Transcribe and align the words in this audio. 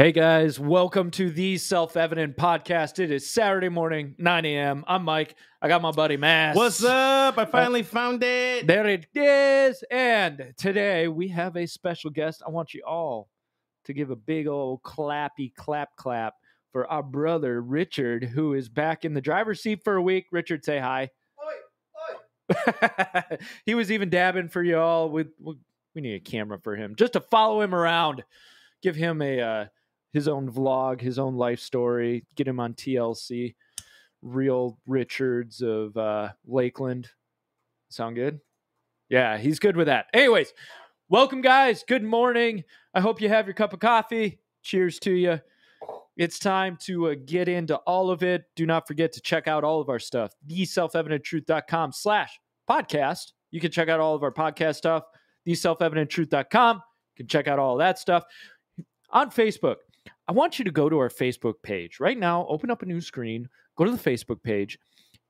Hey 0.00 0.12
guys, 0.12 0.58
welcome 0.58 1.10
to 1.10 1.28
the 1.28 1.58
Self 1.58 1.94
Evident 1.94 2.34
Podcast. 2.34 2.98
It 2.98 3.10
is 3.10 3.28
Saturday 3.28 3.68
morning, 3.68 4.14
9 4.16 4.46
a.m. 4.46 4.82
I'm 4.88 5.04
Mike. 5.04 5.34
I 5.60 5.68
got 5.68 5.82
my 5.82 5.90
buddy 5.90 6.16
Mass. 6.16 6.56
What's 6.56 6.82
up? 6.82 7.36
I 7.36 7.44
finally 7.44 7.82
uh, 7.82 7.84
found 7.84 8.22
it. 8.22 8.66
There 8.66 8.86
it 8.86 9.08
is. 9.14 9.84
And 9.90 10.54
today 10.56 11.08
we 11.08 11.28
have 11.28 11.54
a 11.54 11.66
special 11.66 12.08
guest. 12.08 12.42
I 12.46 12.48
want 12.48 12.72
you 12.72 12.82
all 12.86 13.28
to 13.84 13.92
give 13.92 14.08
a 14.10 14.16
big 14.16 14.46
old 14.46 14.82
clappy 14.84 15.54
clap 15.54 15.94
clap 15.96 16.32
for 16.72 16.90
our 16.90 17.02
brother 17.02 17.60
Richard, 17.60 18.24
who 18.24 18.54
is 18.54 18.70
back 18.70 19.04
in 19.04 19.12
the 19.12 19.20
driver's 19.20 19.60
seat 19.60 19.84
for 19.84 19.96
a 19.96 20.02
week. 20.02 20.28
Richard, 20.32 20.64
say 20.64 20.78
hi. 20.78 21.10
Oi, 22.50 22.56
oi. 22.72 23.36
he 23.66 23.74
was 23.74 23.92
even 23.92 24.08
dabbing 24.08 24.48
for 24.48 24.62
y'all. 24.62 25.10
With 25.10 25.26
we 25.94 26.00
need 26.00 26.14
a 26.14 26.20
camera 26.20 26.58
for 26.58 26.74
him 26.74 26.94
just 26.96 27.12
to 27.12 27.20
follow 27.20 27.60
him 27.60 27.74
around, 27.74 28.24
give 28.80 28.96
him 28.96 29.20
a 29.20 29.40
uh, 29.42 29.66
his 30.12 30.28
own 30.28 30.50
vlog, 30.50 31.00
his 31.00 31.18
own 31.18 31.36
life 31.36 31.60
story, 31.60 32.24
get 32.36 32.48
him 32.48 32.60
on 32.60 32.74
TLC. 32.74 33.54
Real 34.22 34.78
Richards 34.86 35.62
of 35.62 35.96
uh, 35.96 36.30
Lakeland. 36.46 37.08
Sound 37.88 38.16
good? 38.16 38.40
Yeah, 39.08 39.38
he's 39.38 39.58
good 39.58 39.76
with 39.76 39.86
that. 39.86 40.06
Anyways, 40.12 40.52
welcome, 41.08 41.40
guys. 41.40 41.84
Good 41.86 42.04
morning. 42.04 42.64
I 42.94 43.00
hope 43.00 43.20
you 43.20 43.28
have 43.28 43.46
your 43.46 43.54
cup 43.54 43.72
of 43.72 43.80
coffee. 43.80 44.40
Cheers 44.62 44.98
to 45.00 45.12
you. 45.12 45.40
It's 46.16 46.38
time 46.38 46.76
to 46.82 47.08
uh, 47.08 47.14
get 47.24 47.48
into 47.48 47.76
all 47.76 48.10
of 48.10 48.22
it. 48.22 48.44
Do 48.54 48.66
not 48.66 48.86
forget 48.86 49.10
to 49.12 49.20
check 49.20 49.48
out 49.48 49.64
all 49.64 49.80
of 49.80 49.88
our 49.88 49.98
stuff. 49.98 50.32
TheSelfEvidentTruth.com 50.48 51.92
slash 51.92 52.38
podcast. 52.68 53.32
You 53.50 53.60
can 53.60 53.70
check 53.70 53.88
out 53.88 54.00
all 54.00 54.14
of 54.14 54.22
our 54.22 54.32
podcast 54.32 54.76
stuff. 54.76 55.04
TheSelfEvidentTruth.com. 55.48 56.76
You 56.76 57.16
can 57.16 57.26
check 57.26 57.48
out 57.48 57.58
all 57.58 57.78
that 57.78 57.98
stuff. 57.98 58.24
On 59.10 59.30
Facebook, 59.30 59.76
I 60.30 60.32
want 60.32 60.60
you 60.60 60.64
to 60.64 60.70
go 60.70 60.88
to 60.88 60.96
our 61.00 61.08
Facebook 61.08 61.54
page 61.60 61.98
right 61.98 62.16
now. 62.16 62.46
Open 62.46 62.70
up 62.70 62.82
a 62.82 62.86
new 62.86 63.00
screen, 63.00 63.48
go 63.76 63.84
to 63.84 63.90
the 63.90 63.98
Facebook 63.98 64.40
page, 64.44 64.78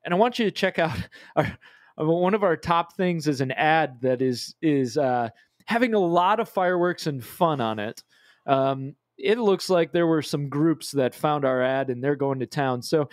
and 0.05 0.13
I 0.13 0.17
want 0.17 0.37
you 0.37 0.45
to 0.45 0.51
check 0.51 0.77
out 0.77 0.95
our, 1.35 1.57
one 1.97 2.35
of 2.35 2.43
our 2.43 2.55
top 2.55 2.95
things 2.95 3.27
is 3.27 3.41
an 3.41 3.51
ad 3.53 3.99
that 4.01 4.21
is 4.21 4.53
is 4.61 4.99
uh, 4.99 5.29
having 5.65 5.95
a 5.95 5.99
lot 5.99 6.39
of 6.39 6.47
fireworks 6.47 7.07
and 7.07 7.25
fun 7.25 7.59
on 7.59 7.79
it. 7.79 8.03
Um, 8.45 8.93
it 9.17 9.39
looks 9.39 9.71
like 9.71 9.91
there 9.91 10.05
were 10.05 10.21
some 10.21 10.49
groups 10.49 10.91
that 10.91 11.15
found 11.15 11.45
our 11.45 11.63
ad 11.63 11.89
and 11.89 12.03
they're 12.03 12.15
going 12.15 12.37
to 12.41 12.45
town. 12.45 12.83
So 12.83 13.09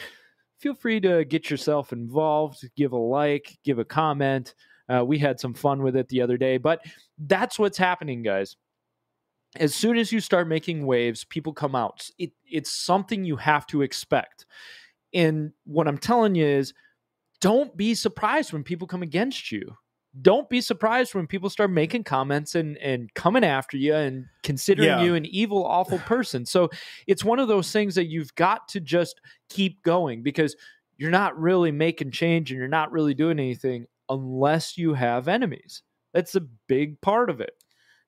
feel 0.59 0.75
free 0.75 1.01
to 1.01 1.25
get 1.25 1.49
yourself 1.49 1.95
involved, 1.95 2.69
give 2.77 2.93
a 2.93 2.99
like, 2.99 3.57
give 3.65 3.79
a 3.79 3.85
comment. 3.87 4.55
Uh, 4.91 5.07
we 5.07 5.19
had 5.19 5.41
some 5.41 5.55
fun 5.55 5.83
with 5.83 5.97
it 5.97 6.09
the 6.09 6.21
other 6.21 6.37
day, 6.37 6.59
but 6.59 6.83
that's 7.17 7.59
what's 7.59 7.79
happening, 7.79 8.23
guys. 8.23 8.57
As 9.57 9.75
soon 9.75 9.97
as 9.97 10.13
you 10.13 10.21
start 10.21 10.47
making 10.47 10.87
waves, 10.87 11.25
people 11.25 11.53
come 11.53 11.75
out. 11.75 12.09
It, 12.19 12.33
it's 12.47 12.71
something 12.71 13.25
you 13.25 13.37
have 13.37 13.67
to 13.69 13.83
expect. 13.83 14.47
And 15.15 15.53
what 15.65 15.89
I'm 15.89 15.99
telling 15.99 16.35
you 16.35 16.47
is 16.47 16.75
don't 17.41 17.77
be 17.77 17.95
surprised 17.95 18.53
when 18.53 18.63
people 18.63 18.87
come 18.87 19.03
against 19.03 19.51
you 19.51 19.77
don't 20.23 20.49
be 20.49 20.61
surprised 20.61 21.15
when 21.15 21.27
people 21.27 21.51
start 21.51 21.71
making 21.71 22.05
comments 22.05 22.55
and 22.55 22.77
and 22.79 23.13
coming 23.15 23.45
after 23.45 23.77
you 23.77 23.95
and 23.95 24.27
considering 24.43 24.89
yeah. 24.89 25.03
you 25.03 25.15
an 25.15 25.27
evil 25.27 25.65
awful 25.65 25.99
person 26.01 26.47
so 26.47 26.69
it's 27.07 27.25
one 27.25 27.39
of 27.39 27.49
those 27.49 27.71
things 27.71 27.95
that 27.95 28.07
you've 28.07 28.35
got 28.35 28.67
to 28.69 28.81
just 28.81 29.21
keep 29.49 29.83
going 29.83 30.23
because 30.23 30.57
you're 30.97 31.11
not 31.11 31.39
really 31.39 31.71
making 31.71 32.11
change 32.11 32.51
and 32.51 32.59
you're 32.59 32.69
not 32.69 32.91
really 32.91 33.15
doing 33.15 33.39
anything 33.39 33.87
unless 34.09 34.79
you 34.79 34.95
have 34.95 35.29
enemies 35.29 35.83
that's 36.15 36.35
a 36.35 36.47
big 36.67 37.01
part 37.01 37.29
of 37.29 37.41
it 37.41 37.53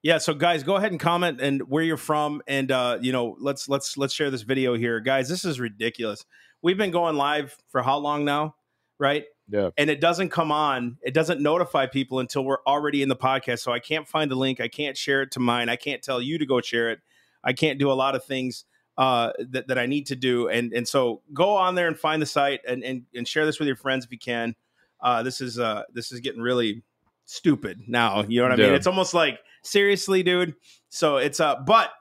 yeah 0.03 0.17
so 0.17 0.33
guys 0.33 0.63
go 0.63 0.75
ahead 0.75 0.91
and 0.91 0.99
comment 0.99 1.39
and 1.41 1.61
where 1.69 1.83
you're 1.83 1.97
from 1.97 2.41
and 2.47 2.71
uh 2.71 2.97
you 3.01 3.11
know 3.11 3.35
let's 3.39 3.69
let's 3.69 3.97
let's 3.97 4.13
share 4.13 4.29
this 4.29 4.41
video 4.41 4.75
here 4.75 4.99
guys 4.99 5.29
this 5.29 5.45
is 5.45 5.59
ridiculous 5.59 6.25
we've 6.61 6.77
been 6.77 6.91
going 6.91 7.15
live 7.15 7.57
for 7.69 7.81
how 7.81 7.97
long 7.97 8.25
now 8.25 8.55
right 8.99 9.25
yeah. 9.51 9.69
And 9.77 9.89
it 9.89 9.99
doesn't 9.99 10.29
come 10.29 10.49
on, 10.51 10.97
it 11.01 11.13
doesn't 11.13 11.41
notify 11.41 11.85
people 11.85 12.19
until 12.19 12.45
we're 12.45 12.63
already 12.65 13.01
in 13.01 13.09
the 13.09 13.17
podcast. 13.17 13.59
So 13.59 13.73
I 13.73 13.79
can't 13.79 14.07
find 14.07 14.31
the 14.31 14.35
link. 14.35 14.61
I 14.61 14.69
can't 14.69 14.95
share 14.95 15.21
it 15.21 15.31
to 15.31 15.41
mine. 15.41 15.67
I 15.67 15.75
can't 15.75 16.01
tell 16.01 16.21
you 16.21 16.37
to 16.37 16.45
go 16.45 16.61
share 16.61 16.89
it. 16.89 16.99
I 17.43 17.51
can't 17.51 17.77
do 17.77 17.91
a 17.91 17.93
lot 17.93 18.15
of 18.15 18.23
things 18.23 18.63
uh, 18.97 19.31
that, 19.49 19.67
that 19.67 19.77
I 19.77 19.87
need 19.87 20.07
to 20.07 20.15
do. 20.15 20.47
And 20.47 20.71
and 20.71 20.87
so 20.87 21.21
go 21.33 21.55
on 21.57 21.75
there 21.75 21.87
and 21.87 21.99
find 21.99 22.21
the 22.21 22.25
site 22.25 22.61
and, 22.65 22.81
and, 22.83 23.03
and 23.13 23.27
share 23.27 23.45
this 23.45 23.59
with 23.59 23.67
your 23.67 23.75
friends 23.75 24.05
if 24.05 24.11
you 24.11 24.19
can. 24.19 24.55
Uh, 25.01 25.21
this 25.21 25.41
is 25.41 25.59
uh, 25.59 25.83
this 25.93 26.13
is 26.13 26.21
getting 26.21 26.41
really 26.41 26.81
stupid 27.31 27.83
now. 27.87 28.25
You 28.27 28.41
know 28.41 28.49
what 28.49 28.59
I 28.59 28.63
mean? 28.63 28.73
It's 28.73 28.87
almost 28.87 29.13
like 29.13 29.39
seriously, 29.63 30.21
dude. 30.21 30.53
So 30.89 31.17
it's 31.17 31.39
uh, 31.39 31.55
but 31.65 31.91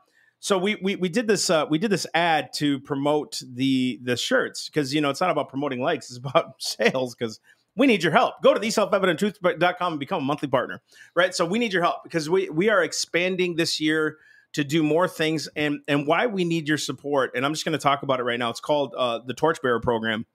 so 0.40 0.58
we 0.58 0.76
we 0.82 0.96
we 0.96 1.08
did 1.08 1.26
this 1.26 1.48
uh, 1.48 1.66
we 1.70 1.78
did 1.78 1.90
this 1.90 2.06
ad 2.14 2.52
to 2.54 2.80
promote 2.80 3.40
the 3.46 4.00
the 4.02 4.16
shirts 4.16 4.68
because 4.68 4.92
you 4.92 5.00
know 5.00 5.10
it's 5.10 5.20
not 5.20 5.30
about 5.30 5.48
promoting 5.48 5.80
likes, 5.80 6.06
it's 6.10 6.18
about 6.18 6.54
sales 6.58 7.14
because 7.14 7.40
we 7.76 7.86
need 7.86 8.02
your 8.02 8.12
help. 8.12 8.42
Go 8.42 8.52
to 8.52 8.60
theselfevidenttruth.com 8.60 9.92
and 9.92 10.00
become 10.00 10.22
a 10.22 10.26
monthly 10.26 10.48
partner, 10.48 10.82
right? 11.14 11.34
So 11.34 11.46
we 11.46 11.58
need 11.58 11.72
your 11.72 11.82
help 11.82 12.02
because 12.02 12.28
we 12.28 12.50
we 12.50 12.68
are 12.68 12.82
expanding 12.82 13.56
this 13.56 13.80
year 13.80 14.18
to 14.54 14.64
do 14.64 14.82
more 14.82 15.06
things 15.06 15.48
and 15.54 15.80
and 15.86 16.06
why 16.06 16.26
we 16.26 16.44
need 16.44 16.66
your 16.66 16.78
support. 16.78 17.30
And 17.36 17.46
I'm 17.46 17.52
just 17.52 17.64
going 17.64 17.78
to 17.78 17.82
talk 17.82 18.02
about 18.02 18.18
it 18.18 18.24
right 18.24 18.38
now. 18.38 18.50
It's 18.50 18.60
called 18.60 18.94
uh, 18.98 19.20
the 19.24 19.34
Torchbearer 19.34 19.80
Program. 19.80 20.26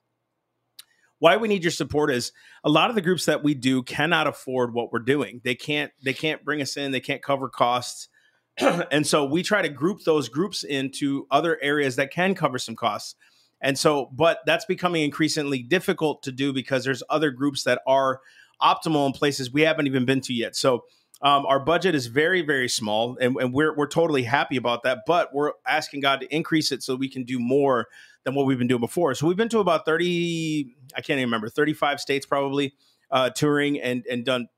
Why 1.25 1.37
we 1.37 1.47
need 1.47 1.63
your 1.63 1.71
support 1.71 2.11
is 2.11 2.31
a 2.63 2.69
lot 2.69 2.89
of 2.89 2.95
the 2.95 3.01
groups 3.01 3.25
that 3.25 3.43
we 3.43 3.55
do 3.55 3.81
cannot 3.81 4.27
afford 4.27 4.73
what 4.75 4.91
we're 4.91 4.99
doing. 4.99 5.41
They 5.43 5.55
can't 5.55 5.91
they 6.03 6.13
can't 6.13 6.45
bring 6.45 6.61
us 6.61 6.77
in. 6.77 6.91
They 6.91 6.99
can't 6.99 7.23
cover 7.23 7.49
costs 7.49 8.09
and 8.91 9.05
so 9.05 9.25
we 9.25 9.43
try 9.43 9.61
to 9.61 9.69
group 9.69 10.03
those 10.03 10.29
groups 10.29 10.63
into 10.63 11.27
other 11.29 11.57
areas 11.61 11.97
that 11.97 12.11
can 12.11 12.35
cover 12.35 12.57
some 12.57 12.75
costs. 12.75 13.15
And 13.61 13.77
so, 13.77 14.09
but 14.13 14.39
that's 14.45 14.65
becoming 14.65 15.03
increasingly 15.03 15.63
difficult 15.63 16.23
to 16.23 16.31
do 16.31 16.53
because 16.53 16.83
there's 16.83 17.03
other 17.09 17.31
groups 17.31 17.63
that 17.63 17.81
are 17.87 18.21
optimal 18.61 19.07
in 19.07 19.13
places 19.13 19.51
we 19.51 19.63
haven't 19.63 19.87
even 19.87 20.05
been 20.05 20.21
to 20.21 20.33
yet. 20.33 20.55
So, 20.55 20.83
um, 21.21 21.45
our 21.45 21.59
budget 21.59 21.95
is 21.95 22.07
very, 22.07 22.41
very 22.41 22.67
small, 22.67 23.17
and, 23.19 23.35
and, 23.37 23.53
we're 23.53 23.73
we're 23.75 23.87
totally 23.87 24.23
happy 24.23 24.57
about 24.57 24.83
that. 24.83 24.99
But 25.07 25.33
we're 25.33 25.53
asking 25.65 26.01
God 26.01 26.19
to 26.19 26.33
increase 26.35 26.71
it 26.73 26.83
so 26.83 26.95
we 26.95 27.09
can 27.09 27.23
do 27.23 27.39
more 27.39 27.87
than 28.25 28.35
what 28.35 28.45
we've 28.45 28.57
been 28.57 28.67
doing 28.67 28.81
before. 28.81 29.15
So 29.15 29.27
we've 29.27 29.37
been 29.37 29.49
to 29.49 29.59
about 29.59 29.85
thirty, 29.85 30.75
I 30.93 31.01
can't 31.01 31.19
even 31.19 31.27
remember, 31.27 31.47
thirty 31.47 31.73
five 31.73 32.01
states 32.01 32.25
probably 32.25 32.73
uh, 33.11 33.29
touring 33.29 33.79
and 33.79 34.05
and 34.11 34.25
done 34.25 34.49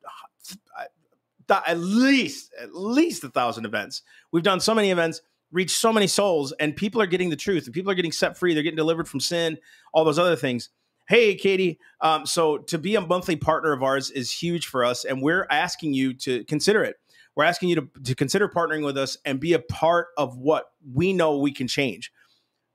at 1.49 1.77
least 1.77 2.53
at 2.59 2.75
least 2.75 3.23
a 3.23 3.29
thousand 3.29 3.65
events. 3.65 4.01
We've 4.31 4.43
done 4.43 4.59
so 4.59 4.73
many 4.73 4.91
events, 4.91 5.21
reached 5.51 5.77
so 5.77 5.93
many 5.93 6.07
souls, 6.07 6.51
and 6.59 6.75
people 6.75 7.01
are 7.01 7.05
getting 7.05 7.29
the 7.29 7.35
truth, 7.35 7.65
and 7.65 7.73
people 7.73 7.91
are 7.91 7.95
getting 7.95 8.11
set 8.11 8.37
free. 8.37 8.53
They're 8.53 8.63
getting 8.63 8.77
delivered 8.77 9.07
from 9.07 9.19
sin, 9.19 9.57
all 9.93 10.03
those 10.03 10.19
other 10.19 10.35
things. 10.35 10.69
Hey, 11.07 11.35
Katie. 11.35 11.79
Um, 12.01 12.25
so 12.25 12.57
to 12.57 12.77
be 12.77 12.95
a 12.95 13.01
monthly 13.01 13.37
partner 13.37 13.71
of 13.71 13.81
ours 13.81 14.11
is 14.11 14.31
huge 14.31 14.67
for 14.67 14.83
us, 14.83 15.05
and 15.05 15.21
we're 15.21 15.47
asking 15.49 15.93
you 15.93 16.13
to 16.15 16.43
consider 16.45 16.83
it. 16.83 16.97
We're 17.35 17.45
asking 17.45 17.69
you 17.69 17.75
to, 17.75 17.89
to 18.03 18.15
consider 18.15 18.49
partnering 18.49 18.83
with 18.83 18.97
us 18.97 19.17
and 19.23 19.39
be 19.39 19.53
a 19.53 19.59
part 19.59 20.07
of 20.17 20.37
what 20.37 20.71
we 20.93 21.13
know 21.13 21.37
we 21.37 21.53
can 21.53 21.67
change. 21.67 22.11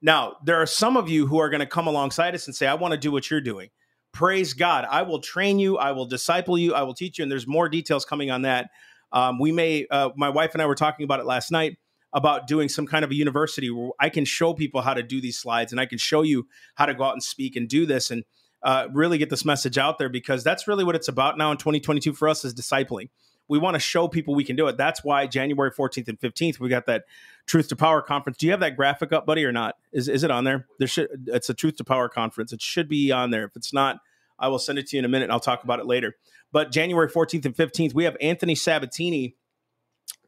Now, 0.02 0.36
there 0.44 0.56
are 0.56 0.66
some 0.66 0.96
of 0.96 1.08
you 1.08 1.26
who 1.26 1.38
are 1.38 1.48
going 1.48 1.60
to 1.60 1.66
come 1.66 1.86
alongside 1.86 2.34
us 2.34 2.46
and 2.46 2.56
say, 2.56 2.66
I 2.66 2.74
want 2.74 2.92
to 2.92 2.98
do 2.98 3.12
what 3.12 3.30
you're 3.30 3.40
doing 3.40 3.70
praise 4.12 4.52
God. 4.52 4.86
I 4.88 5.02
will 5.02 5.20
train 5.20 5.58
you. 5.58 5.78
I 5.78 5.92
will 5.92 6.06
disciple 6.06 6.58
you. 6.58 6.74
I 6.74 6.82
will 6.82 6.94
teach 6.94 7.18
you. 7.18 7.22
And 7.22 7.32
there's 7.32 7.46
more 7.46 7.68
details 7.68 8.04
coming 8.04 8.30
on 8.30 8.42
that. 8.42 8.70
Um, 9.10 9.38
we 9.38 9.52
may, 9.52 9.86
uh, 9.90 10.10
my 10.16 10.28
wife 10.28 10.52
and 10.52 10.62
I 10.62 10.66
were 10.66 10.74
talking 10.74 11.04
about 11.04 11.20
it 11.20 11.26
last 11.26 11.50
night 11.50 11.78
about 12.14 12.46
doing 12.46 12.68
some 12.68 12.86
kind 12.86 13.04
of 13.04 13.10
a 13.10 13.14
university 13.14 13.70
where 13.70 13.90
I 13.98 14.10
can 14.10 14.24
show 14.24 14.52
people 14.52 14.82
how 14.82 14.94
to 14.94 15.02
do 15.02 15.20
these 15.20 15.38
slides 15.38 15.72
and 15.72 15.80
I 15.80 15.86
can 15.86 15.98
show 15.98 16.22
you 16.22 16.46
how 16.74 16.86
to 16.86 16.94
go 16.94 17.04
out 17.04 17.14
and 17.14 17.22
speak 17.22 17.56
and 17.56 17.68
do 17.68 17.86
this 17.86 18.10
and 18.10 18.24
uh, 18.62 18.88
really 18.92 19.18
get 19.18 19.30
this 19.30 19.44
message 19.44 19.78
out 19.78 19.98
there 19.98 20.08
because 20.08 20.44
that's 20.44 20.68
really 20.68 20.84
what 20.84 20.94
it's 20.94 21.08
about 21.08 21.36
now 21.38 21.50
in 21.50 21.56
2022 21.56 22.12
for 22.12 22.28
us 22.28 22.44
is 22.44 22.54
discipling. 22.54 23.08
We 23.48 23.58
want 23.58 23.74
to 23.74 23.80
show 23.80 24.08
people 24.08 24.34
we 24.34 24.44
can 24.44 24.56
do 24.56 24.66
it. 24.68 24.76
That's 24.76 25.04
why 25.04 25.26
January 25.26 25.70
14th 25.70 26.08
and 26.08 26.18
15th 26.18 26.58
we 26.58 26.68
got 26.68 26.86
that 26.86 27.04
Truth 27.46 27.68
to 27.68 27.76
Power 27.76 28.00
conference. 28.00 28.38
Do 28.38 28.46
you 28.46 28.52
have 28.52 28.60
that 28.60 28.76
graphic 28.76 29.12
up, 29.12 29.26
buddy, 29.26 29.44
or 29.44 29.52
not? 29.52 29.76
Is 29.92 30.08
is 30.08 30.22
it 30.22 30.30
on 30.30 30.44
there? 30.44 30.66
There 30.78 30.88
should 30.88 31.08
it's 31.26 31.50
a 31.50 31.54
Truth 31.54 31.76
to 31.76 31.84
Power 31.84 32.08
conference. 32.08 32.52
It 32.52 32.62
should 32.62 32.88
be 32.88 33.10
on 33.12 33.30
there. 33.30 33.44
If 33.44 33.56
it's 33.56 33.72
not, 33.72 33.98
I 34.38 34.48
will 34.48 34.58
send 34.58 34.78
it 34.78 34.86
to 34.88 34.96
you 34.96 35.00
in 35.00 35.04
a 35.04 35.08
minute 35.08 35.24
and 35.24 35.32
I'll 35.32 35.40
talk 35.40 35.64
about 35.64 35.80
it 35.80 35.86
later. 35.86 36.16
But 36.52 36.70
January 36.70 37.08
14th 37.08 37.44
and 37.46 37.56
15th, 37.56 37.94
we 37.94 38.04
have 38.04 38.16
Anthony 38.20 38.54
Sabatini 38.54 39.36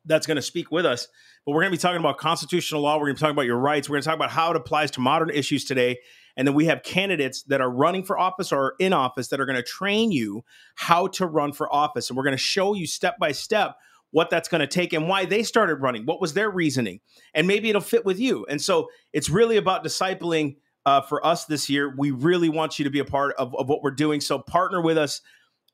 that's 0.05 0.27
going 0.27 0.37
to 0.37 0.43
speak 0.43 0.71
with 0.71 0.87
us. 0.87 1.09
But 1.45 1.53
we're 1.53 1.63
going 1.63 1.73
to 1.73 1.79
be 1.79 1.81
talking 1.81 2.01
about 2.01 2.19
constitutional 2.19 2.81
law. 2.81 2.97
We're 2.97 3.07
going 3.07 3.17
to 3.17 3.21
be 3.21 3.21
talking 3.21 3.35
about 3.35 3.47
your 3.47 3.59
rights. 3.59 3.89
We're 3.89 3.95
going 3.95 4.03
to 4.03 4.09
talk 4.09 4.17
about 4.17 4.31
how 4.31 4.51
it 4.51 4.57
applies 4.57 4.91
to 4.93 5.01
modern 5.01 5.31
issues 5.31 5.65
today. 5.65 5.99
And 6.37 6.47
then 6.47 6.55
we 6.55 6.67
have 6.67 6.83
candidates 6.83 7.43
that 7.45 7.61
are 7.61 7.71
running 7.71 8.03
for 8.03 8.19
office 8.19 8.53
or 8.53 8.75
in 8.79 8.93
office 8.93 9.29
that 9.29 9.41
are 9.41 9.47
going 9.47 9.57
to 9.57 9.63
train 9.63 10.11
you 10.11 10.45
how 10.75 11.07
to 11.09 11.27
run 11.27 11.53
for 11.53 11.73
office. 11.73 12.11
And 12.11 12.17
we're 12.17 12.25
going 12.25 12.33
to 12.33 12.39
show 12.39 12.75
you 12.75 12.87
step 12.87 13.19
by 13.19 13.33
step 13.33 13.77
what 14.11 14.31
that's 14.31 14.49
going 14.49 14.61
to 14.61 14.67
take 14.67 14.93
and 14.93 15.09
why 15.09 15.25
they 15.25 15.43
started 15.43 15.77
running. 15.77 16.07
What 16.07 16.21
was 16.21 16.35
their 16.35 16.51
reasoning? 16.51 17.01
And 17.35 17.47
maybe 17.47 17.69
it'll 17.69 17.81
fit 17.81 18.05
with 18.05 18.19
you. 18.19 18.47
And 18.49 18.63
so 18.63 18.89
it's 19.13 19.29
really 19.29 19.57
about 19.57 19.85
discipling 19.85 20.57
uh, 20.87 21.01
for 21.01 21.25
us 21.27 21.47
this 21.47 21.69
year. 21.69 21.93
We 21.97 22.11
really 22.11 22.49
want 22.49 22.79
you 22.79 22.85
to 22.85 22.91
be 22.91 23.01
a 23.01 23.05
part 23.05 23.35
of, 23.37 23.55
of 23.57 23.69
what 23.69 23.83
we're 23.83 23.91
doing. 23.91 24.21
So 24.21 24.39
partner 24.39 24.81
with 24.81 24.99
us. 24.99 25.21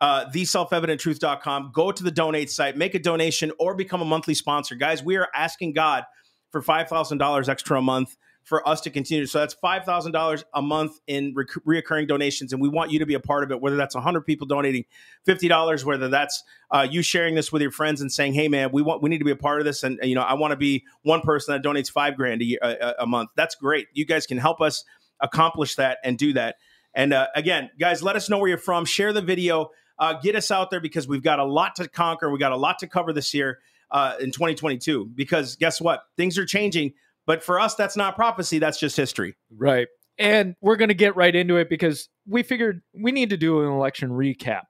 Uh, 0.01 0.25
theselfevidenttruth.com. 0.31 1.73
Go 1.75 1.93
to 1.93 2.03
the 2.03 2.11
donate 2.11 2.51
site, 2.51 2.75
make 2.75 2.95
a 2.95 2.99
donation, 2.99 3.53
or 3.59 3.75
become 3.75 4.01
a 4.01 4.05
monthly 4.07 4.33
sponsor. 4.33 4.75
Guys, 4.75 5.03
we 5.03 5.17
are 5.17 5.29
asking 5.35 5.75
God 5.75 6.05
for 6.51 6.63
$5,000 6.63 7.49
extra 7.51 7.79
a 7.79 7.83
month 7.83 8.17
for 8.43 8.67
us 8.67 8.81
to 8.81 8.91
continue. 8.91 9.27
So 9.27 9.39
that's 9.39 9.55
$5,000 9.63 10.45
a 10.55 10.63
month 10.63 10.99
in 11.07 11.35
rec- 11.37 11.49
reoccurring 11.67 12.09
donations. 12.09 12.53
And 12.53 12.61
we 12.61 12.69
want 12.69 12.91
you 12.91 12.99
to 12.99 13.07
be 13.07 13.15
a 13.15 13.21
part 13.21 13.45
of 13.45 13.51
it, 13.51 13.61
whether 13.61 13.77
that's 13.77 13.95
100 13.95 14.23
people 14.23 14.47
donating 14.47 14.85
$50, 15.27 15.85
whether 15.85 16.09
that's 16.09 16.43
uh, 16.71 16.87
you 16.91 17.03
sharing 17.03 17.35
this 17.35 17.53
with 17.53 17.63
your 17.63 17.71
friends 17.71 18.01
and 18.01 18.11
saying, 18.11 18.35
hey, 18.35 18.49
man, 18.49 18.71
we 18.73 18.83
want, 18.83 19.03
we 19.03 19.11
need 19.11 19.19
to 19.19 19.25
be 19.25 19.31
a 19.31 19.37
part 19.37 19.61
of 19.61 19.67
this. 19.67 19.83
And, 19.83 19.99
you 20.03 20.15
know, 20.15 20.23
I 20.23 20.35
want 20.35 20.53
to 20.53 20.57
be 20.57 20.85
one 21.03 21.21
person 21.21 21.55
that 21.55 21.67
donates 21.67 21.91
five 21.91 22.17
grand 22.17 22.41
a, 22.43 22.45
year, 22.45 22.59
a, 22.63 22.95
a 23.01 23.07
month. 23.07 23.31
That's 23.37 23.55
great. 23.55 23.89
You 23.93 24.05
guys 24.05 24.27
can 24.27 24.39
help 24.39 24.61
us 24.61 24.85
accomplish 25.21 25.77
that 25.77 25.99
and 26.03 26.19
do 26.19 26.33
that. 26.33 26.57
And 26.95 27.13
uh, 27.13 27.29
again, 27.37 27.71
guys, 27.79 28.03
let 28.03 28.17
us 28.17 28.29
know 28.29 28.39
where 28.39 28.49
you're 28.49 28.59
from. 28.59 28.85
Share 28.85 29.13
the 29.13 29.23
video. 29.23 29.71
Uh, 29.99 30.15
get 30.15 30.35
us 30.35 30.51
out 30.51 30.71
there 30.71 30.81
because 30.81 31.07
we've 31.07 31.23
got 31.23 31.39
a 31.39 31.45
lot 31.45 31.77
to 31.77 31.89
conquer. 31.89 32.31
We 32.31 32.39
got 32.39 32.53
a 32.53 32.57
lot 32.57 32.79
to 32.81 32.89
cover 32.89 33.13
this 33.13 33.33
year 33.35 33.59
uh, 33.91 34.15
in 34.21 34.33
2022. 34.33 35.11
Because 35.15 35.57
guess 35.57 35.81
what? 35.81 36.05
Things 36.17 36.39
are 36.39 36.47
changing. 36.47 36.95
But 37.27 37.43
for 37.43 37.61
us, 37.61 37.75
that's 37.75 37.97
not 37.97 38.17
prophecy. 38.17 38.59
That's 38.59 38.79
just 38.79 38.97
history. 38.97 39.37
Right. 39.57 39.89
And 40.19 40.55
we're 40.61 40.77
going 40.77 40.89
to 40.89 40.95
get 40.95 41.17
right 41.17 41.35
into 41.35 41.57
it 41.57 41.69
because 41.69 42.09
we 42.27 42.43
figured 42.43 42.83
we 42.93 43.13
need 43.13 43.31
to 43.31 43.37
do 43.37 43.63
an 43.63 43.69
election 43.69 44.11
recap. 44.11 44.63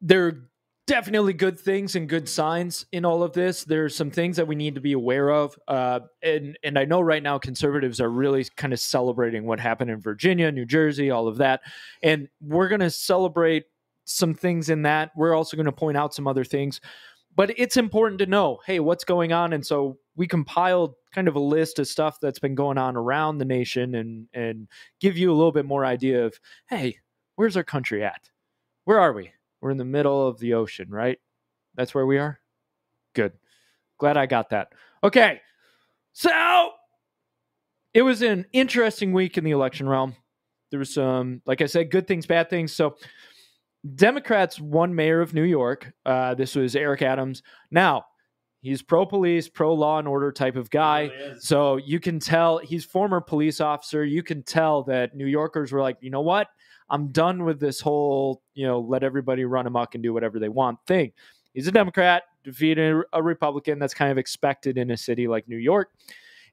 There 0.00 0.26
are 0.26 0.48
definitely 0.88 1.34
good 1.34 1.60
things 1.60 1.94
and 1.94 2.08
good 2.08 2.28
signs 2.28 2.86
in 2.92 3.04
all 3.04 3.22
of 3.22 3.34
this. 3.34 3.62
There's 3.62 3.94
some 3.94 4.10
things 4.10 4.38
that 4.38 4.48
we 4.48 4.54
need 4.54 4.74
to 4.74 4.80
be 4.80 4.92
aware 4.92 5.30
of. 5.30 5.56
Uh, 5.68 6.00
and, 6.22 6.58
and 6.64 6.78
I 6.78 6.86
know 6.86 7.00
right 7.00 7.22
now 7.22 7.38
conservatives 7.38 8.00
are 8.00 8.08
really 8.08 8.46
kind 8.56 8.72
of 8.72 8.80
celebrating 8.80 9.44
what 9.44 9.60
happened 9.60 9.90
in 9.90 10.00
Virginia, 10.00 10.50
New 10.50 10.64
Jersey, 10.64 11.10
all 11.10 11.28
of 11.28 11.36
that. 11.36 11.60
And 12.02 12.28
we're 12.40 12.68
going 12.68 12.80
to 12.80 12.90
celebrate 12.90 13.66
some 14.06 14.34
things 14.34 14.70
in 14.70 14.82
that. 14.82 15.10
We're 15.14 15.34
also 15.34 15.56
going 15.56 15.66
to 15.66 15.72
point 15.72 15.98
out 15.98 16.14
some 16.14 16.26
other 16.26 16.44
things. 16.44 16.80
But 17.36 17.52
it's 17.56 17.76
important 17.76 18.18
to 18.20 18.26
know, 18.26 18.58
hey, 18.66 18.80
what's 18.80 19.04
going 19.04 19.32
on? 19.32 19.52
And 19.52 19.64
so 19.64 19.98
we 20.18 20.26
compiled 20.26 20.94
kind 21.14 21.28
of 21.28 21.36
a 21.36 21.40
list 21.40 21.78
of 21.78 21.86
stuff 21.86 22.18
that's 22.20 22.40
been 22.40 22.56
going 22.56 22.76
on 22.76 22.96
around 22.96 23.38
the 23.38 23.44
nation 23.44 23.94
and 23.94 24.26
and 24.34 24.68
give 25.00 25.16
you 25.16 25.30
a 25.30 25.34
little 25.34 25.52
bit 25.52 25.64
more 25.64 25.86
idea 25.86 26.26
of, 26.26 26.38
hey, 26.68 26.98
where's 27.36 27.56
our 27.56 27.64
country 27.64 28.04
at? 28.04 28.28
Where 28.84 28.98
are 28.98 29.12
we? 29.12 29.30
We're 29.60 29.70
in 29.70 29.78
the 29.78 29.84
middle 29.84 30.26
of 30.26 30.38
the 30.40 30.54
ocean, 30.54 30.90
right? 30.90 31.18
That's 31.76 31.94
where 31.94 32.04
we 32.06 32.18
are. 32.18 32.40
Good. 33.14 33.32
Glad 33.98 34.16
I 34.16 34.26
got 34.26 34.50
that. 34.50 34.72
Okay. 35.02 35.40
So 36.12 36.70
it 37.94 38.02
was 38.02 38.22
an 38.22 38.46
interesting 38.52 39.12
week 39.12 39.38
in 39.38 39.44
the 39.44 39.52
election 39.52 39.88
realm. 39.88 40.16
There 40.70 40.80
was 40.80 40.92
some, 40.92 41.42
like 41.46 41.62
I 41.62 41.66
said, 41.66 41.90
good 41.90 42.06
things, 42.06 42.26
bad 42.26 42.50
things. 42.50 42.72
So 42.72 42.96
Democrats 43.94 44.60
won 44.60 44.94
mayor 44.94 45.20
of 45.20 45.32
New 45.32 45.44
York. 45.44 45.92
Uh, 46.04 46.34
this 46.34 46.56
was 46.56 46.74
Eric 46.74 47.02
Adams. 47.02 47.42
Now, 47.70 48.04
he's 48.60 48.82
pro 48.82 49.06
police, 49.06 49.48
pro 49.48 49.72
law 49.74 49.98
and 49.98 50.08
order 50.08 50.32
type 50.32 50.56
of 50.56 50.70
guy. 50.70 51.02
Really 51.02 51.40
so 51.40 51.76
you 51.76 52.00
can 52.00 52.18
tell 52.18 52.58
he's 52.58 52.84
former 52.84 53.20
police 53.20 53.60
officer. 53.60 54.04
You 54.04 54.22
can 54.22 54.42
tell 54.42 54.82
that 54.84 55.14
New 55.14 55.26
Yorkers 55.26 55.72
were 55.72 55.80
like, 55.80 55.96
you 56.00 56.10
know 56.10 56.20
what? 56.20 56.48
I'm 56.90 57.08
done 57.08 57.44
with 57.44 57.60
this 57.60 57.80
whole, 57.80 58.42
you 58.54 58.66
know, 58.66 58.80
let 58.80 59.02
everybody 59.02 59.44
run 59.44 59.66
amok 59.66 59.94
and 59.94 60.02
do 60.02 60.14
whatever 60.14 60.38
they 60.38 60.48
want 60.48 60.78
thing. 60.86 61.12
He's 61.52 61.66
a 61.66 61.72
Democrat, 61.72 62.22
defeated 62.44 63.02
a 63.12 63.22
Republican. 63.22 63.78
That's 63.78 63.94
kind 63.94 64.10
of 64.10 64.18
expected 64.18 64.78
in 64.78 64.90
a 64.90 64.96
city 64.96 65.28
like 65.28 65.48
New 65.48 65.56
York. 65.56 65.90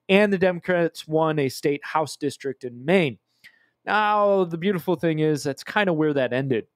And 0.10 0.32
the 0.32 0.38
Democrats 0.38 1.08
won 1.08 1.40
a 1.40 1.50
state 1.50 1.84
House 1.84 2.18
district 2.18 2.64
in 2.64 2.86
Maine. 2.86 3.18
Now, 3.86 4.46
the 4.46 4.58
beautiful 4.58 4.96
thing 4.96 5.20
is 5.20 5.44
that's 5.44 5.64
kind 5.64 5.90
of 5.90 5.96
where 5.96 6.14
that 6.14 6.34
ended. 6.34 6.68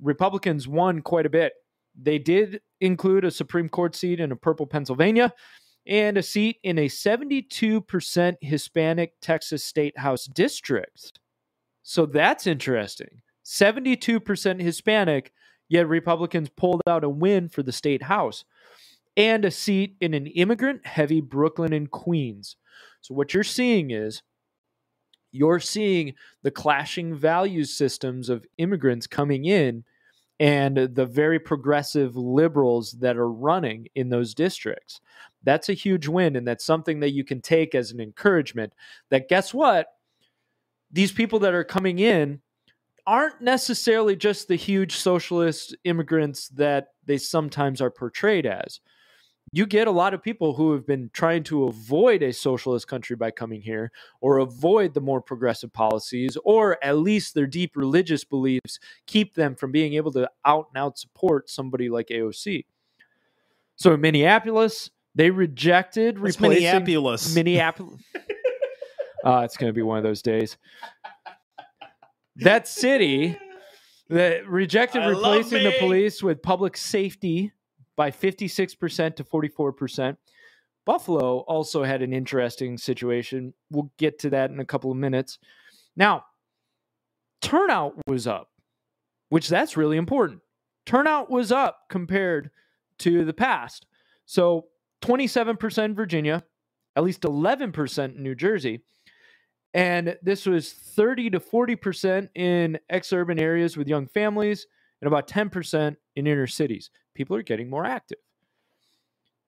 Republicans 0.00 0.68
won 0.68 1.00
quite 1.00 1.26
a 1.26 1.30
bit. 1.30 1.54
They 2.00 2.18
did 2.18 2.60
include 2.80 3.24
a 3.24 3.30
Supreme 3.30 3.68
Court 3.68 3.94
seat 3.94 4.20
in 4.20 4.32
a 4.32 4.36
purple 4.36 4.66
Pennsylvania 4.66 5.32
and 5.86 6.16
a 6.16 6.22
seat 6.22 6.58
in 6.62 6.78
a 6.78 6.86
72% 6.88 8.36
Hispanic 8.40 9.14
Texas 9.20 9.64
State 9.64 9.98
House 9.98 10.26
district. 10.26 11.18
So 11.82 12.06
that's 12.06 12.46
interesting. 12.46 13.22
72% 13.44 14.60
Hispanic, 14.60 15.32
yet 15.68 15.88
Republicans 15.88 16.48
pulled 16.48 16.82
out 16.86 17.04
a 17.04 17.08
win 17.08 17.48
for 17.48 17.62
the 17.62 17.72
state 17.72 18.04
house 18.04 18.44
and 19.16 19.44
a 19.44 19.50
seat 19.50 19.96
in 20.00 20.14
an 20.14 20.26
immigrant 20.28 20.86
heavy 20.86 21.20
Brooklyn 21.20 21.72
and 21.72 21.90
Queens. 21.90 22.56
So 23.00 23.14
what 23.14 23.34
you're 23.34 23.42
seeing 23.42 23.90
is 23.90 24.22
you're 25.32 25.60
seeing 25.60 26.14
the 26.42 26.50
clashing 26.50 27.16
value 27.16 27.64
systems 27.64 28.28
of 28.28 28.46
immigrants 28.58 29.06
coming 29.06 29.44
in 29.44 29.84
and 30.40 30.76
the 30.76 31.06
very 31.06 31.38
progressive 31.38 32.16
liberals 32.16 32.92
that 32.92 33.16
are 33.16 33.30
running 33.30 33.88
in 33.94 34.08
those 34.08 34.34
districts. 34.34 35.00
That's 35.44 35.68
a 35.68 35.74
huge 35.74 36.08
win. 36.08 36.36
And 36.36 36.46
that's 36.46 36.64
something 36.64 37.00
that 37.00 37.12
you 37.12 37.24
can 37.24 37.40
take 37.40 37.74
as 37.74 37.90
an 37.90 38.00
encouragement 38.00 38.72
that 39.10 39.28
guess 39.28 39.52
what? 39.52 39.88
These 40.90 41.12
people 41.12 41.38
that 41.40 41.54
are 41.54 41.64
coming 41.64 41.98
in 41.98 42.40
aren't 43.06 43.40
necessarily 43.40 44.14
just 44.14 44.48
the 44.48 44.56
huge 44.56 44.96
socialist 44.96 45.76
immigrants 45.84 46.48
that 46.50 46.88
they 47.06 47.18
sometimes 47.18 47.80
are 47.80 47.90
portrayed 47.90 48.46
as 48.46 48.80
you 49.52 49.66
get 49.66 49.86
a 49.86 49.90
lot 49.90 50.14
of 50.14 50.22
people 50.22 50.54
who 50.54 50.72
have 50.72 50.86
been 50.86 51.10
trying 51.12 51.42
to 51.44 51.64
avoid 51.64 52.22
a 52.22 52.32
socialist 52.32 52.88
country 52.88 53.14
by 53.14 53.30
coming 53.30 53.60
here 53.60 53.92
or 54.20 54.38
avoid 54.38 54.94
the 54.94 55.00
more 55.00 55.20
progressive 55.20 55.72
policies 55.72 56.38
or 56.42 56.82
at 56.82 56.96
least 56.96 57.34
their 57.34 57.46
deep 57.46 57.76
religious 57.76 58.24
beliefs 58.24 58.78
keep 59.06 59.34
them 59.34 59.54
from 59.54 59.70
being 59.70 59.92
able 59.92 60.10
to 60.12 60.28
out 60.46 60.68
and 60.74 60.82
out 60.82 60.98
support 60.98 61.50
somebody 61.50 61.90
like 61.90 62.08
AOC. 62.08 62.64
So 63.76 63.92
in 63.92 64.00
Minneapolis, 64.00 64.90
they 65.14 65.30
rejected 65.30 66.18
replacing 66.18 66.64
Minneapolis. 66.64 67.34
Minneapolis. 67.34 68.02
uh, 69.24 69.42
it's 69.44 69.58
going 69.58 69.68
to 69.68 69.74
be 69.74 69.82
one 69.82 69.98
of 69.98 70.04
those 70.04 70.22
days. 70.22 70.56
That 72.36 72.66
city 72.66 73.36
that 74.08 74.48
rejected 74.48 75.02
I 75.02 75.08
replacing 75.08 75.64
the 75.64 75.74
police 75.78 76.22
with 76.22 76.40
public 76.42 76.78
safety 76.78 77.52
by 78.02 78.10
56% 78.10 79.14
to 79.14 79.22
44%. 79.22 80.16
Buffalo 80.84 81.38
also 81.46 81.84
had 81.84 82.02
an 82.02 82.12
interesting 82.12 82.76
situation. 82.76 83.54
We'll 83.70 83.92
get 83.96 84.18
to 84.18 84.30
that 84.30 84.50
in 84.50 84.58
a 84.58 84.64
couple 84.64 84.90
of 84.90 84.96
minutes. 84.96 85.38
Now, 85.94 86.24
turnout 87.40 87.94
was 88.08 88.26
up, 88.26 88.48
which 89.28 89.48
that's 89.48 89.76
really 89.76 89.98
important. 89.98 90.40
Turnout 90.84 91.30
was 91.30 91.52
up 91.52 91.82
compared 91.90 92.50
to 92.98 93.24
the 93.24 93.32
past. 93.32 93.86
So 94.26 94.66
27% 95.02 95.94
Virginia, 95.94 96.42
at 96.96 97.04
least 97.04 97.22
11% 97.22 98.16
New 98.16 98.34
Jersey. 98.34 98.82
And 99.74 100.18
this 100.22 100.44
was 100.44 100.72
30 100.72 101.30
to 101.30 101.38
40% 101.38 102.30
in 102.34 102.80
exurban 102.92 103.40
areas 103.40 103.76
with 103.76 103.86
young 103.86 104.08
families 104.08 104.66
and 105.02 105.08
about 105.08 105.28
10% 105.28 105.96
in 106.16 106.26
inner 106.26 106.46
cities 106.46 106.88
people 107.14 107.36
are 107.36 107.42
getting 107.42 107.68
more 107.68 107.84
active. 107.84 108.18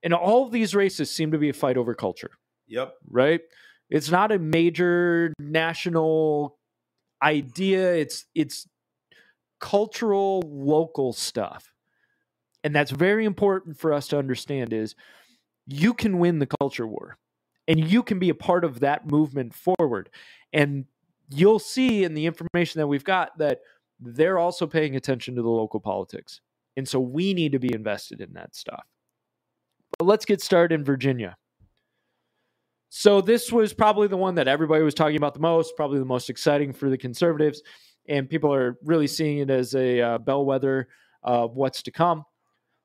And 0.03 0.13
all 0.13 0.45
of 0.45 0.53
these 0.53 0.75
races 0.75 1.11
seem 1.11 1.33
to 1.33 1.39
be 1.39 1.49
a 1.49 1.55
fight 1.55 1.79
over 1.79 1.95
culture. 1.95 2.33
Yep. 2.67 2.95
Right? 3.09 3.41
It's 3.89 4.11
not 4.11 4.33
a 4.33 4.39
major 4.39 5.33
national 5.39 6.59
idea. 7.23 7.95
It's 7.95 8.27
it's 8.35 8.67
cultural 9.61 10.43
local 10.45 11.13
stuff. 11.13 11.73
And 12.63 12.75
that's 12.75 12.91
very 12.91 13.25
important 13.25 13.79
for 13.79 13.93
us 13.93 14.09
to 14.09 14.19
understand 14.19 14.73
is 14.73 14.95
you 15.67 15.95
can 15.95 16.19
win 16.19 16.39
the 16.39 16.47
culture 16.47 16.87
war 16.87 17.17
and 17.67 17.91
you 17.91 18.03
can 18.03 18.19
be 18.19 18.29
a 18.29 18.35
part 18.35 18.65
of 18.65 18.81
that 18.81 19.07
movement 19.07 19.55
forward. 19.55 20.11
And 20.53 20.87
you'll 21.31 21.59
see 21.59 22.05
in 22.05 22.15
the 22.15 22.27
information 22.27 22.81
that 22.81 22.87
we've 22.87 23.05
got 23.05 23.39
that 23.39 23.61
they're 24.01 24.39
also 24.39 24.67
paying 24.67 24.97
attention 24.97 25.35
to 25.37 25.43
the 25.43 25.49
local 25.49 25.81
politics. 25.81 26.41
And 26.77 26.89
so 26.89 26.99
we 27.01 27.35
need 27.35 27.53
to 27.53 27.59
be 27.59 27.73
invested 27.73 28.21
in 28.21 28.33
that 28.35 28.55
stuff. 28.55 28.85
But 29.99 30.07
let's 30.07 30.25
get 30.25 30.41
started 30.41 30.75
in 30.75 30.85
Virginia. 30.85 31.37
So 32.89 33.21
this 33.21 33.51
was 33.51 33.75
probably 33.75 34.07
the 34.07 34.17
one 34.17 34.37
that 34.37 34.49
everybody 34.49 34.83
was 34.83 34.95
talking 34.95 35.17
about 35.17 35.35
the 35.35 35.41
most, 35.41 35.75
probably 35.77 35.99
the 35.99 36.05
most 36.05 36.31
exciting 36.31 36.73
for 36.73 36.89
the 36.89 36.99
conservatives, 36.99 37.63
and 38.09 38.29
people 38.29 38.55
are 38.55 38.77
really 38.85 39.07
seeing 39.09 39.39
it 39.39 39.51
as 39.51 39.75
a 39.75 40.01
uh, 40.01 40.19
bellwether 40.19 40.89
of 41.23 41.57
what's 41.57 41.83
to 41.83 41.91
come. 41.91 42.25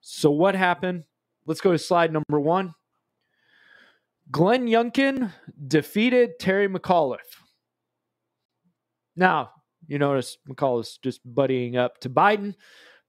So 0.01 0.31
what 0.31 0.55
happened? 0.55 1.03
Let's 1.45 1.61
go 1.61 1.71
to 1.71 1.77
slide 1.77 2.11
number 2.11 2.39
one. 2.39 2.73
Glenn 4.31 4.67
Youngkin 4.67 5.31
defeated 5.67 6.39
Terry 6.39 6.67
McAuliffe. 6.67 7.17
Now, 9.15 9.51
you 9.89 9.97
notice 9.99 10.37
McAuliffe's 10.47 10.99
just 10.99 11.19
buddying 11.27 11.75
up 11.75 11.99
to 11.99 12.09
Biden. 12.09 12.53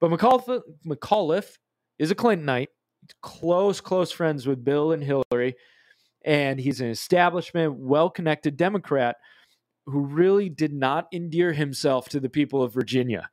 But 0.00 0.10
McAuliffe, 0.10 0.62
McAuliffe 0.84 1.58
is 1.98 2.10
a 2.10 2.14
Clintonite, 2.14 2.68
close, 3.20 3.80
close 3.80 4.10
friends 4.10 4.46
with 4.46 4.64
Bill 4.64 4.92
and 4.92 5.04
Hillary, 5.04 5.56
and 6.24 6.58
he's 6.58 6.80
an 6.80 6.88
establishment, 6.88 7.74
well 7.74 8.08
connected 8.08 8.56
Democrat 8.56 9.16
who 9.86 10.00
really 10.00 10.48
did 10.48 10.72
not 10.72 11.06
endear 11.12 11.52
himself 11.52 12.08
to 12.08 12.20
the 12.20 12.28
people 12.28 12.62
of 12.62 12.72
Virginia. 12.72 13.28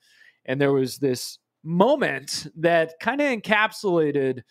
And 0.46 0.60
there 0.60 0.74
was 0.74 0.98
this 0.98 1.40
moment 1.64 2.48
that 2.58 2.94
kind 3.00 3.22
of 3.22 3.28
encapsulated 3.28 4.42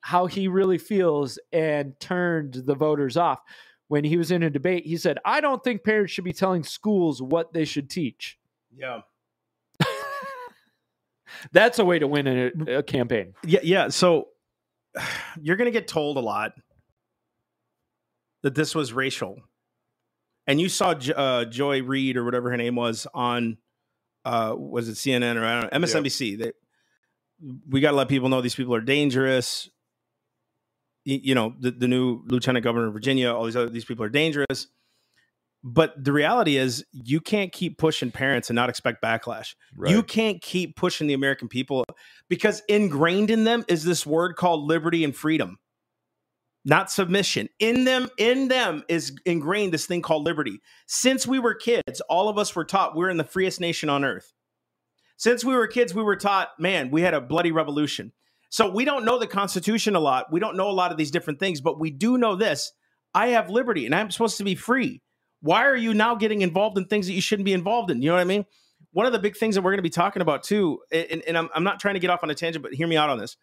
how 0.00 0.26
he 0.26 0.48
really 0.48 0.78
feels 0.78 1.38
and 1.52 1.98
turned 2.00 2.54
the 2.54 2.74
voters 2.74 3.16
off. 3.16 3.40
When 3.92 4.04
he 4.04 4.16
was 4.16 4.30
in 4.30 4.42
a 4.42 4.48
debate, 4.48 4.86
he 4.86 4.96
said, 4.96 5.18
I 5.22 5.42
don't 5.42 5.62
think 5.62 5.84
parents 5.84 6.14
should 6.14 6.24
be 6.24 6.32
telling 6.32 6.64
schools 6.64 7.20
what 7.20 7.52
they 7.52 7.66
should 7.66 7.90
teach. 7.90 8.38
Yeah. 8.74 9.02
That's 11.52 11.78
a 11.78 11.84
way 11.84 11.98
to 11.98 12.06
win 12.06 12.26
a, 12.26 12.78
a 12.78 12.82
campaign. 12.82 13.34
Yeah, 13.44 13.60
yeah. 13.62 13.88
So 13.88 14.28
you're 15.42 15.56
going 15.56 15.66
to 15.66 15.78
get 15.78 15.88
told 15.88 16.16
a 16.16 16.20
lot 16.20 16.52
that 18.42 18.54
this 18.54 18.74
was 18.74 18.94
racial, 18.94 19.36
and 20.46 20.58
you 20.58 20.70
saw 20.70 20.92
uh, 21.14 21.44
Joy 21.44 21.82
Reid 21.82 22.16
or 22.16 22.24
whatever 22.24 22.50
her 22.50 22.56
name 22.56 22.76
was 22.76 23.06
on 23.12 23.58
uh, 24.24 24.54
was 24.56 24.88
it 24.88 24.94
CNN 24.94 25.36
or 25.36 25.44
I 25.44 25.60
don't 25.60 25.70
know, 25.70 25.86
MSNBC. 25.86 26.38
That 26.38 26.54
we 27.68 27.82
got 27.82 27.90
to 27.90 27.96
let 27.98 28.08
people 28.08 28.30
know 28.30 28.40
these 28.40 28.54
people 28.54 28.74
are 28.74 28.80
dangerous. 28.80 29.68
You, 31.04 31.34
know, 31.34 31.54
the, 31.58 31.72
the 31.72 31.88
new 31.88 32.22
lieutenant 32.26 32.62
governor 32.62 32.86
of 32.86 32.92
Virginia, 32.92 33.32
all 33.32 33.44
these 33.44 33.56
other 33.56 33.68
these 33.68 33.84
people 33.84 34.04
are 34.04 34.08
dangerous. 34.08 34.68
But 35.64 35.92
the 36.02 36.12
reality 36.12 36.56
is, 36.56 36.84
you 36.92 37.20
can't 37.20 37.52
keep 37.52 37.78
pushing 37.78 38.10
parents 38.10 38.50
and 38.50 38.56
not 38.56 38.68
expect 38.68 39.02
backlash. 39.02 39.54
Right. 39.76 39.92
You 39.92 40.02
can't 40.02 40.40
keep 40.42 40.76
pushing 40.76 41.06
the 41.06 41.14
American 41.14 41.48
people 41.48 41.84
because 42.28 42.62
ingrained 42.68 43.30
in 43.30 43.44
them 43.44 43.64
is 43.68 43.84
this 43.84 44.04
word 44.04 44.34
called 44.34 44.64
liberty 44.64 45.04
and 45.04 45.14
freedom, 45.14 45.58
not 46.64 46.90
submission. 46.90 47.48
In 47.60 47.84
them, 47.84 48.08
in 48.18 48.48
them 48.48 48.82
is 48.88 49.16
ingrained 49.24 49.72
this 49.72 49.86
thing 49.86 50.02
called 50.02 50.24
liberty. 50.24 50.60
Since 50.86 51.28
we 51.28 51.38
were 51.38 51.54
kids, 51.54 52.00
all 52.08 52.28
of 52.28 52.38
us 52.38 52.56
were 52.56 52.64
taught 52.64 52.96
we're 52.96 53.10
in 53.10 53.16
the 53.16 53.24
freest 53.24 53.60
nation 53.60 53.88
on 53.88 54.04
earth. 54.04 54.32
Since 55.16 55.44
we 55.44 55.54
were 55.54 55.68
kids, 55.68 55.94
we 55.94 56.02
were 56.02 56.16
taught, 56.16 56.48
man, 56.58 56.90
we 56.90 57.02
had 57.02 57.14
a 57.14 57.20
bloody 57.20 57.52
revolution. 57.52 58.12
So 58.52 58.68
we 58.68 58.84
don't 58.84 59.06
know 59.06 59.18
the 59.18 59.26
Constitution 59.26 59.96
a 59.96 60.00
lot. 60.00 60.30
We 60.30 60.38
don't 60.38 60.58
know 60.58 60.68
a 60.68 60.72
lot 60.72 60.92
of 60.92 60.98
these 60.98 61.10
different 61.10 61.40
things, 61.40 61.62
but 61.62 61.80
we 61.80 61.90
do 61.90 62.18
know 62.18 62.36
this. 62.36 62.70
I 63.14 63.28
have 63.28 63.48
liberty 63.48 63.86
and 63.86 63.94
I'm 63.94 64.10
supposed 64.10 64.36
to 64.36 64.44
be 64.44 64.54
free. 64.54 65.00
Why 65.40 65.64
are 65.64 65.74
you 65.74 65.94
now 65.94 66.16
getting 66.16 66.42
involved 66.42 66.76
in 66.76 66.84
things 66.84 67.06
that 67.06 67.14
you 67.14 67.22
shouldn't 67.22 67.46
be 67.46 67.54
involved 67.54 67.90
in? 67.90 68.02
You 68.02 68.10
know 68.10 68.16
what 68.16 68.20
I 68.20 68.24
mean? 68.24 68.44
One 68.92 69.06
of 69.06 69.12
the 69.12 69.18
big 69.18 69.38
things 69.38 69.54
that 69.54 69.62
we're 69.62 69.70
going 69.70 69.78
to 69.78 69.82
be 69.82 69.88
talking 69.88 70.20
about 70.20 70.42
too, 70.42 70.80
and, 70.92 71.22
and 71.26 71.38
I'm, 71.38 71.48
I'm 71.54 71.64
not 71.64 71.80
trying 71.80 71.94
to 71.94 72.00
get 72.00 72.10
off 72.10 72.22
on 72.22 72.28
a 72.28 72.34
tangent, 72.34 72.62
but 72.62 72.74
hear 72.74 72.86
me 72.86 72.98
out 72.98 73.08
on 73.08 73.18
this. 73.18 73.38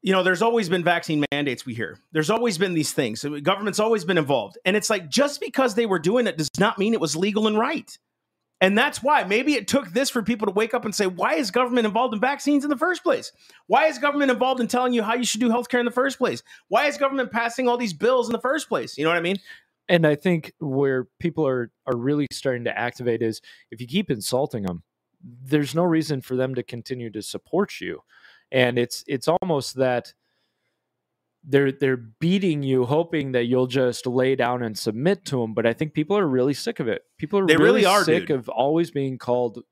You 0.00 0.12
know, 0.12 0.22
there's 0.22 0.42
always 0.42 0.68
been 0.68 0.84
vaccine 0.84 1.24
mandates 1.32 1.66
we 1.66 1.74
hear. 1.74 1.98
There's 2.12 2.30
always 2.30 2.58
been 2.58 2.74
these 2.74 2.92
things. 2.92 3.24
Government's 3.42 3.80
always 3.80 4.04
been 4.04 4.18
involved. 4.18 4.58
And 4.64 4.76
it's 4.76 4.90
like 4.90 5.08
just 5.08 5.40
because 5.40 5.74
they 5.74 5.86
were 5.86 5.98
doing 5.98 6.28
it 6.28 6.38
does 6.38 6.50
not 6.56 6.78
mean 6.78 6.94
it 6.94 7.00
was 7.00 7.16
legal 7.16 7.48
and 7.48 7.58
right. 7.58 7.98
And 8.62 8.78
that's 8.78 9.02
why 9.02 9.24
maybe 9.24 9.54
it 9.54 9.66
took 9.66 9.90
this 9.90 10.08
for 10.08 10.22
people 10.22 10.46
to 10.46 10.52
wake 10.52 10.72
up 10.72 10.84
and 10.84 10.94
say, 10.94 11.08
why 11.08 11.34
is 11.34 11.50
government 11.50 11.84
involved 11.84 12.14
in 12.14 12.20
vaccines 12.20 12.62
in 12.62 12.70
the 12.70 12.78
first 12.78 13.02
place? 13.02 13.32
Why 13.66 13.86
is 13.86 13.98
government 13.98 14.30
involved 14.30 14.60
in 14.60 14.68
telling 14.68 14.92
you 14.92 15.02
how 15.02 15.14
you 15.14 15.24
should 15.24 15.40
do 15.40 15.48
healthcare 15.48 15.80
in 15.80 15.84
the 15.84 15.90
first 15.90 16.16
place? 16.16 16.44
Why 16.68 16.86
is 16.86 16.96
government 16.96 17.32
passing 17.32 17.66
all 17.66 17.76
these 17.76 17.92
bills 17.92 18.28
in 18.28 18.32
the 18.32 18.40
first 18.40 18.68
place? 18.68 18.96
You 18.96 19.02
know 19.02 19.10
what 19.10 19.18
I 19.18 19.22
mean? 19.22 19.38
And 19.88 20.06
I 20.06 20.14
think 20.14 20.52
where 20.60 21.08
people 21.18 21.44
are 21.44 21.72
are 21.88 21.96
really 21.96 22.28
starting 22.30 22.62
to 22.64 22.78
activate 22.78 23.20
is 23.20 23.40
if 23.72 23.80
you 23.80 23.88
keep 23.88 24.12
insulting 24.12 24.62
them, 24.62 24.84
there's 25.20 25.74
no 25.74 25.82
reason 25.82 26.20
for 26.20 26.36
them 26.36 26.54
to 26.54 26.62
continue 26.62 27.10
to 27.10 27.20
support 27.20 27.80
you. 27.80 28.04
And 28.52 28.78
it's 28.78 29.02
it's 29.08 29.26
almost 29.26 29.74
that 29.74 30.14
they're 31.44 31.72
they're 31.72 31.96
beating 31.96 32.62
you 32.62 32.84
hoping 32.84 33.32
that 33.32 33.44
you'll 33.44 33.66
just 33.66 34.06
lay 34.06 34.36
down 34.36 34.62
and 34.62 34.78
submit 34.78 35.24
to 35.24 35.40
them 35.40 35.54
but 35.54 35.66
i 35.66 35.72
think 35.72 35.92
people 35.92 36.16
are 36.16 36.26
really 36.26 36.54
sick 36.54 36.78
of 36.80 36.88
it. 36.88 37.02
People 37.18 37.40
are 37.40 37.46
They 37.46 37.56
really, 37.56 37.82
really 37.82 37.84
are, 37.86 38.04
sick 38.04 38.26
dude. 38.28 38.38
of 38.38 38.48
always 38.48 38.90
being 38.90 39.18
called 39.18 39.62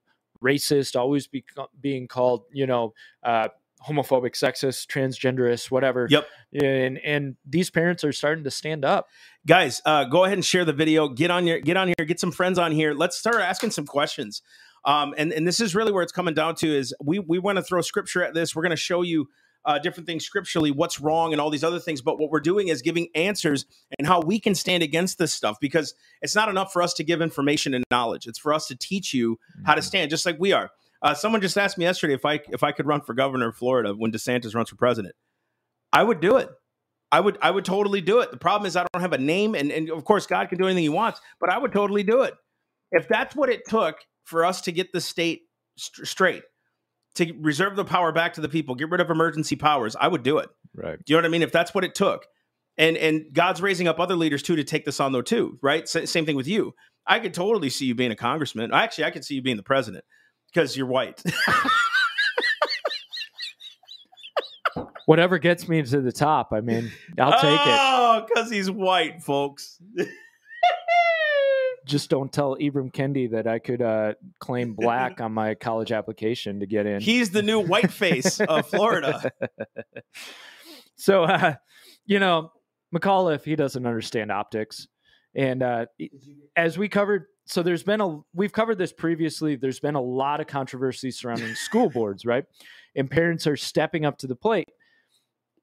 racist 0.43 0.99
always 0.99 1.27
be, 1.27 1.45
being 1.81 2.09
called 2.09 2.45
you 2.53 2.67
know 2.67 2.93
uh, 3.23 3.49
homophobic 3.87 4.33
sexist 4.35 4.87
transgenderist 4.89 5.71
whatever. 5.71 6.07
Yep. 6.11 6.27
and 6.63 6.99
and 6.99 7.37
these 7.47 7.71
parents 7.71 8.05
are 8.05 8.13
starting 8.13 8.45
to 8.45 8.51
stand 8.51 8.85
up. 8.85 9.09
Guys 9.47 9.81
uh, 9.87 10.05
go 10.05 10.25
ahead 10.25 10.39
and 10.39 10.45
share 10.45 10.65
the 10.65 10.73
video. 10.73 11.09
Get 11.09 11.31
on 11.31 11.47
your 11.47 11.61
get 11.61 11.77
on 11.77 11.89
here. 11.89 12.07
Get 12.07 12.21
some 12.21 12.33
friends 12.33 12.59
on 12.59 12.73
here. 12.73 12.93
Let's 12.95 13.17
start 13.17 13.37
asking 13.37 13.71
some 13.71 13.87
questions. 13.87 14.43
Um, 14.85 15.15
and 15.19 15.33
and 15.33 15.47
this 15.47 15.61
is 15.61 15.75
really 15.75 15.93
where 15.93 16.03
it's 16.03 16.13
coming 16.13 16.35
down 16.35 16.55
to 16.57 16.67
is 16.67 16.95
we 17.03 17.19
we 17.19 17.39
want 17.39 17.57
to 17.57 17.63
throw 17.63 17.81
scripture 17.81 18.23
at 18.25 18.35
this. 18.35 18.57
We're 18.57 18.63
going 18.63 18.71
to 18.71 18.77
show 18.77 19.03
you 19.03 19.29
uh, 19.65 19.79
different 19.79 20.07
things 20.07 20.25
scripturally 20.25 20.71
what's 20.71 21.01
wrong 21.01 21.33
and 21.33 21.41
all 21.41 21.51
these 21.51 21.65
other 21.65 21.81
things. 21.81 22.01
But 22.01 22.19
what 22.19 22.31
we're 22.31 22.41
doing 22.41 22.69
is 22.69 22.83
giving 22.83 23.09
answers 23.15 23.67
and 23.99 24.07
how 24.07 24.21
we 24.21 24.41
can 24.41 24.55
stand 24.55 24.83
against 24.83 25.19
this 25.19 25.33
stuff 25.33 25.59
because 25.61 25.95
it's 26.23 26.35
not 26.35 26.49
enough 26.49 26.73
for 26.73 26.83
us 26.83 26.95
to 26.95 27.05
give 27.05 27.21
information 27.21 27.75
and 27.75 27.85
knowledge. 27.91 28.27
It's 28.27 28.39
for 28.39 28.53
us 28.53 28.67
to 28.69 28.77
teach 28.77 29.13
you 29.13 29.39
how 29.65 29.75
to 29.75 29.83
stand 29.83 30.11
just 30.11 30.27
like 30.27 30.37
we 30.39 30.53
are. 30.53 30.71
Uh, 31.03 31.15
someone 31.15 31.41
just 31.41 31.57
asked 31.57 31.79
me 31.79 31.87
yesterday 31.87 32.13
if 32.13 32.27
i 32.27 32.39
if 32.51 32.63
i 32.63 32.73
could 32.73 32.87
run 32.87 33.01
for 33.01 33.15
governor 33.15 33.49
of 33.49 33.57
florida 33.57 33.95
when 33.95 34.13
desantis 34.13 34.55
runs 34.55 34.69
for 34.69 34.77
president. 34.77 35.15
I 35.93 36.03
would 36.03 36.21
do 36.21 36.37
it. 36.37 36.51
I 37.13 37.21
would 37.21 37.39
I 37.43 37.51
would 37.51 37.65
totally 37.65 38.01
do 38.01 38.21
it. 38.21 38.31
The 38.31 38.37
problem 38.37 38.67
is 38.67 38.77
I 38.77 38.87
don't 38.93 39.01
have 39.01 39.13
a 39.13 39.19
name, 39.19 39.55
and, 39.55 39.73
and 39.73 39.91
of 39.91 40.05
course 40.05 40.27
God 40.27 40.49
can 40.49 40.59
do 40.59 40.67
anything 40.67 40.83
He 40.83 40.89
wants, 40.89 41.21
but 41.41 41.51
I 41.51 41.59
would 41.59 41.73
totally 41.73 42.03
do 42.03 42.23
it. 42.23 42.35
If 42.93 43.09
that's 43.09 43.35
what 43.35 43.49
it 43.49 43.63
took 43.67 43.97
for 44.25 44.45
us 44.45 44.61
to 44.63 44.73
get 44.73 44.93
the 44.93 45.01
state 45.01 45.43
st- 45.77 46.07
straight, 46.07 46.43
to 47.17 47.33
reserve 47.41 47.77
the 47.77 47.85
power 47.85 48.13
back 48.13 48.35
to 48.35 48.41
the 48.41 48.49
people, 48.49 48.75
get 48.75 48.91
rid 48.91 49.01
of 49.01 49.11
emergency 49.11 49.57
powers. 49.57 49.97
I 50.01 50.09
would 50.09 50.23
do 50.23 50.39
it. 50.39 50.49
right 50.75 50.99
Do 51.05 51.13
you 51.13 51.17
know 51.17 51.23
what 51.23 51.27
I 51.27 51.31
mean? 51.31 51.43
If 51.43 51.53
that's 51.53 51.75
what 51.75 51.85
it 51.85 51.95
took, 51.95 52.27
and 52.79 52.97
and 52.97 53.25
God's 53.33 53.61
raising 53.61 53.89
up 53.89 53.99
other 54.01 54.17
leaders 54.17 54.43
too 54.43 54.57
to 54.57 54.65
take 54.65 54.85
this 54.85 55.01
on 55.01 55.13
though 55.13 55.23
too, 55.23 55.59
right? 55.63 55.83
S- 55.83 56.11
same 56.11 56.25
thing 56.27 56.37
with 56.37 56.47
you. 56.49 56.75
I 57.07 57.19
could 57.19 57.35
totally 57.35 57.71
see 57.71 57.87
you 57.87 57.95
being 57.95 58.13
a 58.13 58.17
congressman. 58.17 58.73
Actually, 58.73 59.05
I 59.05 59.11
could 59.11 59.25
see 59.25 59.35
you 59.35 59.43
being 59.43 59.57
the 59.57 59.63
president 59.63 60.05
because 60.53 60.77
you're 60.77 60.87
white. 60.87 61.23
whatever 65.07 65.39
gets 65.39 65.69
me 65.69 65.83
to 65.83 66.01
the 66.01 66.13
top 66.13 66.51
i 66.53 66.61
mean 66.61 66.91
i'll 67.19 67.33
take 67.41 67.51
it 67.61 67.79
Oh, 68.13 68.25
because 68.29 68.51
he's 68.51 68.71
white, 68.71 69.23
folks. 69.23 69.81
just 71.91 72.09
don't 72.09 72.33
tell 72.33 72.57
Ibram 72.57 72.93
Kendi 72.93 73.31
that 73.33 73.47
I 73.47 73.59
could 73.59 73.83
uh, 73.83 74.15
claim 74.39 74.75
black 74.79 75.21
on 75.21 75.33
my 75.33 75.55
college 75.55 75.93
application 75.93 76.61
to 76.61 76.67
get 76.67 76.87
in. 76.87 77.01
He's 77.01 77.31
the 77.31 77.43
new 77.43 77.61
white 77.61 77.93
face 77.93 78.41
of 78.41 78.69
Florida. 78.69 79.31
so, 80.97 81.25
uh, 81.25 81.55
you 82.07 82.19
know, 82.19 82.53
McAuliffe, 82.95 83.45
he 83.45 83.57
doesn't 83.57 83.87
understand 83.87 84.33
optics. 84.33 84.89
And 85.35 85.63
uh, 85.63 85.87
as 86.57 86.79
we 86.79 86.89
covered, 86.89 87.27
so 87.47 87.63
there's 87.63 87.83
been 87.83 88.01
a, 88.01 88.21
we've 88.35 88.53
covered 88.53 88.79
this 88.79 88.93
previously. 88.93 89.57
There's 89.57 89.81
been 89.81 89.95
a 89.95 90.01
lot 90.01 90.41
of 90.41 90.47
controversy 90.47 91.11
surrounding 91.11 91.55
school 91.55 91.91
boards, 91.91 92.25
right? 92.25 92.45
And 92.97 93.11
parents 93.11 93.47
are 93.47 93.57
stepping 93.57 94.05
up 94.05 94.19
to 94.19 94.27
the 94.27 94.37
plate. 94.37 94.69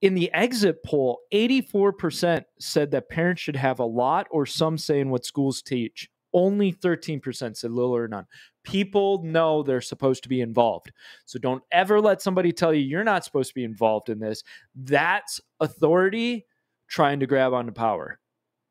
In 0.00 0.14
the 0.14 0.32
exit 0.32 0.84
poll, 0.84 1.18
84% 1.32 2.44
said 2.60 2.92
that 2.92 3.08
parents 3.08 3.42
should 3.42 3.56
have 3.56 3.80
a 3.80 3.84
lot 3.84 4.28
or 4.30 4.46
some 4.46 4.78
say 4.78 5.00
in 5.00 5.10
what 5.10 5.24
schools 5.24 5.60
teach. 5.60 6.08
Only 6.32 6.72
13% 6.72 7.56
said 7.56 7.70
little 7.70 7.96
or 7.96 8.06
none. 8.08 8.26
People 8.62 9.22
know 9.22 9.62
they're 9.62 9.80
supposed 9.80 10.22
to 10.24 10.28
be 10.28 10.40
involved. 10.40 10.92
So 11.24 11.38
don't 11.38 11.62
ever 11.72 12.00
let 12.00 12.20
somebody 12.20 12.52
tell 12.52 12.74
you 12.74 12.82
you're 12.82 13.04
not 13.04 13.24
supposed 13.24 13.48
to 13.50 13.54
be 13.54 13.64
involved 13.64 14.08
in 14.10 14.18
this. 14.18 14.42
That's 14.74 15.40
authority 15.60 16.46
trying 16.88 17.20
to 17.20 17.26
grab 17.26 17.52
onto 17.52 17.72
power. 17.72 18.18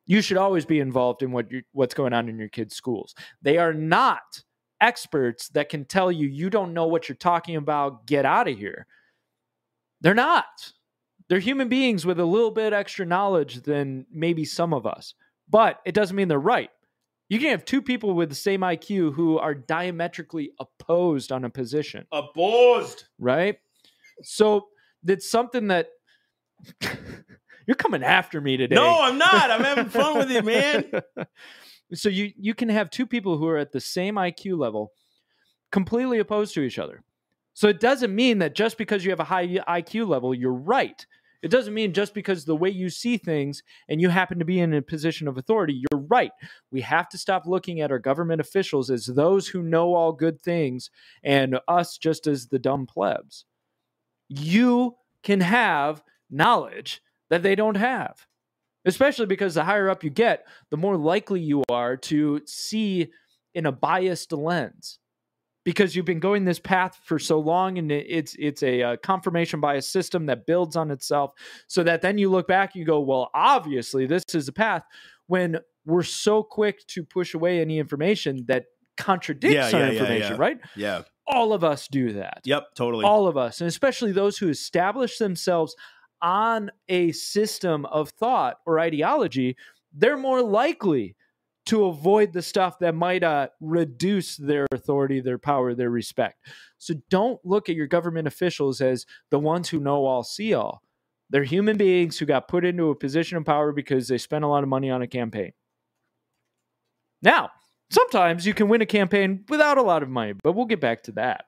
You 0.06 0.22
should 0.22 0.38
always 0.38 0.66
be 0.66 0.80
involved 0.80 1.24
in 1.24 1.32
what 1.32 1.48
what's 1.74 1.94
going 1.94 2.14
on 2.14 2.30
in 2.30 2.40
your 2.40 2.48
kids' 2.48 2.76
schools. 2.76 3.14
They 3.42 3.58
are 3.58 3.74
not 3.74 4.42
experts 4.80 5.50
that 5.50 5.70
can 5.70 5.86
tell 5.86 6.12
you 6.12 6.28
you 6.28 6.50
don't 6.50 6.74
know 6.74 6.88
what 6.88 7.10
you're 7.10 7.16
talking 7.16 7.56
about, 7.56 8.06
get 8.06 8.26
out 8.26 8.48
of 8.48 8.58
here. 8.58 8.88
They're 10.02 10.14
not. 10.14 10.46
They're 11.28 11.40
human 11.40 11.68
beings 11.68 12.06
with 12.06 12.20
a 12.20 12.26
little 12.26 12.52
bit 12.52 12.74
extra 12.74 13.06
knowledge 13.06 13.62
than 13.62 14.06
maybe 14.12 14.46
some 14.46 14.74
of 14.74 14.86
us. 14.86 15.14
But 15.50 15.80
it 15.86 15.94
doesn't 15.94 16.16
mean 16.16 16.28
they're 16.28 16.40
right. 16.40 16.70
You 17.30 17.40
can 17.40 17.50
have 17.50 17.66
two 17.66 17.82
people 17.82 18.14
with 18.14 18.30
the 18.30 18.36
same 18.36 18.62
IQ 18.62 19.14
who 19.14 19.38
are 19.38 19.54
diametrically 19.54 20.52
opposed 20.60 21.32
on 21.32 21.44
a 21.44 21.50
position 21.50 22.06
Opposed. 22.12 23.06
right? 23.20 23.58
So 24.24 24.68
it's 25.06 25.30
something 25.30 25.68
that 25.68 25.90
you're 27.68 27.76
coming 27.76 28.04
after 28.04 28.40
me 28.40 28.58
today. 28.58 28.76
No, 28.76 29.02
I'm 29.02 29.18
not. 29.18 29.52
I'm 29.52 29.64
having 29.64 29.90
fun 29.90 30.18
with 30.18 30.32
you, 30.32 30.42
man. 30.42 30.90
so 31.94 32.10
you 32.10 32.32
you 32.38 32.54
can 32.54 32.70
have 32.70 32.90
two 32.90 33.06
people 33.06 33.38
who 33.38 33.48
are 33.48 33.58
at 33.58 33.72
the 33.72 33.82
same 33.82 34.16
IQ 34.16 34.58
level, 34.58 34.94
completely 35.72 36.20
opposed 36.20 36.54
to 36.56 36.62
each 36.62 36.80
other. 36.80 37.04
So 37.54 37.68
it 37.68 37.80
doesn't 37.80 38.14
mean 38.16 38.40
that 38.40 38.56
just 38.56 38.78
because 38.78 39.04
you 39.04 39.10
have 39.12 39.20
a 39.20 39.26
high 39.26 39.48
IQ 39.48 40.08
level, 40.08 40.34
you're 40.34 40.54
right. 40.54 41.06
It 41.44 41.50
doesn't 41.50 41.74
mean 41.74 41.94
just 41.94 42.14
because 42.14 42.46
the 42.46 42.56
way 42.56 42.70
you 42.70 42.90
see 42.90 43.18
things 43.18 43.62
and 43.90 44.02
you 44.02 44.10
happen 44.10 44.40
to 44.40 44.46
be 44.46 44.60
in 44.60 44.74
a 44.74 44.82
position 44.82 45.28
of 45.28 45.38
authority, 45.38 45.74
you're 45.74 46.02
right. 46.02 46.32
We 46.72 46.82
have 46.82 47.10
to 47.10 47.18
stop 47.18 47.46
looking 47.46 47.82
at 47.82 47.92
our 47.92 48.00
government 48.00 48.42
officials 48.42 48.90
as 48.90 49.06
those 49.06 49.48
who 49.48 49.62
know 49.62 49.94
all 49.94 50.12
good 50.12 50.42
things 50.42 50.90
and 51.24 51.60
us 51.68 51.98
just 51.98 52.26
as 52.26 52.48
the 52.48 52.60
dumb 52.60 52.88
plebs. 52.88 53.46
You 54.30 54.96
can 55.24 55.42
have 55.42 56.04
knowledge 56.30 57.02
that 57.30 57.44
they 57.44 57.56
don't 57.56 57.78
have, 57.78 58.26
especially 58.86 59.28
because 59.28 59.54
the 59.54 59.64
higher 59.64 59.90
up 59.90 60.04
you 60.04 60.10
get, 60.10 60.46
the 60.72 60.78
more 60.78 60.98
likely 60.98 61.40
you 61.40 61.64
are 61.70 61.98
to 61.98 62.42
see 62.46 63.10
in 63.54 63.66
a 63.66 63.72
biased 63.72 64.32
lens 64.34 65.00
because 65.68 65.98
you've 65.98 66.06
been 66.06 66.22
going 66.22 66.46
this 66.46 66.60
path 66.60 66.98
for 67.04 67.20
so 67.20 67.38
long 67.42 67.78
and 67.78 67.92
it's 67.92 68.38
it's 68.40 68.64
a, 68.64 68.80
a, 68.80 68.92
uh, 68.94 68.96
confirmation 69.04 69.60
by 69.60 69.74
a 69.74 69.82
system 69.82 70.26
that 70.28 70.46
builds 70.46 70.78
on 70.78 70.92
itself 70.92 71.34
so 71.68 71.84
that 71.84 72.02
then 72.02 72.18
you 72.18 72.30
look 72.32 72.48
back 72.48 72.74
and 72.74 72.80
you 72.80 72.86
go 72.86 73.02
well 73.02 73.30
obviously 73.34 74.06
this 74.06 74.24
is 74.34 74.48
a 74.48 74.54
path 74.54 74.84
when 75.26 75.58
we're 75.86 76.04
so 76.04 76.42
quick 76.42 76.88
to 76.88 77.04
push 77.04 77.34
away 77.34 77.60
any 77.60 77.80
information 77.80 78.46
that 78.48 78.64
contradicts 78.96 79.54
Yeah, 79.54 79.66
our 79.66 79.72
yeah, 79.72 79.78
yeah, 79.88 79.92
information 79.92 80.32
yeah. 80.36 80.42
right 80.42 80.58
Yeah. 80.78 81.02
all 81.28 81.52
of 81.52 81.66
us 81.66 81.90
do 81.90 82.14
that 82.14 82.40
Yep. 82.46 82.68
Totally. 82.76 83.04
all 83.04 83.28
of 83.28 83.36
us 83.36 83.60
and 83.60 83.68
especially 83.68 84.14
those 84.14 84.38
who 84.38 84.48
establish 84.48 85.18
themselves 85.18 85.76
on 86.22 86.72
a 86.88 87.12
system 87.12 87.86
of 87.88 88.12
thought 88.12 88.56
or 88.66 88.80
ideology 88.80 89.58
they're 89.94 90.16
more 90.16 90.42
likely 90.42 91.17
to 91.68 91.86
avoid 91.86 92.34
the 92.34 92.42
stuff 92.42 92.80
that 92.80 92.96
might 92.96 93.24
uh, 93.24 93.48
reduce 93.60 94.38
their 94.38 94.66
authority 94.72 95.20
their 95.20 95.38
power 95.38 95.74
their 95.74 95.90
respect 95.90 96.46
so 96.78 96.94
don't 97.10 97.40
look 97.46 97.70
at 97.70 97.76
your 97.76 97.88
government 97.88 98.28
officials 98.28 98.82
as 98.82 99.06
the 99.30 99.40
ones 99.40 99.70
who 99.70 99.80
know 99.80 100.06
all 100.06 100.24
see 100.24 100.54
all 100.54 100.82
they're 101.30 101.44
human 101.44 101.78
beings 101.78 102.18
who 102.18 102.26
got 102.26 102.48
put 102.48 102.66
into 102.66 102.90
a 102.90 102.96
position 102.96 103.38
of 103.38 103.46
power 103.46 103.72
because 103.72 104.08
they 104.08 104.18
spent 104.18 104.44
a 104.44 104.48
lot 104.48 104.64
of 104.64 104.70
money 104.70 104.90
on 104.90 105.02
a 105.02 105.08
campaign 105.08 105.52
now 107.22 107.50
sometimes 107.90 108.46
you 108.46 108.54
can 108.54 108.68
win 108.70 108.82
a 108.82 108.86
campaign 108.86 109.44
without 109.50 109.78
a 109.78 109.82
lot 109.84 110.04
of 110.04 110.10
money 110.10 110.34
but 110.44 110.54
we'll 110.54 110.66
get 110.66 110.82
back 110.82 111.04
to 111.04 111.12
that 111.12 111.46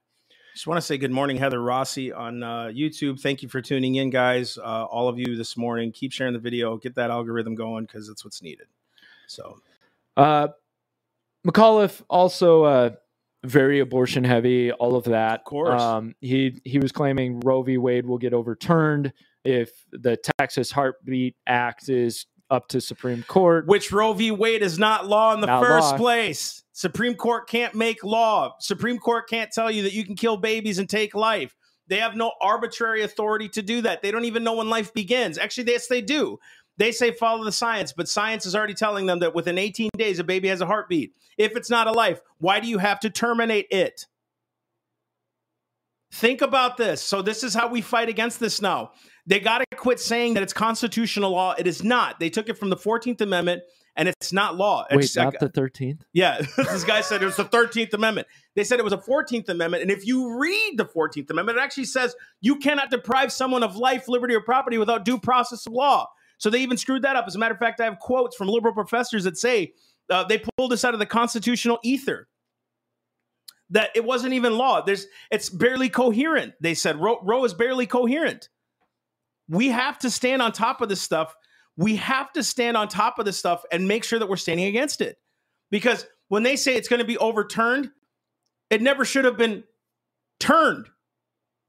Just 0.53 0.67
want 0.67 0.77
to 0.77 0.81
say 0.81 0.97
good 0.97 1.11
morning, 1.11 1.37
Heather 1.37 1.61
Rossi 1.61 2.11
on 2.11 2.43
uh, 2.43 2.65
YouTube. 2.65 3.21
Thank 3.21 3.43
you 3.43 3.47
for 3.49 3.61
tuning 3.61 3.95
in, 3.95 4.09
guys. 4.09 4.57
Uh, 4.57 4.83
all 4.85 5.07
of 5.07 5.17
you 5.17 5.37
this 5.37 5.55
morning. 5.55 5.91
Keep 5.91 6.11
sharing 6.11 6.33
the 6.33 6.39
video. 6.39 6.75
Get 6.75 6.95
that 6.95 7.11
algorithm 7.11 7.55
going 7.55 7.85
because 7.85 8.09
it's 8.09 8.25
what's 8.25 8.41
needed. 8.41 8.67
So 9.27 9.61
Uh, 10.17 10.49
McAuliffe 11.47 12.01
also 12.09 12.63
uh, 12.63 12.89
very 13.45 13.79
abortion 13.79 14.23
heavy, 14.23 14.71
all 14.71 14.95
of 14.95 15.05
that. 15.05 15.39
Of 15.39 15.45
course. 15.45 15.81
um, 15.81 16.15
he 16.21 16.59
he 16.65 16.79
was 16.79 16.91
claiming 16.91 17.39
Roe 17.39 17.63
v. 17.63 17.77
Wade 17.77 18.05
will 18.05 18.17
get 18.17 18.33
overturned 18.33 19.13
if 19.45 19.71
the 19.91 20.17
Texas 20.37 20.71
Heartbeat 20.71 21.35
Act 21.47 21.87
is 21.89 22.25
up 22.51 22.67
to 22.69 22.81
Supreme 22.81 23.23
Court. 23.27 23.67
which 23.67 23.91
Roe 23.91 24.13
v. 24.13 24.31
Wade 24.31 24.61
is 24.63 24.77
not 24.79 25.07
law 25.07 25.33
in 25.33 25.39
the 25.39 25.47
Not 25.47 25.63
first 25.63 25.91
law. 25.91 25.97
place. 25.97 26.63
Supreme 26.73 27.13
Court 27.15 27.47
can't 27.47 27.75
make 27.75 28.03
law. 28.03 28.55
Supreme 28.59 28.97
Court 28.97 29.29
can't 29.29 29.51
tell 29.51 29.69
you 29.69 29.83
that 29.83 29.93
you 29.93 30.03
can 30.03 30.15
kill 30.15 30.35
babies 30.35 30.79
and 30.79 30.89
take 30.89 31.13
life. 31.13 31.55
They 31.87 31.97
have 31.97 32.15
no 32.15 32.31
arbitrary 32.41 33.01
authority 33.03 33.49
to 33.49 33.61
do 33.61 33.81
that. 33.81 34.01
They 34.01 34.11
don't 34.11 34.25
even 34.25 34.43
know 34.43 34.53
when 34.55 34.69
life 34.69 34.93
begins. 34.93 35.37
Actually, 35.37 35.71
yes, 35.71 35.87
they 35.87 36.01
do. 36.01 36.37
They 36.79 36.93
say 36.93 37.11
follow 37.11 37.43
the 37.43 37.51
science, 37.51 37.91
but 37.91 38.07
science 38.07 38.45
is 38.45 38.55
already 38.55 38.73
telling 38.73 39.05
them 39.05 39.19
that 39.19 39.35
within 39.35 39.57
18 39.57 39.89
days, 39.97 40.17
a 40.17 40.23
baby 40.23 40.47
has 40.47 40.61
a 40.61 40.65
heartbeat. 40.65 41.13
If 41.37 41.57
it's 41.57 41.69
not 41.69 41.87
a 41.87 41.91
life, 41.91 42.21
why 42.37 42.61
do 42.61 42.67
you 42.69 42.77
have 42.77 43.01
to 43.01 43.09
terminate 43.09 43.67
it? 43.69 44.05
Think 46.13 46.41
about 46.41 46.77
this. 46.77 47.01
So, 47.03 47.21
this 47.21 47.43
is 47.43 47.53
how 47.53 47.67
we 47.67 47.81
fight 47.81 48.07
against 48.07 48.39
this 48.39 48.61
now. 48.61 48.91
They 49.27 49.41
got 49.41 49.59
to 49.59 49.65
quit 49.75 49.99
saying 49.99 50.35
that 50.35 50.43
it's 50.43 50.53
constitutional 50.53 51.31
law. 51.31 51.53
It 51.57 51.67
is 51.67 51.83
not. 51.83 52.19
They 52.19 52.29
took 52.29 52.47
it 52.47 52.57
from 52.57 52.69
the 52.69 52.77
14th 52.77 53.19
Amendment 53.21 53.61
and 53.97 54.07
it's 54.07 54.31
not 54.31 54.55
law. 54.55 54.85
Wait, 54.89 55.03
It's- 55.03 55.15
not 55.17 55.37
the 55.37 55.49
thirteenth. 55.49 56.05
yeah, 56.13 56.41
this 56.57 56.85
guy 56.85 57.01
said 57.01 57.21
it 57.21 57.25
was 57.25 57.35
the 57.35 57.43
13th 57.43 57.93
Amendment. 57.93 58.27
They 58.55 58.63
said 58.63 58.79
it 58.79 58.83
was 58.85 58.93
a 58.93 58.97
14th 58.97 59.49
Amendment. 59.49 59.83
And 59.83 59.91
if 59.91 60.07
you 60.07 60.39
read 60.39 60.77
the 60.77 60.85
14th 60.85 61.29
Amendment, 61.29 61.57
it 61.57 61.61
actually 61.61 61.85
says 61.85 62.15
you 62.39 62.55
cannot 62.55 62.89
deprive 62.89 63.33
someone 63.33 63.63
of 63.63 63.75
life, 63.75 64.07
liberty, 64.07 64.33
or 64.33 64.41
property 64.41 64.77
without 64.77 65.03
due 65.03 65.19
process 65.19 65.65
of 65.67 65.73
law. 65.73 66.07
So 66.39 66.49
they 66.49 66.61
even 66.61 66.77
screwed 66.77 67.03
that 67.03 67.15
up. 67.15 67.25
As 67.27 67.35
a 67.35 67.39
matter 67.39 67.53
of 67.53 67.59
fact, 67.59 67.79
I 67.79 67.85
have 67.85 67.99
quotes 67.99 68.35
from 68.35 68.47
liberal 68.47 68.73
professors 68.73 69.25
that 69.25 69.37
say 69.37 69.73
uh, 70.09 70.23
they 70.23 70.41
pulled 70.57 70.71
this 70.71 70.83
out 70.83 70.93
of 70.93 70.99
the 70.99 71.05
constitutional 71.05 71.79
ether. 71.83 72.27
That 73.69 73.91
it 73.93 74.03
wasn't 74.03 74.33
even 74.33 74.57
law. 74.57 74.81
There's 74.81 75.05
it's 75.29 75.49
barely 75.49 75.89
coherent. 75.89 76.53
They 76.59 76.73
said 76.73 76.99
Roe, 76.99 77.19
Roe 77.21 77.43
is 77.43 77.53
barely 77.53 77.85
coherent. 77.85 78.49
We 79.47 79.67
have 79.67 79.99
to 79.99 80.09
stand 80.09 80.41
on 80.41 80.53
top 80.53 80.81
of 80.81 80.89
this 80.89 81.01
stuff. 81.01 81.35
We 81.77 81.97
have 81.97 82.31
to 82.33 82.43
stand 82.43 82.77
on 82.77 82.87
top 82.87 83.19
of 83.19 83.25
this 83.25 83.37
stuff 83.37 83.63
and 83.71 83.87
make 83.87 84.03
sure 84.03 84.17
that 84.17 84.27
we're 84.27 84.37
standing 84.37 84.65
against 84.65 85.01
it. 85.01 85.17
Because 85.69 86.05
when 86.29 86.43
they 86.43 86.55
say 86.55 86.75
it's 86.75 86.87
going 86.87 86.99
to 86.99 87.05
be 87.05 87.17
overturned, 87.17 87.91
it 88.69 88.81
never 88.81 89.05
should 89.05 89.25
have 89.25 89.37
been 89.37 89.63
turned. 90.39 90.89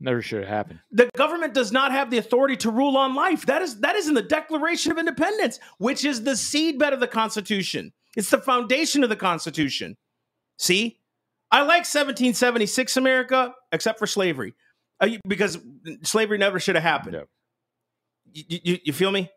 Never 0.03 0.23
should 0.23 0.41
have 0.41 0.49
happened. 0.49 0.81
The 0.91 1.11
government 1.15 1.53
does 1.53 1.73
not 1.73 1.93
have 1.93 2.11
the 2.11 2.17
authority 2.17 2.57
to 2.59 2.71
rule 2.71 2.97
on 2.97 3.15
life. 3.15 3.45
That 3.47 3.61
is 3.61 3.81
that 3.81 3.97
is 3.97 4.09
in 4.09 4.15
the 4.15 4.23
Declaration 4.23 4.91
of 4.91 4.99
Independence, 4.99 5.61
which 5.79 6.05
is 6.07 6.25
the 6.25 6.33
seedbed 6.33 6.95
of 6.95 7.01
the 7.01 7.07
Constitution. 7.07 7.93
It's 8.17 8.31
the 8.31 8.39
foundation 8.39 9.03
of 9.05 9.11
the 9.11 9.17
Constitution. 9.17 9.97
See, 10.59 10.99
I 11.51 11.61
like 11.61 11.85
1776 11.85 12.97
America, 12.97 13.55
except 13.73 13.99
for 13.99 14.07
slavery, 14.07 14.55
Uh, 15.01 15.09
because 15.29 15.59
slavery 16.03 16.39
never 16.39 16.59
should 16.59 16.77
have 16.77 16.85
happened. 16.85 17.25
You, 18.33 18.59
you, 18.63 18.79
you 18.85 18.93
feel 18.93 19.11
me? 19.11 19.31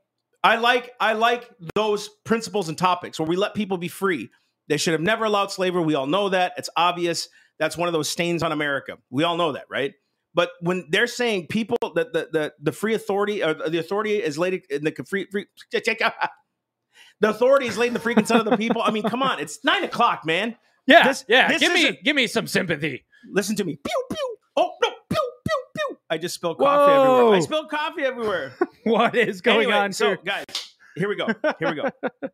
I 0.44 0.58
like 0.58 0.92
I 1.00 1.14
like 1.14 1.50
those 1.76 2.10
principles 2.26 2.70
and 2.70 2.78
topics 2.78 3.20
where 3.20 3.28
we 3.28 3.36
let 3.36 3.54
people 3.54 3.78
be 3.78 3.88
free. 3.90 4.30
They 4.70 4.78
should 4.78 4.94
have 4.94 5.02
never 5.02 5.26
allowed 5.26 5.52
slavery. 5.52 5.84
We 5.84 5.96
all 5.96 6.08
know 6.08 6.30
that. 6.30 6.54
It's 6.58 6.70
obvious. 6.78 7.28
That's 7.60 7.78
one 7.78 7.88
of 7.88 7.94
those 7.94 8.10
stains 8.10 8.44
on 8.44 8.52
America. 8.52 8.98
We 9.10 9.24
all 9.24 9.36
know 9.38 9.52
that, 9.54 9.66
right? 9.70 9.94
But 10.36 10.50
when 10.62 10.86
they're 10.90 11.08
saying 11.08 11.48
people 11.48 11.78
that 11.96 12.12
the, 12.14 12.30
the 12.32 12.54
the 12.62 12.72
free 12.72 12.94
authority 12.96 13.44
or 13.44 13.54
the 13.54 13.78
authority 13.80 14.16
is 14.22 14.38
laid 14.38 14.64
in 14.70 14.84
the 14.84 14.94
free, 15.08 15.28
free 15.32 15.46
the 15.72 17.30
authority 17.30 17.68
is 17.68 17.78
laid 17.78 17.88
in 17.90 17.94
the 17.94 18.00
freaking 18.00 18.26
son 18.28 18.40
of 18.40 18.46
the 18.46 18.58
people. 18.58 18.82
I 18.82 18.92
mean, 18.92 19.04
come 19.04 19.22
on, 19.24 19.40
it's 19.40 19.64
nine 19.64 19.84
o'clock, 19.84 20.26
man. 20.26 20.56
Yeah, 20.88 21.08
This- 21.08 21.24
yeah. 21.28 21.48
this 21.48 21.60
give 21.62 21.72
me 21.74 22.00
give 22.04 22.16
me 22.16 22.28
some 22.28 22.48
sympathy. 22.48 23.06
Listen 23.32 23.56
to 23.58 23.64
me. 23.64 23.78
Pew 23.84 24.04
pew. 24.10 24.38
Oh 24.58 24.72
no, 24.84 24.90
pew 25.10 25.18
pew 25.46 25.64
pew. 25.76 25.98
I 26.10 26.18
just 26.18 26.36
spilled 26.36 26.58
coffee 26.58 26.92
Whoa. 26.92 27.14
everywhere. 27.16 27.36
I 27.36 27.40
spilled 27.40 27.70
coffee 27.70 28.04
everywhere. 28.04 28.54
What 28.86 29.16
is 29.16 29.40
going 29.40 29.60
Anyway, 29.60 29.74
on 29.76 29.94
so 29.94 30.08
here? 30.08 30.20
guys, 30.26 30.46
here 30.98 31.08
we 31.08 31.16
go. 31.16 31.28
Here 31.60 31.70
we 31.70 31.76
go. 31.76 31.90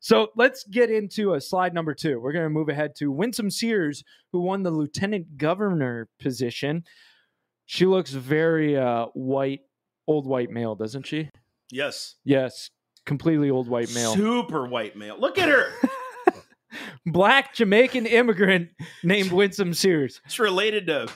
So 0.00 0.28
let's 0.36 0.64
get 0.64 0.90
into 0.90 1.32
a 1.32 1.40
slide 1.40 1.72
number 1.72 1.94
two. 1.94 2.20
We're 2.20 2.32
going 2.32 2.44
to 2.44 2.50
move 2.50 2.68
ahead 2.68 2.94
to 2.96 3.10
Winsome 3.10 3.50
Sears, 3.50 4.04
who 4.32 4.40
won 4.42 4.62
the 4.62 4.70
lieutenant 4.70 5.38
governor 5.38 6.08
position. 6.20 6.84
She 7.66 7.86
looks 7.86 8.10
very 8.10 8.76
uh, 8.76 9.06
white, 9.14 9.60
old 10.06 10.26
white 10.26 10.50
male, 10.50 10.74
doesn't 10.74 11.06
she? 11.06 11.30
Yes. 11.70 12.16
Yes, 12.24 12.70
completely 13.06 13.50
old 13.50 13.68
white 13.68 13.92
male. 13.94 14.14
Super 14.14 14.66
white 14.66 14.96
male. 14.96 15.16
Look 15.18 15.38
at 15.38 15.48
her. 15.48 15.70
Black 17.06 17.54
Jamaican 17.54 18.06
immigrant 18.06 18.70
named 19.02 19.32
Winsome 19.32 19.74
Sears. 19.74 20.20
It's 20.24 20.38
related 20.38 20.86
to 20.88 21.08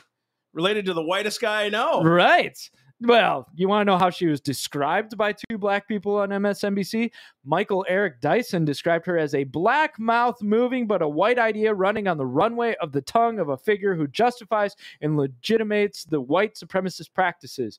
related 0.52 0.86
to 0.86 0.94
the 0.94 1.02
whitest 1.02 1.40
guy 1.40 1.64
I 1.64 1.68
know. 1.68 2.02
Right. 2.02 2.56
Well, 3.00 3.46
you 3.54 3.68
want 3.68 3.82
to 3.82 3.92
know 3.92 3.98
how 3.98 4.10
she 4.10 4.26
was 4.26 4.40
described 4.40 5.16
by 5.16 5.32
two 5.32 5.56
black 5.56 5.86
people 5.86 6.16
on 6.16 6.30
MSNBC? 6.30 7.12
Michael 7.44 7.86
Eric 7.88 8.20
Dyson 8.20 8.64
described 8.64 9.06
her 9.06 9.16
as 9.16 9.34
a 9.34 9.44
black 9.44 10.00
mouth 10.00 10.42
moving 10.42 10.88
but 10.88 11.00
a 11.00 11.08
white 11.08 11.38
idea 11.38 11.72
running 11.72 12.08
on 12.08 12.18
the 12.18 12.26
runway 12.26 12.74
of 12.80 12.90
the 12.90 13.02
tongue 13.02 13.38
of 13.38 13.50
a 13.50 13.56
figure 13.56 13.94
who 13.94 14.08
justifies 14.08 14.74
and 15.00 15.16
legitimates 15.16 16.04
the 16.04 16.20
white 16.20 16.56
supremacist 16.56 17.12
practices. 17.14 17.78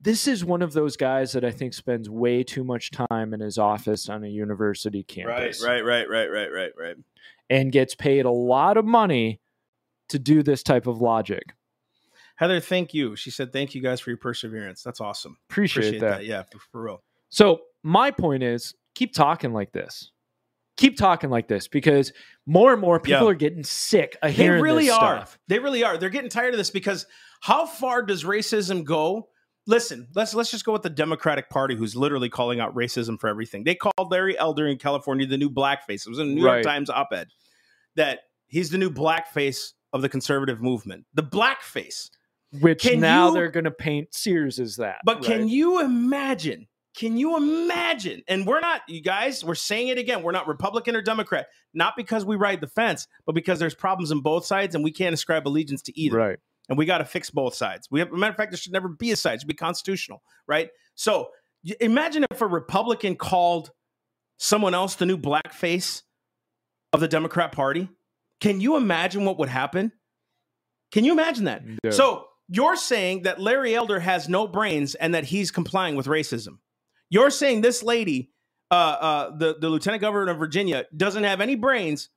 This 0.00 0.28
is 0.28 0.44
one 0.44 0.62
of 0.62 0.74
those 0.74 0.96
guys 0.96 1.32
that 1.32 1.44
I 1.44 1.50
think 1.50 1.74
spends 1.74 2.08
way 2.08 2.44
too 2.44 2.62
much 2.62 2.92
time 2.92 3.34
in 3.34 3.40
his 3.40 3.58
office 3.58 4.08
on 4.08 4.22
a 4.22 4.28
university 4.28 5.02
campus. 5.02 5.64
Right, 5.64 5.84
right, 5.84 6.08
right, 6.08 6.30
right, 6.30 6.30
right, 6.30 6.52
right, 6.54 6.72
right. 6.78 6.96
and 7.50 7.72
gets 7.72 7.96
paid 7.96 8.26
a 8.26 8.30
lot 8.30 8.76
of 8.76 8.84
money 8.84 9.40
to 10.10 10.20
do 10.20 10.44
this 10.44 10.62
type 10.62 10.86
of 10.86 11.00
logic. 11.00 11.42
Heather, 12.38 12.60
thank 12.60 12.94
you. 12.94 13.16
She 13.16 13.30
said, 13.30 13.52
"Thank 13.52 13.74
you 13.74 13.82
guys 13.82 14.00
for 14.00 14.10
your 14.10 14.16
perseverance. 14.16 14.82
That's 14.82 15.00
awesome. 15.00 15.36
Appreciate, 15.50 15.86
Appreciate 15.88 16.00
that. 16.00 16.18
that. 16.18 16.24
Yeah, 16.24 16.42
for, 16.44 16.58
for 16.72 16.82
real. 16.82 17.02
So 17.30 17.62
my 17.82 18.10
point 18.10 18.42
is 18.42 18.74
keep 18.94 19.12
talking 19.12 19.52
like 19.52 19.72
this. 19.72 20.12
Keep 20.76 20.96
talking 20.96 21.28
like 21.30 21.48
this 21.48 21.66
because 21.66 22.12
more 22.46 22.72
and 22.72 22.80
more 22.80 23.00
people 23.00 23.24
Yeah. 23.24 23.30
are 23.30 23.34
getting 23.34 23.64
sick 23.64 24.16
of 24.22 24.28
They 24.36 24.44
hearing 24.44 24.62
really 24.62 24.84
this 24.86 24.94
are. 24.94 25.16
stuff. 25.16 25.38
They 25.48 25.58
really 25.58 25.82
are. 25.82 25.98
They're 25.98 26.08
getting 26.10 26.30
tired 26.30 26.54
of 26.54 26.58
this 26.58 26.70
because 26.70 27.04
how 27.40 27.66
far 27.66 28.02
does 28.02 28.22
racism 28.22 28.84
go? 28.84 29.28
Listen, 29.66 30.06
let's 30.14 30.32
let's 30.34 30.50
just 30.52 30.64
go 30.64 30.72
with 30.72 30.82
the 30.82 30.88
Democratic 30.90 31.50
Party, 31.50 31.74
who's 31.74 31.96
literally 31.96 32.28
calling 32.28 32.60
out 32.60 32.72
racism 32.76 33.18
for 33.20 33.28
everything. 33.28 33.64
They 33.64 33.74
called 33.74 34.10
Larry 34.12 34.38
Elder 34.38 34.66
in 34.68 34.78
California 34.78 35.26
the 35.26 35.36
new 35.36 35.50
blackface. 35.50 36.06
It 36.06 36.08
was 36.08 36.20
in 36.20 36.28
a 36.28 36.30
New 36.34 36.44
Right. 36.46 36.54
York 36.54 36.64
Times 36.64 36.88
op-ed 36.88 37.26
that 37.96 38.20
he's 38.46 38.70
the 38.70 38.78
new 38.78 38.90
blackface 38.90 39.72
of 39.92 40.02
the 40.02 40.08
conservative 40.08 40.62
movement. 40.62 41.04
The 41.14 41.22
blackface. 41.24 42.10
Which 42.60 42.82
Can 42.82 43.00
now 43.00 43.28
you- 43.28 43.34
they're 43.34 43.50
going 43.50 43.64
to 43.64 43.70
paint 43.70 44.14
Sears 44.14 44.58
as 44.58 44.76
that. 44.76 45.00
But 45.04 45.22
can 45.22 45.48
you 45.48 45.80
imagine? 45.80 46.66
Can 46.96 47.16
you 47.16 47.36
imagine? 47.36 48.22
And 48.26 48.44
we're 48.46 48.60
not, 48.60 48.80
you 48.88 49.00
guys, 49.00 49.44
we're 49.44 49.54
saying 49.54 49.88
it 49.88 49.98
again. 49.98 50.22
We're 50.22 50.32
not 50.32 50.48
Republican 50.48 50.96
or 50.96 51.02
Democrat, 51.02 51.46
not 51.72 51.94
because 51.96 52.24
we 52.24 52.34
ride 52.34 52.60
the 52.60 52.66
fence, 52.66 53.06
but 53.24 53.34
because 53.34 53.60
there's 53.60 53.74
problems 53.74 54.10
on 54.10 54.20
both 54.20 54.46
sides 54.46 54.74
and 54.74 54.82
we 54.82 54.90
can't 54.90 55.14
ascribe 55.14 55.46
allegiance 55.46 55.82
to 55.82 55.98
either. 55.98 56.16
Right. 56.16 56.38
And 56.68 56.76
we 56.76 56.86
got 56.86 56.98
to 56.98 57.04
fix 57.04 57.30
both 57.30 57.54
sides. 57.54 57.88
We 57.90 58.00
have, 58.00 58.10
matter 58.10 58.30
of 58.30 58.36
fact, 58.36 58.50
there 58.50 58.58
should 58.58 58.72
never 58.72 58.88
be 58.88 59.12
a 59.12 59.16
side. 59.16 59.34
It 59.34 59.40
should 59.42 59.48
be 59.48 59.54
constitutional, 59.54 60.22
right? 60.46 60.70
So 60.96 61.30
imagine 61.80 62.24
if 62.30 62.40
a 62.40 62.46
Republican 62.46 63.14
called 63.14 63.70
someone 64.38 64.74
else 64.74 64.96
the 64.96 65.06
new 65.06 65.18
blackface 65.18 66.02
of 66.92 67.00
the 67.00 67.08
Democrat 67.08 67.52
Party. 67.52 67.88
Can 68.40 68.60
you 68.60 68.76
imagine 68.76 69.24
what 69.24 69.38
would 69.38 69.48
happen? 69.48 69.92
Can 70.92 71.04
you 71.04 71.12
imagine 71.12 71.44
that? 71.44 71.62
Yeah. 71.84 71.90
So 71.90 72.27
you're 72.48 72.76
saying 72.76 73.22
that 73.22 73.40
Larry 73.40 73.74
Elder 73.74 74.00
has 74.00 74.28
no 74.28 74.46
brains 74.46 74.94
and 74.94 75.14
that 75.14 75.24
he's 75.24 75.50
complying 75.50 75.96
with 75.96 76.06
racism. 76.06 76.58
You're 77.10 77.30
saying 77.30 77.60
this 77.60 77.82
lady, 77.82 78.30
uh, 78.70 78.74
uh, 78.74 79.36
the 79.36 79.56
the 79.58 79.68
lieutenant 79.68 80.00
governor 80.00 80.32
of 80.32 80.38
Virginia, 80.38 80.86
doesn't 80.96 81.24
have 81.24 81.40
any 81.40 81.54
brains, 81.54 82.10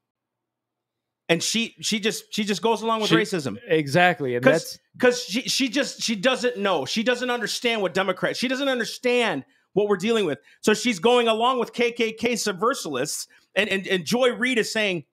and 1.29 1.41
she 1.41 1.75
she 1.81 1.99
just 1.99 2.33
she 2.33 2.43
just 2.43 2.61
goes 2.61 2.81
along 2.81 3.01
with 3.01 3.09
She- 3.09 3.15
racism 3.15 3.57
exactly, 3.67 4.35
and 4.35 4.43
because 4.43 4.61
that's 4.61 4.79
because 4.93 5.23
she 5.23 5.41
she 5.43 5.69
just 5.69 6.01
she 6.01 6.15
doesn't 6.15 6.57
know 6.57 6.85
she 6.85 7.03
doesn't 7.03 7.29
understand 7.29 7.81
what 7.81 7.93
Democrats 7.93 8.37
she 8.37 8.47
doesn't 8.47 8.67
understand 8.69 9.45
what 9.73 9.87
we're 9.87 9.97
dealing 9.97 10.25
with. 10.25 10.39
So 10.61 10.73
she's 10.73 10.99
going 10.99 11.27
along 11.29 11.59
with 11.59 11.73
KKK 11.73 12.33
subversilists, 12.33 13.27
and 13.55 13.69
and, 13.69 13.87
and 13.87 14.05
Joy 14.05 14.33
Reid 14.33 14.57
is 14.57 14.71
saying, 14.71 15.05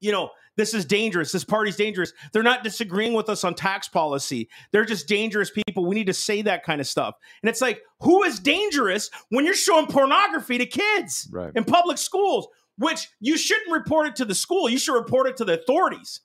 you 0.00 0.12
know, 0.12 0.30
this 0.58 0.74
is 0.74 0.84
dangerous. 0.84 1.30
This 1.30 1.44
party's 1.44 1.76
dangerous. 1.76 2.12
They're 2.32 2.42
not 2.42 2.64
disagreeing 2.64 3.14
with 3.14 3.28
us 3.28 3.44
on 3.44 3.54
tax 3.54 3.88
policy. 3.88 4.48
They're 4.72 4.84
just 4.84 5.06
dangerous 5.06 5.50
people. 5.50 5.86
We 5.86 5.94
need 5.94 6.08
to 6.08 6.12
say 6.12 6.42
that 6.42 6.64
kind 6.64 6.80
of 6.80 6.86
stuff. 6.88 7.14
And 7.42 7.48
it's 7.48 7.60
like, 7.60 7.80
who 8.00 8.24
is 8.24 8.40
dangerous 8.40 9.08
when 9.30 9.44
you're 9.44 9.54
showing 9.54 9.86
pornography 9.86 10.58
to 10.58 10.66
kids 10.66 11.28
right. 11.32 11.52
in 11.54 11.62
public 11.62 11.96
schools? 11.96 12.48
Which 12.76 13.08
you 13.20 13.38
shouldn't 13.38 13.72
report 13.72 14.08
it 14.08 14.16
to 14.16 14.24
the 14.24 14.34
school. 14.34 14.68
You 14.68 14.78
should 14.78 14.94
report 14.94 15.28
it 15.28 15.36
to 15.38 15.44
the 15.44 15.60
authorities. 15.60 16.20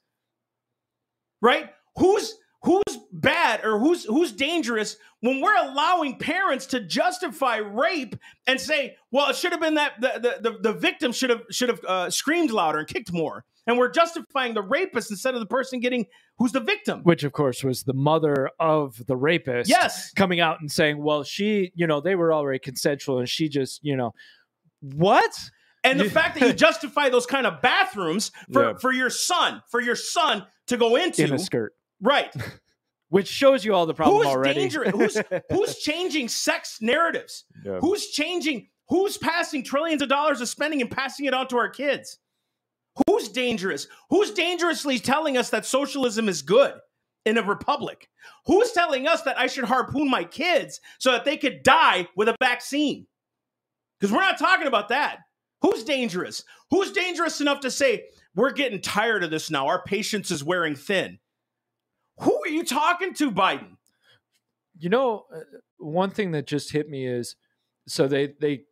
Right? 1.40 1.70
Who's 1.98 2.36
who's 2.64 2.98
bad 3.12 3.64
or 3.64 3.78
who's 3.78 4.06
who's 4.06 4.32
dangerous 4.32 4.98
when 5.20 5.42
we're 5.42 5.56
allowing 5.56 6.18
parents 6.18 6.66
to 6.68 6.80
justify 6.80 7.58
rape 7.58 8.16
and 8.48 8.60
say, 8.60 8.96
well, 9.12 9.30
it 9.30 9.36
should 9.36 9.52
have 9.52 9.62
been 9.62 9.76
that 9.76 10.00
the 10.02 10.40
the, 10.42 10.50
the, 10.50 10.58
the 10.60 10.74
victim 10.74 11.12
should 11.12 11.30
have 11.30 11.44
should 11.52 11.70
have 11.70 11.84
uh, 11.86 12.10
screamed 12.10 12.52
louder 12.52 12.80
and 12.80 12.88
kicked 12.88 13.12
more, 13.14 13.46
and 13.68 13.78
we're 13.78 13.90
justifying 13.92 14.54
the 14.54 14.62
rapist 14.62 15.10
instead 15.12 15.34
of 15.34 15.40
the 15.40 15.46
person 15.46 15.80
getting 15.80 16.06
who's 16.38 16.52
the 16.52 16.60
victim. 16.60 17.02
Which, 17.04 17.24
of 17.24 17.32
course, 17.32 17.64
was 17.64 17.84
the 17.84 17.94
mother 17.94 18.50
of 18.60 19.06
the 19.08 19.16
rapist. 19.16 19.70
Yes, 19.70 20.12
coming 20.14 20.40
out 20.40 20.60
and 20.62 20.72
saying, 20.72 21.02
"Well, 21.02 21.24
she, 21.24 21.72
you 21.76 21.88
know, 21.88 22.02
they 22.02 22.16
were 22.16 22.34
already 22.34 22.60
consensual, 22.60 23.20
and 23.20 23.28
she 23.30 23.50
just, 23.50 23.80
you 23.84 23.96
know, 23.96 24.14
what?" 24.82 25.32
and 25.84 26.00
the 26.00 26.10
fact 26.10 26.40
that 26.40 26.48
you 26.48 26.54
justify 26.54 27.10
those 27.10 27.26
kind 27.26 27.46
of 27.48 27.62
bathrooms 27.62 28.32
for 28.52 28.64
Yeah. 28.72 28.78
for 28.80 28.92
your 28.92 29.10
son 29.10 29.62
for 29.70 29.82
your 29.82 29.96
son 29.96 30.46
to 30.68 30.78
go 30.78 30.96
into, 30.96 31.24
in 31.24 31.34
a 31.34 31.40
skirt, 31.40 31.74
right? 32.02 32.34
which 33.10 33.28
shows 33.28 33.64
you 33.64 33.74
all 33.76 33.86
the 33.86 33.94
problem 33.94 34.18
Who's 34.18 34.26
already. 34.28 34.60
dangerous? 34.62 34.92
Who's 34.92 35.18
who's 35.52 35.78
changing 35.78 36.30
sex 36.30 36.78
narratives? 36.82 37.46
Yeah. 37.64 37.80
Who's 37.80 38.08
changing? 38.08 38.70
Who's 38.90 39.18
passing 39.18 39.64
trillions 39.64 40.02
of 40.02 40.10
dollars 40.10 40.42
of 40.42 40.50
spending 40.50 40.82
and 40.82 40.90
passing 40.92 41.26
it 41.26 41.34
on 41.34 41.48
to 41.50 41.58
our 41.58 41.70
kids? 41.70 42.18
Who's 43.08 43.30
dangerous? 43.30 43.88
Who's 44.10 44.32
dangerously 44.32 45.00
telling 45.00 45.38
us 45.38 45.50
that 45.50 45.66
socialism 45.66 46.30
is 46.30 46.42
good 46.42 46.74
in 47.26 47.38
a 47.38 47.44
republic? 47.44 48.08
Who's 48.46 48.72
telling 48.72 49.08
us 49.08 49.24
that 49.24 49.40
I 49.40 49.48
should 49.48 49.66
harpoon 49.66 50.10
my 50.10 50.24
kids 50.24 50.80
so 51.00 51.12
that 51.12 51.26
they 51.26 51.38
could 51.38 51.64
die 51.64 52.08
with 52.16 52.30
a 52.30 52.36
vaccine? 52.40 53.08
Because 54.00 54.14
we're 54.14 54.22
not 54.22 54.38
talking 54.38 54.68
about 54.68 54.90
that. 54.90 55.20
Who's 55.62 55.84
dangerous? 55.84 56.44
Who's 56.70 56.92
dangerous 56.92 57.40
enough 57.40 57.62
to 57.62 57.72
say, 57.72 58.04
we're 58.36 58.52
getting 58.52 58.82
tired 58.82 59.24
of 59.24 59.32
this 59.32 59.50
now? 59.50 59.68
Our 59.68 59.82
patience 59.84 60.30
is 60.30 60.44
wearing 60.44 60.76
thin. 60.76 61.20
Who 62.20 62.42
are 62.44 62.50
you 62.50 62.64
talking 62.66 63.14
to, 63.16 63.32
Biden? 63.32 63.78
You 64.78 64.90
know, 64.90 65.26
uh, 65.34 65.40
one 65.78 66.10
thing 66.10 66.32
that 66.32 66.48
just 66.48 66.72
hit 66.72 66.90
me 66.90 67.08
is 67.08 67.36
so 67.88 68.08
they 68.08 68.34
they 68.40 68.64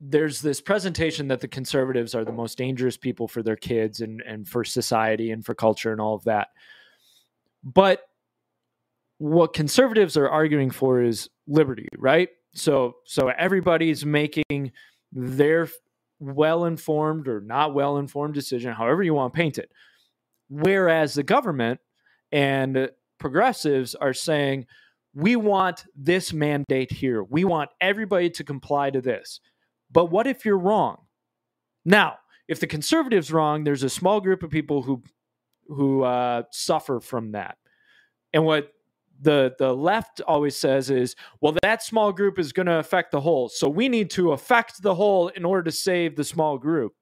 there's 0.00 0.40
this 0.40 0.60
presentation 0.60 1.28
that 1.28 1.40
the 1.40 1.48
conservatives 1.48 2.14
are 2.14 2.24
the 2.24 2.32
most 2.32 2.58
dangerous 2.58 2.96
people 2.96 3.28
for 3.28 3.42
their 3.42 3.56
kids 3.56 4.00
and 4.00 4.20
and 4.22 4.46
for 4.46 4.64
society 4.64 5.30
and 5.30 5.44
for 5.44 5.54
culture 5.54 5.92
and 5.92 6.00
all 6.00 6.14
of 6.14 6.24
that. 6.24 6.48
But 7.64 8.02
what 9.18 9.54
conservatives 9.54 10.16
are 10.16 10.28
arguing 10.28 10.70
for 10.70 11.02
is 11.02 11.30
liberty, 11.46 11.88
right? 11.96 12.28
So 12.54 12.96
so 13.04 13.28
everybody's 13.28 14.04
making 14.04 14.72
their 15.12 15.68
well-informed 16.18 17.28
or 17.28 17.40
not 17.40 17.74
well-informed 17.74 18.34
decision, 18.34 18.72
however 18.72 19.02
you 19.02 19.14
want 19.14 19.32
to 19.32 19.36
paint 19.36 19.58
it. 19.58 19.70
Whereas 20.48 21.14
the 21.14 21.22
government 21.22 21.80
and 22.32 22.90
progressives 23.18 23.94
are 23.94 24.12
saying 24.12 24.66
we 25.14 25.36
want 25.36 25.86
this 25.96 26.32
mandate 26.32 26.92
here. 26.92 27.24
We 27.24 27.44
want 27.44 27.70
everybody 27.80 28.28
to 28.30 28.44
comply 28.44 28.90
to 28.90 29.00
this. 29.00 29.40
But 29.96 30.10
what 30.10 30.26
if 30.26 30.44
you're 30.44 30.58
wrong? 30.58 30.98
Now, 31.86 32.18
if 32.48 32.60
the 32.60 32.66
conservatives 32.66 33.32
wrong, 33.32 33.64
there's 33.64 33.82
a 33.82 33.88
small 33.88 34.20
group 34.20 34.42
of 34.42 34.50
people 34.50 34.82
who 34.82 35.02
who 35.68 36.02
uh, 36.02 36.42
suffer 36.52 37.00
from 37.00 37.32
that. 37.32 37.56
And 38.34 38.44
what 38.44 38.74
the 39.22 39.54
the 39.58 39.74
left 39.74 40.20
always 40.20 40.54
says 40.54 40.90
is, 40.90 41.16
well, 41.40 41.56
that 41.62 41.82
small 41.82 42.12
group 42.12 42.38
is 42.38 42.52
going 42.52 42.66
to 42.66 42.78
affect 42.78 43.10
the 43.10 43.22
whole. 43.22 43.48
So 43.48 43.70
we 43.70 43.88
need 43.88 44.10
to 44.10 44.32
affect 44.32 44.82
the 44.82 44.94
whole 44.94 45.28
in 45.28 45.46
order 45.46 45.62
to 45.62 45.72
save 45.72 46.14
the 46.14 46.24
small 46.24 46.58
group. 46.58 46.92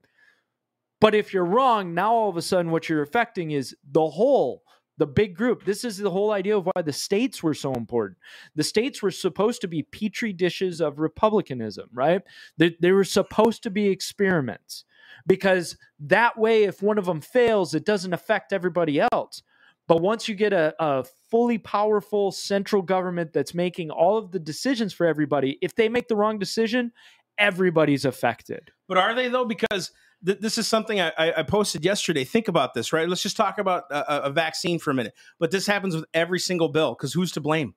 But 1.01 1.17
if 1.17 1.35
you're 1.35 1.45
wrong, 1.45 1.95
now 1.95 2.15
all 2.15 2.31
of 2.31 2.37
a 2.37 2.43
sudden 2.43 2.71
what 2.71 2.89
you're 2.89 3.03
affecting 3.03 3.51
is 3.51 3.75
the 3.91 4.09
whole, 4.09 4.63
the 4.99 5.07
big 5.07 5.37
group. 5.37 5.65
This 5.65 5.85
is 5.85 5.99
the 5.99 6.11
whole 6.11 6.31
idea 6.31 6.57
of 6.57 6.67
why 6.67 6.83
the 6.83 6.93
states 6.93 7.43
were 7.43 7.55
so 7.55 7.73
important. 7.75 8.19
The 8.55 8.63
states 8.63 9.03
were 9.03 9.11
supposed 9.11 9.61
to 9.63 9.69
be 9.69 9.83
petri 9.83 10.33
dishes 10.33 10.81
of 10.81 10.99
republicanism, 10.99 11.89
right? 11.93 12.23
They, 12.59 12.77
they 12.81 12.93
were 12.93 13.05
supposed 13.05 13.63
to 13.65 13.71
be 13.71 13.89
experiments 13.89 14.85
because 15.27 15.77
that 16.01 16.39
way, 16.39 16.65
if 16.65 16.83
one 16.83 16.99
of 16.99 17.07
them 17.07 17.21
fails, 17.21 17.75
it 17.75 17.85
doesn't 17.85 18.13
affect 18.13 18.53
everybody 18.53 19.01
else. 19.13 19.43
But 19.87 20.01
once 20.01 20.29
you 20.29 20.35
get 20.35 20.53
a, 20.53 20.75
a 20.79 21.05
fully 21.31 21.59
powerful 21.59 22.33
central 22.33 22.81
government 22.81 23.33
that's 23.33 23.55
making 23.55 23.91
all 23.91 24.17
of 24.17 24.31
the 24.31 24.39
decisions 24.39 24.93
for 24.93 25.07
everybody, 25.07 25.59
if 25.61 25.75
they 25.75 25.89
make 25.89 26.09
the 26.09 26.17
wrong 26.17 26.39
decision, 26.39 26.93
everybody's 27.37 28.05
affected. 28.05 28.71
But 28.89 28.99
are 28.99 29.15
they 29.15 29.29
though? 29.29 29.45
Because 29.45 29.91
th- 30.25 30.41
this 30.41 30.59
is 30.59 30.67
something 30.67 31.01
I, 31.01 31.13
I 31.19 31.43
posted 31.43 31.85
yesterday. 31.85 32.25
Think 32.25 32.49
about 32.49 32.75
this, 32.75 32.93
right? 32.93 33.09
Let's 33.09 33.23
just 33.23 33.37
talk 33.37 33.59
about 33.59 33.85
a, 33.91 34.25
a- 34.25 34.31
vaccine 34.31 34.79
for 34.79 34.91
a 34.91 34.95
minute. 34.95 35.15
But 35.39 35.51
this 35.51 35.67
happens 35.67 35.95
with 35.95 36.05
every 36.15 36.39
single 36.39 36.69
bill 36.69 36.95
because 36.95 37.13
who's 37.13 37.33
to 37.33 37.41
blame? 37.41 37.75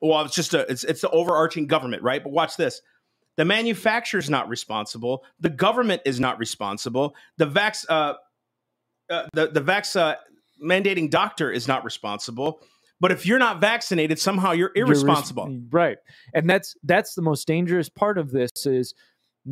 Well, 0.00 0.24
it's 0.24 0.34
just 0.34 0.54
a 0.54 0.60
it's 0.70 0.84
it's 0.84 1.02
the 1.02 1.10
overarching 1.10 1.66
government, 1.66 2.02
right? 2.02 2.22
But 2.22 2.32
watch 2.32 2.56
this. 2.56 2.80
The 3.36 3.44
manufacturer's 3.44 4.30
not 4.30 4.48
responsible. 4.48 5.24
The 5.40 5.50
government 5.50 6.02
is 6.04 6.18
not 6.20 6.38
responsible. 6.38 7.14
The 7.36 7.46
vax 7.46 7.84
uh, 7.88 8.14
uh 9.10 9.26
the 9.32 9.48
the 9.48 9.60
vax 9.60 9.94
uh, 9.98 10.16
mandating 10.62 11.10
doctor 11.10 11.50
is 11.50 11.68
not 11.68 11.84
responsible. 11.84 12.60
But 13.02 13.12
if 13.12 13.24
you're 13.24 13.38
not 13.38 13.62
vaccinated, 13.62 14.18
somehow 14.18 14.52
you're 14.52 14.72
You're 14.74 14.86
res- 14.86 15.02
irresponsible. 15.02 15.60
right 15.70 15.96
and 16.34 16.48
that's 16.48 16.74
that's 16.82 17.14
the 17.14 17.22
most 17.22 17.46
dangerous 17.46 17.88
part 17.88 18.18
of 18.18 18.30
this 18.30 18.50
is 18.66 18.94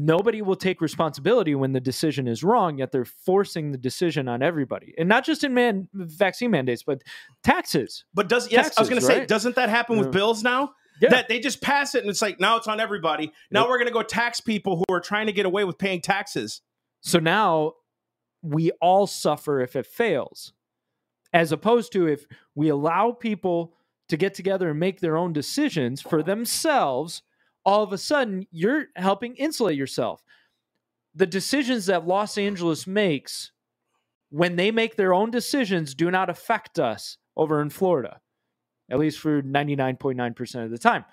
nobody 0.07 0.41
will 0.43 0.55
take 0.57 0.81
responsibility 0.81 1.55
when 1.55 1.73
the 1.73 1.81
decision 1.81 2.29
is 2.29 2.45
wrong 2.45 2.79
yet 2.79 2.93
they're 2.93 3.05
forcing 3.05 3.73
the 3.73 3.79
decision 3.79 4.29
on 4.29 4.43
everybody 4.43 4.95
and 4.99 5.09
not 5.09 5.25
just 5.25 5.43
in 5.43 5.53
man 5.55 5.89
vaccine 5.93 6.51
mandates 6.51 6.83
but 6.85 7.03
taxes 7.43 8.05
But 8.15 8.29
does 8.29 8.51
yes, 8.53 8.77
I 8.77 8.81
was 8.83 8.89
going 8.89 9.01
to 9.01 9.07
say, 9.07 9.27
doesn't 9.27 9.57
that 9.57 9.69
happen 9.69 9.97
Yeah. 9.97 10.03
with 10.05 10.13
bills 10.13 10.43
now? 10.43 10.73
Yeah. 11.01 11.11
That 11.11 11.29
they 11.29 11.39
just 11.41 11.61
pass 11.61 11.95
it 11.95 12.03
and 12.03 12.11
it's 12.11 12.23
like 12.23 12.39
now 12.41 12.57
it's 12.57 12.67
on 12.67 12.81
everybody. 12.81 13.33
Now 13.51 13.61
Yep. 13.63 13.69
we're 13.71 13.79
going 13.79 13.87
to 13.89 13.93
go 13.93 14.03
tax 14.03 14.41
people 14.41 14.77
who 14.79 14.95
are 14.95 15.01
trying 15.01 15.27
to 15.27 15.33
get 15.33 15.47
away 15.47 15.65
with 15.65 15.79
paying 15.79 16.01
taxes. 16.01 16.61
so 17.01 17.19
now 17.19 17.73
we 18.43 18.71
all 18.81 19.07
suffer 19.07 19.61
if 19.61 19.75
it 19.77 19.87
fails 19.87 20.53
as 21.33 21.51
opposed 21.53 21.93
to 21.93 22.07
if 22.07 22.25
we 22.55 22.69
allow 22.69 23.11
people 23.13 23.75
to 24.09 24.17
get 24.17 24.33
together 24.35 24.71
and 24.71 24.81
make 24.81 25.01
their 25.01 25.17
own 25.17 25.33
decisions 25.33 26.01
for 26.01 26.23
themselves 26.23 27.23
all 27.69 27.83
of 27.83 27.93
a 27.93 27.99
sudden 27.99 28.47
you're 28.51 28.87
helping 28.97 29.35
insulate 29.37 29.77
yourself 29.77 30.23
the 31.15 31.27
decisions 31.27 31.87
that 31.87 32.07
los 32.07 32.39
angeles 32.39 32.87
makes 32.87 33.53
when 34.31 34.57
they 34.57 34.71
make 34.71 34.97
their 34.97 35.13
own 35.13 35.31
decisions 35.31 35.95
do 35.95 36.11
not 36.11 36.31
affect 36.31 36.79
us 36.79 37.19
over 37.37 37.61
in 37.61 37.71
florida 37.71 38.21
at 38.91 38.99
least 38.99 39.19
for 39.19 39.43
99.9% 39.43 40.65
of 40.65 40.71
the 40.71 40.79
time 40.79 41.05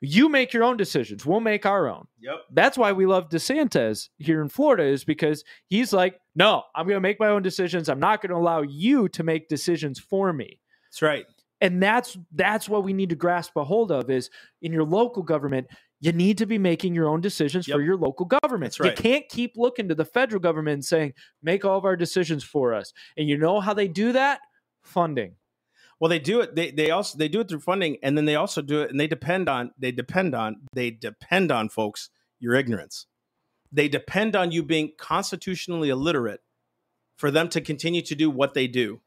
you 0.00 0.28
make 0.28 0.52
your 0.52 0.62
own 0.62 0.76
decisions 0.76 1.26
we'll 1.26 1.40
make 1.40 1.66
our 1.66 1.88
own 1.88 2.06
Yep. 2.20 2.36
that's 2.52 2.78
why 2.78 2.92
we 2.92 3.04
love 3.06 3.28
DeSantis 3.28 4.08
here 4.18 4.40
in 4.42 4.48
Florida 4.48 4.84
is 4.84 5.02
because 5.04 5.42
he's 5.66 5.92
like, 5.92 6.20
no, 6.36 6.62
I'm 6.74 6.86
going 6.86 6.96
to 6.96 7.00
make 7.00 7.18
my 7.18 7.28
own 7.28 7.42
decisions. 7.42 7.88
I'm 7.88 7.98
not 7.98 8.20
going 8.22 8.30
to 8.30 8.36
allow 8.36 8.62
you 8.62 9.08
to 9.08 9.22
make 9.24 9.48
decisions 9.48 9.98
for 9.98 10.32
me. 10.32 10.60
That's 10.86 11.02
right. 11.02 11.26
And 11.60 11.82
that's 11.82 12.16
that's 12.32 12.68
what 12.68 12.84
we 12.84 12.92
need 12.92 13.08
to 13.08 13.16
grasp 13.16 13.56
a 13.56 13.64
hold 13.64 13.90
of 13.90 14.10
is 14.10 14.30
in 14.62 14.72
your 14.72 14.84
local 14.84 15.22
government, 15.22 15.66
you 16.00 16.12
need 16.12 16.38
to 16.38 16.46
be 16.46 16.58
making 16.58 16.94
your 16.94 17.08
own 17.08 17.20
decisions 17.20 17.66
for 17.66 17.82
your 17.82 17.96
local 17.96 18.26
governments. 18.26 18.78
Right. 18.78 18.96
You 18.96 19.02
can't 19.02 19.28
keep 19.28 19.54
looking 19.56 19.88
to 19.88 19.94
the 19.94 20.04
federal 20.04 20.40
government 20.40 20.74
and 20.74 20.84
saying, 20.84 21.14
make 21.42 21.64
all 21.64 21.76
of 21.76 21.84
our 21.84 21.96
decisions 21.96 22.44
for 22.44 22.74
us. 22.74 22.92
And 23.16 23.28
you 23.28 23.36
know 23.36 23.60
how 23.60 23.74
they 23.74 23.88
do 23.88 24.12
that? 24.12 24.40
Funding. 24.82 25.34
Well, 26.00 26.08
they 26.08 26.20
do 26.20 26.40
it. 26.40 26.54
They 26.54 26.70
they 26.70 26.90
also 26.90 27.18
they 27.18 27.28
do 27.28 27.40
it 27.40 27.48
through 27.48 27.60
funding, 27.60 27.98
and 28.02 28.16
then 28.16 28.24
they 28.24 28.36
also 28.36 28.62
do 28.62 28.82
it, 28.82 28.90
and 28.90 29.00
they 29.00 29.08
depend 29.08 29.48
on 29.48 29.72
they 29.78 29.90
depend 29.90 30.34
on 30.34 30.60
they 30.72 30.90
depend 30.90 31.50
on 31.50 31.68
folks 31.68 32.10
your 32.38 32.54
ignorance. 32.54 33.06
They 33.72 33.88
depend 33.88 34.36
on 34.36 34.52
you 34.52 34.62
being 34.62 34.92
constitutionally 34.96 35.88
illiterate 35.88 36.40
for 37.16 37.30
them 37.30 37.48
to 37.48 37.60
continue 37.60 38.02
to 38.02 38.14
do 38.14 38.30
what 38.30 38.54
they 38.54 38.68
do. 38.68 39.00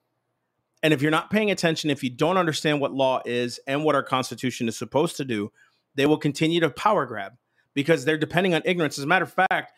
And 0.84 0.94
if 0.94 1.02
you're 1.02 1.12
not 1.12 1.30
paying 1.30 1.52
attention, 1.52 1.89
if 1.89 2.04
you 2.04 2.10
don't 2.10 2.38
understand 2.38 2.82
what 2.82 2.94
law 2.94 3.22
is 3.26 3.60
and 3.67 3.84
what 3.84 3.96
our 3.96 4.04
Constitution 4.04 4.67
is 4.67 4.78
supposed 4.78 5.17
to 5.17 5.26
do, 5.26 5.52
they 5.96 6.06
will 6.06 6.17
continue 6.17 6.60
to 6.62 6.70
power 6.70 7.06
grab 7.06 7.34
because 7.74 8.04
they're 8.04 8.17
depending 8.17 8.54
on 8.54 8.62
ignorance. 8.65 8.98
As 8.98 9.04
a 9.04 9.08
matter 9.08 9.26
of 9.26 9.34
fact, 9.34 9.74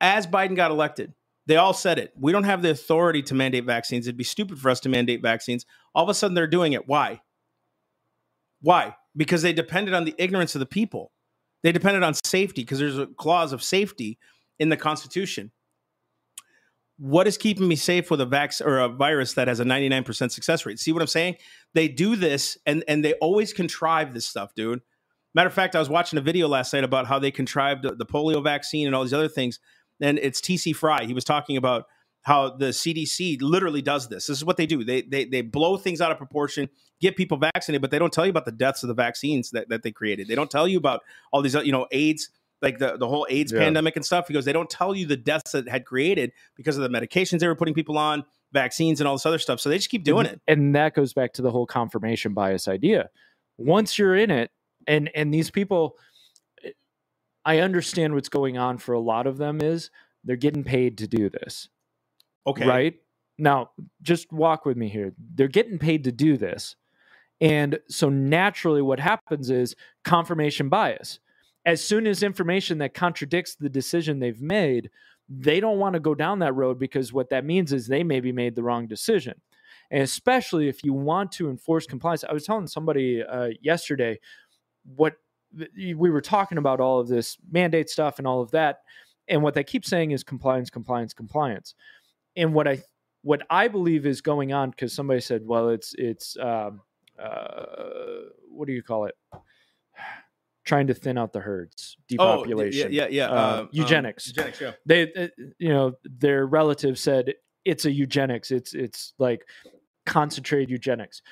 as 0.00 0.26
Biden 0.26 0.56
got 0.56 0.70
elected, 0.70 1.12
they 1.46 1.56
all 1.56 1.72
said 1.72 1.98
it. 1.98 2.12
We 2.18 2.32
don't 2.32 2.44
have 2.44 2.62
the 2.62 2.70
authority 2.70 3.22
to 3.22 3.34
mandate 3.34 3.64
vaccines. 3.64 4.06
It'd 4.06 4.18
be 4.18 4.24
stupid 4.24 4.58
for 4.58 4.70
us 4.70 4.80
to 4.80 4.88
mandate 4.88 5.22
vaccines. 5.22 5.64
All 5.94 6.04
of 6.04 6.10
a 6.10 6.14
sudden, 6.14 6.34
they're 6.34 6.46
doing 6.46 6.72
it. 6.72 6.86
Why? 6.86 7.22
Why? 8.60 8.96
Because 9.16 9.42
they 9.42 9.52
depended 9.52 9.94
on 9.94 10.04
the 10.04 10.14
ignorance 10.18 10.54
of 10.54 10.58
the 10.58 10.66
people. 10.66 11.12
They 11.62 11.72
depended 11.72 12.02
on 12.02 12.14
safety 12.14 12.62
because 12.62 12.78
there's 12.78 12.98
a 12.98 13.06
clause 13.06 13.52
of 13.52 13.62
safety 13.62 14.18
in 14.58 14.68
the 14.68 14.76
Constitution. 14.76 15.50
What 16.98 17.26
is 17.28 17.38
keeping 17.38 17.68
me 17.68 17.76
safe 17.76 18.10
with 18.10 18.20
a 18.20 18.26
vax 18.26 18.60
or 18.64 18.78
a 18.80 18.88
virus 18.88 19.34
that 19.34 19.48
has 19.48 19.60
a 19.60 19.64
99% 19.64 20.30
success 20.30 20.66
rate? 20.66 20.78
See 20.80 20.92
what 20.92 21.00
I'm 21.00 21.08
saying? 21.08 21.36
They 21.74 21.88
do 21.88 22.16
this 22.16 22.58
and 22.66 22.82
and 22.88 23.04
they 23.04 23.14
always 23.14 23.52
contrive 23.52 24.12
this 24.12 24.26
stuff, 24.26 24.54
dude. 24.54 24.80
Matter 25.34 25.46
of 25.46 25.54
fact, 25.54 25.76
I 25.76 25.78
was 25.78 25.88
watching 25.88 26.18
a 26.18 26.22
video 26.22 26.48
last 26.48 26.72
night 26.72 26.84
about 26.84 27.06
how 27.06 27.18
they 27.18 27.30
contrived 27.30 27.84
the 27.84 28.06
polio 28.06 28.42
vaccine 28.42 28.86
and 28.86 28.96
all 28.96 29.04
these 29.04 29.14
other 29.14 29.28
things. 29.28 29.60
And 30.00 30.18
it's 30.18 30.40
TC 30.40 30.74
Fry. 30.74 31.04
He 31.04 31.14
was 31.14 31.24
talking 31.24 31.56
about 31.56 31.84
how 32.22 32.50
the 32.50 32.66
CDC 32.66 33.40
literally 33.40 33.80
does 33.80 34.08
this. 34.08 34.26
This 34.26 34.36
is 34.36 34.44
what 34.44 34.56
they 34.56 34.66
do. 34.66 34.84
They 34.84 35.02
they 35.02 35.24
they 35.24 35.40
blow 35.40 35.76
things 35.76 36.00
out 36.00 36.10
of 36.10 36.18
proportion, 36.18 36.68
get 37.00 37.16
people 37.16 37.38
vaccinated, 37.38 37.80
but 37.80 37.90
they 37.90 37.98
don't 37.98 38.12
tell 38.12 38.26
you 38.26 38.30
about 38.30 38.44
the 38.44 38.52
deaths 38.52 38.82
of 38.82 38.88
the 38.88 38.94
vaccines 38.94 39.50
that, 39.52 39.68
that 39.68 39.82
they 39.82 39.92
created. 39.92 40.28
They 40.28 40.34
don't 40.34 40.50
tell 40.50 40.66
you 40.66 40.78
about 40.78 41.02
all 41.32 41.42
these 41.42 41.54
you 41.54 41.72
know 41.72 41.86
AIDS 41.90 42.28
like 42.60 42.78
the, 42.78 42.96
the 42.96 43.08
whole 43.08 43.26
AIDS 43.30 43.52
yeah. 43.52 43.60
pandemic 43.60 43.96
and 43.96 44.04
stuff. 44.04 44.28
He 44.28 44.34
goes, 44.34 44.44
they 44.44 44.52
don't 44.52 44.70
tell 44.70 44.94
you 44.94 45.06
the 45.06 45.16
deaths 45.16 45.52
that 45.52 45.68
had 45.68 45.84
created 45.84 46.32
because 46.56 46.76
of 46.76 46.82
the 46.82 46.88
medications 46.88 47.40
they 47.40 47.46
were 47.46 47.54
putting 47.54 47.74
people 47.74 47.98
on, 47.98 48.24
vaccines, 48.52 49.00
and 49.00 49.08
all 49.08 49.14
this 49.14 49.26
other 49.26 49.38
stuff. 49.38 49.60
So 49.60 49.68
they 49.68 49.76
just 49.76 49.90
keep 49.90 50.04
doing 50.04 50.26
and, 50.26 50.36
it. 50.36 50.40
And 50.48 50.74
that 50.74 50.94
goes 50.94 51.12
back 51.12 51.32
to 51.34 51.42
the 51.42 51.50
whole 51.50 51.66
confirmation 51.66 52.34
bias 52.34 52.68
idea. 52.68 53.10
Once 53.56 53.98
you're 53.98 54.16
in 54.16 54.30
it, 54.30 54.50
and 54.86 55.10
and 55.14 55.32
these 55.32 55.50
people, 55.50 55.96
I 57.44 57.58
understand 57.58 58.14
what's 58.14 58.28
going 58.28 58.58
on 58.58 58.78
for 58.78 58.92
a 58.92 59.00
lot 59.00 59.26
of 59.26 59.36
them 59.36 59.60
is 59.60 59.90
they're 60.24 60.36
getting 60.36 60.64
paid 60.64 60.98
to 60.98 61.06
do 61.06 61.28
this. 61.28 61.68
Okay. 62.46 62.66
Right 62.66 62.94
now, 63.36 63.70
just 64.02 64.32
walk 64.32 64.64
with 64.64 64.76
me 64.76 64.88
here. 64.88 65.12
They're 65.34 65.48
getting 65.48 65.78
paid 65.78 66.04
to 66.04 66.12
do 66.12 66.36
this. 66.36 66.76
And 67.40 67.78
so 67.88 68.08
naturally, 68.08 68.82
what 68.82 68.98
happens 68.98 69.50
is 69.50 69.76
confirmation 70.04 70.68
bias 70.68 71.20
as 71.68 71.84
soon 71.84 72.06
as 72.06 72.22
information 72.22 72.78
that 72.78 72.94
contradicts 72.94 73.54
the 73.54 73.68
decision 73.68 74.18
they've 74.18 74.40
made, 74.40 74.88
they 75.28 75.60
don't 75.60 75.78
want 75.78 75.92
to 75.92 76.00
go 76.00 76.14
down 76.14 76.38
that 76.38 76.54
road 76.54 76.78
because 76.78 77.12
what 77.12 77.28
that 77.28 77.44
means 77.44 77.74
is 77.74 77.86
they 77.86 78.02
maybe 78.02 78.32
made 78.32 78.56
the 78.56 78.62
wrong 78.62 78.86
decision. 78.86 79.34
And 79.90 80.02
especially 80.02 80.68
if 80.68 80.82
you 80.82 80.94
want 80.94 81.30
to 81.32 81.50
enforce 81.50 81.84
compliance. 81.84 82.24
I 82.24 82.32
was 82.32 82.46
telling 82.46 82.68
somebody 82.68 83.22
uh, 83.22 83.50
yesterday 83.60 84.18
what 84.96 85.16
we 85.76 85.94
were 85.94 86.22
talking 86.22 86.56
about 86.56 86.80
all 86.80 87.00
of 87.00 87.08
this 87.08 87.36
mandate 87.50 87.90
stuff 87.90 88.16
and 88.16 88.26
all 88.26 88.40
of 88.40 88.50
that. 88.52 88.80
And 89.28 89.42
what 89.42 89.52
they 89.52 89.62
keep 89.62 89.84
saying 89.84 90.12
is 90.12 90.24
compliance, 90.24 90.70
compliance, 90.70 91.12
compliance. 91.12 91.74
And 92.34 92.54
what 92.54 92.66
I 92.66 92.82
what 93.20 93.42
I 93.50 93.68
believe 93.68 94.06
is 94.06 94.22
going 94.22 94.54
on 94.54 94.70
because 94.70 94.94
somebody 94.94 95.20
said, 95.20 95.46
well, 95.46 95.68
it's 95.68 95.94
it's 95.98 96.34
um, 96.40 96.80
uh, 97.22 97.64
what 98.50 98.66
do 98.66 98.72
you 98.72 98.82
call 98.82 99.04
it? 99.04 99.14
Trying 100.68 100.86
to 100.86 100.94
thin 100.94 101.16
out 101.18 101.32
the 101.32 101.40
herds, 101.40 101.96
depopulation. 102.08 102.88
Oh, 102.88 102.90
yeah, 102.90 103.08
yeah, 103.08 103.26
yeah. 103.26 103.30
Uh, 103.30 103.34
uh, 103.34 103.60
um, 103.60 103.68
eugenics. 103.72 104.28
Um, 104.28 104.32
eugenics. 104.36 104.60
Yeah. 104.60 104.72
They, 104.86 105.12
uh, 105.14 105.28
you 105.58 105.70
know, 105.70 105.94
their 106.04 106.46
relative 106.46 106.98
said 106.98 107.34
it's 107.64 107.86
a 107.86 107.90
eugenics. 107.90 108.50
It's 108.50 108.74
it's 108.74 109.14
like 109.18 109.46
concentrated 110.06 110.70
eugenics. 110.70 111.22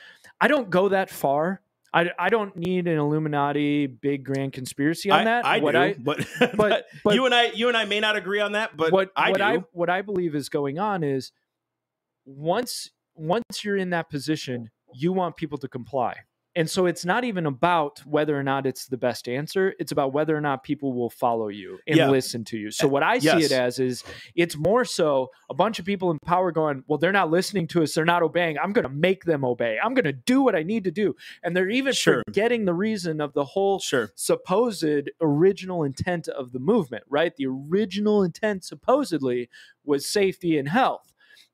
I 0.41 0.49
don't 0.49 0.71
go 0.71 0.89
that 0.89 1.11
far. 1.11 1.61
I, 1.95 2.11
I 2.19 2.29
don't 2.29 2.55
need 2.57 2.89
an 2.89 2.99
Illuminati 2.99 3.87
big 3.87 4.25
grand 4.25 4.53
conspiracy 4.53 5.11
on 5.11 5.25
that. 5.25 5.47
I, 5.47 5.57
I 5.57 5.61
what 5.61 5.73
do, 5.73 5.79
I, 5.79 5.95
but, 5.99 6.27
but, 6.55 6.87
but 7.05 7.15
you 7.15 7.25
and 7.25 7.35
I 7.35 7.53
you 7.53 7.69
and 7.69 7.77
I 7.77 7.85
may 7.85 8.01
not 8.01 8.17
agree 8.17 8.41
on 8.41 8.53
that. 8.53 8.77
But 8.77 8.93
what 8.93 9.13
I 9.17 9.31
what 9.31 9.39
do. 9.39 9.45
I 9.45 9.59
what 9.73 9.91
I 9.91 10.03
believe 10.03 10.35
is 10.35 10.49
going 10.49 10.79
on 10.79 11.05
is 11.05 11.33
once 12.25 12.91
once 13.15 13.65
you're 13.65 13.77
in 13.77 13.91
that 13.91 14.11
position, 14.11 14.71
you 14.95 15.13
want 15.13 15.37
people 15.37 15.59
to 15.59 15.69
comply. 15.69 16.17
And 16.57 16.71
so 16.71 16.87
it's 16.87 17.05
not 17.05 17.23
even 17.25 17.45
about 17.45 18.01
whether 18.07 18.37
or 18.37 18.43
not 18.43 18.65
it's 18.65 18.87
the 18.87 18.97
best 18.97 19.29
answer. 19.29 19.75
It's 19.79 19.93
about 19.93 20.15
whether 20.15 20.35
or 20.35 20.41
not 20.41 20.65
people 20.65 20.95
will 20.95 21.11
follow 21.11 21.49
you 21.49 21.79
and 21.87 21.99
yeah. 21.99 22.09
listen 22.09 22.45
to 22.47 22.57
you. 22.57 22.71
So 22.71 22.87
eh, 22.87 22.91
what 22.91 23.03
I 23.03 23.17
yes. 23.17 23.39
see 23.39 23.45
it 23.45 23.53
as 23.53 23.79
is 23.79 24.03
it's 24.35 24.57
more 24.57 24.87
so 24.87 25.31
a 25.51 25.55
bunch 25.55 25.79
of 25.79 25.85
people 25.85 26.11
in 26.11 26.19
power 26.21 26.51
going, 26.51 26.83
well, 26.89 26.99
they're 26.99 27.13
not 27.13 27.31
listening 27.31 27.67
to 27.69 27.83
us. 27.83 27.93
They're 27.93 28.07
not 28.07 28.23
obeying. 28.23 28.59
I'm 28.59 28.73
going 28.73 28.85
to 28.85 28.89
make 28.89 29.25
them 29.25 29.45
obey. 29.45 29.79
I'm 29.83 29.93
going 29.93 30.07
to 30.07 30.15
do 30.15 30.41
what 30.41 30.57
I 30.57 30.63
need 30.63 30.85
to 30.85 30.91
do. 30.91 31.15
And 31.43 31.55
they're 31.55 31.69
even 31.69 31.93
sure. 31.93 32.23
forgetting 32.27 32.65
the 32.65 32.75
reason 32.75 33.21
of 33.21 33.35
the 33.35 33.45
whole 33.45 33.79
sure. 33.79 34.11
supposed 34.15 35.11
original 35.21 35.85
intent 35.85 36.27
of 36.27 36.53
the 36.53 36.59
movement, 36.59 37.05
right? 37.11 37.37
The 37.37 37.47
original 37.47 38.23
intent 38.23 38.65
supposedly 38.65 39.51
was 39.85 40.07
safety 40.07 40.57
and 40.57 40.69
health. 40.69 41.13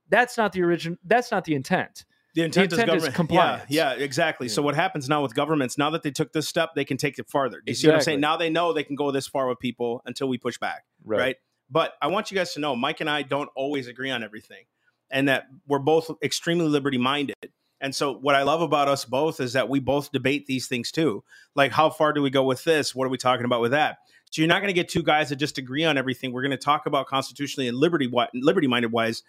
That's 0.08 0.36
not 0.36 0.52
the 0.52 0.62
original. 0.62 0.98
That's 1.04 1.32
not 1.32 1.44
the 1.44 1.54
intent. 1.54 2.04
The 2.34 2.42
intent, 2.42 2.70
the 2.70 2.76
intent 2.76 2.88
is, 2.88 2.92
government. 2.94 3.08
is 3.08 3.16
compliance. 3.16 3.64
Yeah, 3.68 3.94
yeah 3.94 4.04
exactly. 4.04 4.46
Yeah. 4.46 4.54
So 4.54 4.62
what 4.62 4.74
happens 4.74 5.08
now 5.08 5.22
with 5.22 5.34
governments? 5.34 5.76
Now 5.76 5.90
that 5.90 6.02
they 6.02 6.10
took 6.10 6.32
this 6.32 6.48
step, 6.48 6.70
they 6.74 6.84
can 6.84 6.96
take 6.96 7.18
it 7.18 7.28
farther. 7.28 7.58
Do 7.58 7.64
you 7.66 7.72
exactly. 7.72 7.74
see 7.74 7.88
what 7.88 7.94
I'm 7.94 8.00
saying? 8.02 8.20
Now 8.20 8.36
they 8.36 8.50
know 8.50 8.72
they 8.72 8.84
can 8.84 8.96
go 8.96 9.10
this 9.10 9.26
far 9.26 9.48
with 9.48 9.58
people 9.58 10.02
until 10.06 10.28
we 10.28 10.38
push 10.38 10.58
back, 10.58 10.84
right. 11.04 11.18
right? 11.18 11.36
But 11.70 11.94
I 12.00 12.08
want 12.08 12.30
you 12.30 12.36
guys 12.36 12.54
to 12.54 12.60
know, 12.60 12.74
Mike 12.76 13.00
and 13.00 13.10
I 13.10 13.22
don't 13.22 13.50
always 13.54 13.86
agree 13.86 14.10
on 14.10 14.22
everything, 14.22 14.64
and 15.10 15.28
that 15.28 15.46
we're 15.66 15.78
both 15.78 16.10
extremely 16.22 16.66
liberty 16.66 16.98
minded. 16.98 17.36
And 17.80 17.94
so, 17.94 18.12
what 18.12 18.34
I 18.34 18.42
love 18.42 18.62
about 18.62 18.88
us 18.88 19.04
both 19.04 19.40
is 19.40 19.54
that 19.54 19.68
we 19.68 19.80
both 19.80 20.12
debate 20.12 20.46
these 20.46 20.68
things 20.68 20.92
too. 20.92 21.24
Like, 21.54 21.72
how 21.72 21.90
far 21.90 22.12
do 22.12 22.22
we 22.22 22.30
go 22.30 22.44
with 22.44 22.62
this? 22.64 22.94
What 22.94 23.06
are 23.06 23.10
we 23.10 23.18
talking 23.18 23.44
about 23.44 23.60
with 23.60 23.72
that? 23.72 23.98
So 24.32 24.40
you're 24.40 24.48
not 24.48 24.62
going 24.62 24.68
to 24.68 24.80
get 24.80 24.88
two 24.88 25.02
guys 25.02 25.28
that 25.28 25.36
just 25.36 25.58
agree 25.58 25.84
on 25.84 25.98
everything. 25.98 26.32
We're 26.32 26.40
going 26.40 26.52
to 26.52 26.56
talk 26.56 26.86
about 26.86 27.06
constitutionally 27.06 27.68
and 27.68 27.76
liberty 27.76 28.10
liberty 28.32 28.66
minded 28.66 28.90
wise 28.90 29.22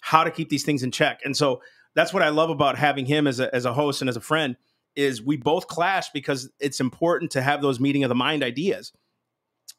how 0.00 0.24
to 0.24 0.30
keep 0.30 0.48
these 0.48 0.64
things 0.64 0.82
in 0.82 0.90
check. 0.90 1.20
And 1.24 1.36
so 1.36 1.60
that's 1.96 2.12
what 2.12 2.22
I 2.22 2.28
love 2.28 2.50
about 2.50 2.76
having 2.76 3.06
him 3.06 3.26
as 3.26 3.40
a, 3.40 3.52
as 3.52 3.64
a 3.64 3.72
host 3.72 4.02
and 4.02 4.08
as 4.08 4.16
a 4.16 4.20
friend 4.20 4.56
is 4.94 5.22
we 5.22 5.36
both 5.36 5.66
clash 5.66 6.10
because 6.10 6.50
it's 6.60 6.78
important 6.78 7.32
to 7.32 7.42
have 7.42 7.62
those 7.62 7.80
meeting 7.80 8.04
of 8.04 8.10
the 8.10 8.14
mind 8.14 8.44
ideas. 8.44 8.92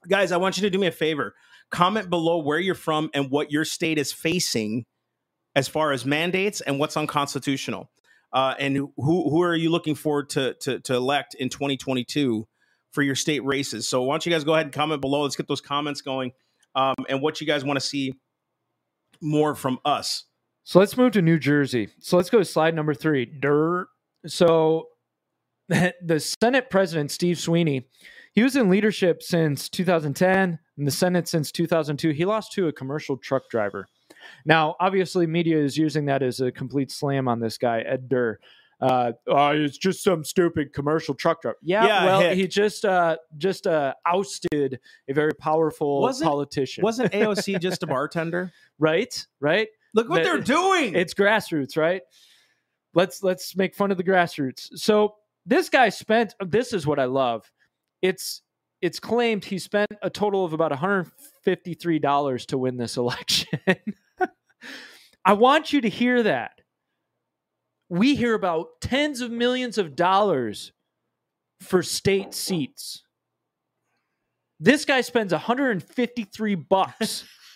Guys, 0.09 0.31
I 0.31 0.37
want 0.37 0.57
you 0.57 0.63
to 0.63 0.69
do 0.69 0.79
me 0.79 0.87
a 0.87 0.91
favor. 0.91 1.35
Comment 1.69 2.09
below 2.09 2.39
where 2.39 2.59
you're 2.59 2.75
from 2.75 3.09
and 3.13 3.29
what 3.29 3.51
your 3.51 3.63
state 3.63 3.99
is 3.99 4.11
facing 4.11 4.85
as 5.55 5.67
far 5.67 5.91
as 5.91 6.05
mandates 6.05 6.59
and 6.61 6.79
what's 6.79 6.97
unconstitutional. 6.97 7.89
Uh, 8.33 8.55
and 8.59 8.75
who 8.75 8.91
who 8.97 9.41
are 9.41 9.55
you 9.55 9.69
looking 9.69 9.95
forward 9.95 10.29
to, 10.29 10.53
to 10.55 10.79
to 10.81 10.95
elect 10.95 11.33
in 11.35 11.49
2022 11.49 12.47
for 12.91 13.01
your 13.01 13.15
state 13.15 13.43
races? 13.45 13.87
So 13.87 14.03
why 14.03 14.13
don't 14.13 14.25
you 14.25 14.31
guys 14.31 14.43
go 14.43 14.53
ahead 14.53 14.65
and 14.65 14.73
comment 14.73 15.01
below? 15.01 15.23
Let's 15.23 15.35
get 15.35 15.47
those 15.47 15.61
comments 15.61 16.01
going, 16.01 16.33
um, 16.75 16.95
and 17.07 17.21
what 17.21 17.39
you 17.41 17.47
guys 17.47 17.63
want 17.63 17.79
to 17.79 17.85
see 17.85 18.13
more 19.21 19.55
from 19.55 19.79
us. 19.85 20.26
So 20.67 20.79
let's 20.79 20.97
move 20.97 21.13
to 21.13 21.21
New 21.21 21.39
Jersey. 21.39 21.87
So 22.01 22.17
let's 22.17 22.29
go 22.29 22.39
to 22.39 22.45
slide 22.45 22.75
number 22.75 22.93
three. 22.93 23.23
Dirt. 23.23 23.87
So 24.25 24.89
the 25.69 26.19
Senate 26.41 26.69
President 26.69 27.09
Steve 27.09 27.39
Sweeney, 27.39 27.87
he 28.33 28.43
was 28.43 28.57
in 28.57 28.69
leadership 28.69 29.23
since 29.23 29.69
2010, 29.69 30.59
in 30.77 30.83
the 30.83 30.91
Senate 30.91 31.29
since 31.29 31.53
2002. 31.53 32.09
He 32.09 32.25
lost 32.25 32.51
to 32.51 32.67
a 32.67 32.73
commercial 32.73 33.15
truck 33.15 33.43
driver. 33.49 33.87
Now, 34.45 34.75
obviously, 34.81 35.25
media 35.25 35.57
is 35.57 35.77
using 35.77 36.03
that 36.07 36.21
as 36.21 36.41
a 36.41 36.51
complete 36.51 36.91
slam 36.91 37.29
on 37.29 37.39
this 37.39 37.57
guy, 37.57 37.79
Ed 37.79 38.09
Durr. 38.09 38.37
Uh, 38.81 39.13
oh, 39.25 39.51
it's 39.51 39.77
just 39.77 40.03
some 40.03 40.25
stupid 40.25 40.73
commercial 40.73 41.15
truck 41.15 41.41
driver. 41.43 41.57
Yeah, 41.61 41.85
yeah 41.85 42.05
well, 42.05 42.19
heck. 42.19 42.35
he 42.35 42.45
just 42.45 42.83
uh, 42.83 43.15
just 43.37 43.67
uh, 43.67 43.93
ousted 44.05 44.81
a 45.07 45.13
very 45.13 45.33
powerful 45.33 46.01
wasn't, 46.01 46.27
politician. 46.27 46.83
Wasn't 46.83 47.13
AOC 47.13 47.59
just 47.61 47.83
a 47.83 47.87
bartender? 47.87 48.51
right, 48.79 49.25
right. 49.39 49.69
Look 49.93 50.09
what 50.09 50.23
they're 50.23 50.39
doing. 50.39 50.95
It's 50.95 51.13
grassroots, 51.13 51.77
right? 51.77 52.01
Let's 52.93 53.23
let's 53.23 53.55
make 53.55 53.75
fun 53.75 53.91
of 53.91 53.97
the 53.97 54.03
grassroots. 54.03 54.69
So 54.75 55.15
this 55.45 55.69
guy 55.69 55.89
spent 55.89 56.33
this 56.45 56.73
is 56.73 56.85
what 56.85 56.99
I 56.99 57.05
love. 57.05 57.49
It's 58.01 58.41
it's 58.81 58.99
claimed 58.99 59.43
he 59.43 59.57
spent 59.57 59.91
a 60.01 60.09
total 60.09 60.45
of 60.45 60.53
about 60.53 60.71
$153 60.71 62.45
to 62.47 62.57
win 62.57 62.77
this 62.77 62.97
election. 62.97 63.59
I 65.25 65.33
want 65.33 65.73
you 65.73 65.81
to 65.81 65.89
hear 65.89 66.23
that. 66.23 66.61
We 67.89 68.15
hear 68.15 68.33
about 68.33 68.81
tens 68.81 69.21
of 69.21 69.31
millions 69.31 69.77
of 69.77 69.95
dollars 69.95 70.71
for 71.61 71.81
state 71.81 72.33
seats. 72.33 73.03
This 74.59 74.85
guy 74.85 75.01
spends 75.01 75.31
153 75.31 76.55
bucks 76.55 77.25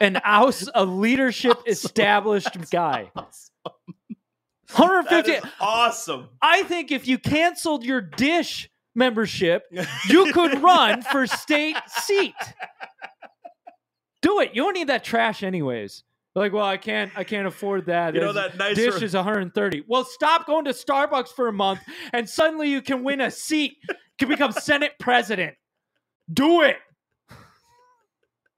an 0.00 0.20
oust 0.24 0.70
a 0.74 0.84
leadership 0.86 1.52
awesome. 1.58 1.72
established 1.72 2.52
That's 2.54 2.70
guy. 2.70 3.10
Awesome. 3.14 3.52
150 4.70 5.48
awesome. 5.60 6.28
I 6.42 6.62
think 6.64 6.92
if 6.92 7.08
you 7.08 7.18
canceled 7.18 7.84
your 7.84 8.02
dish 8.02 8.68
membership, 8.94 9.64
you 10.08 10.32
could 10.32 10.62
run 10.62 11.02
for 11.02 11.26
state 11.26 11.76
seat. 11.88 12.34
Do 14.20 14.40
it. 14.40 14.50
You 14.54 14.62
don't 14.62 14.74
need 14.74 14.88
that 14.88 15.04
trash 15.04 15.42
anyways. 15.42 16.04
Like, 16.34 16.52
well, 16.52 16.64
I 16.64 16.76
can't, 16.76 17.10
I 17.16 17.24
can't 17.24 17.46
afford 17.46 17.86
that. 17.86 18.14
You 18.14 18.20
know 18.20 18.32
that 18.32 18.56
nice 18.56 18.76
dish 18.76 19.02
is 19.02 19.14
130. 19.14 19.84
Well, 19.88 20.04
stop 20.04 20.46
going 20.46 20.66
to 20.66 20.70
Starbucks 20.70 21.28
for 21.28 21.48
a 21.48 21.52
month, 21.52 21.80
and 22.12 22.28
suddenly 22.28 22.70
you 22.70 22.82
can 22.82 23.02
win 23.02 23.20
a 23.20 23.30
seat, 23.30 23.76
can 24.18 24.28
become 24.28 24.52
Senate 24.52 24.92
president. 25.00 25.56
Do 26.32 26.62
it. 26.62 26.76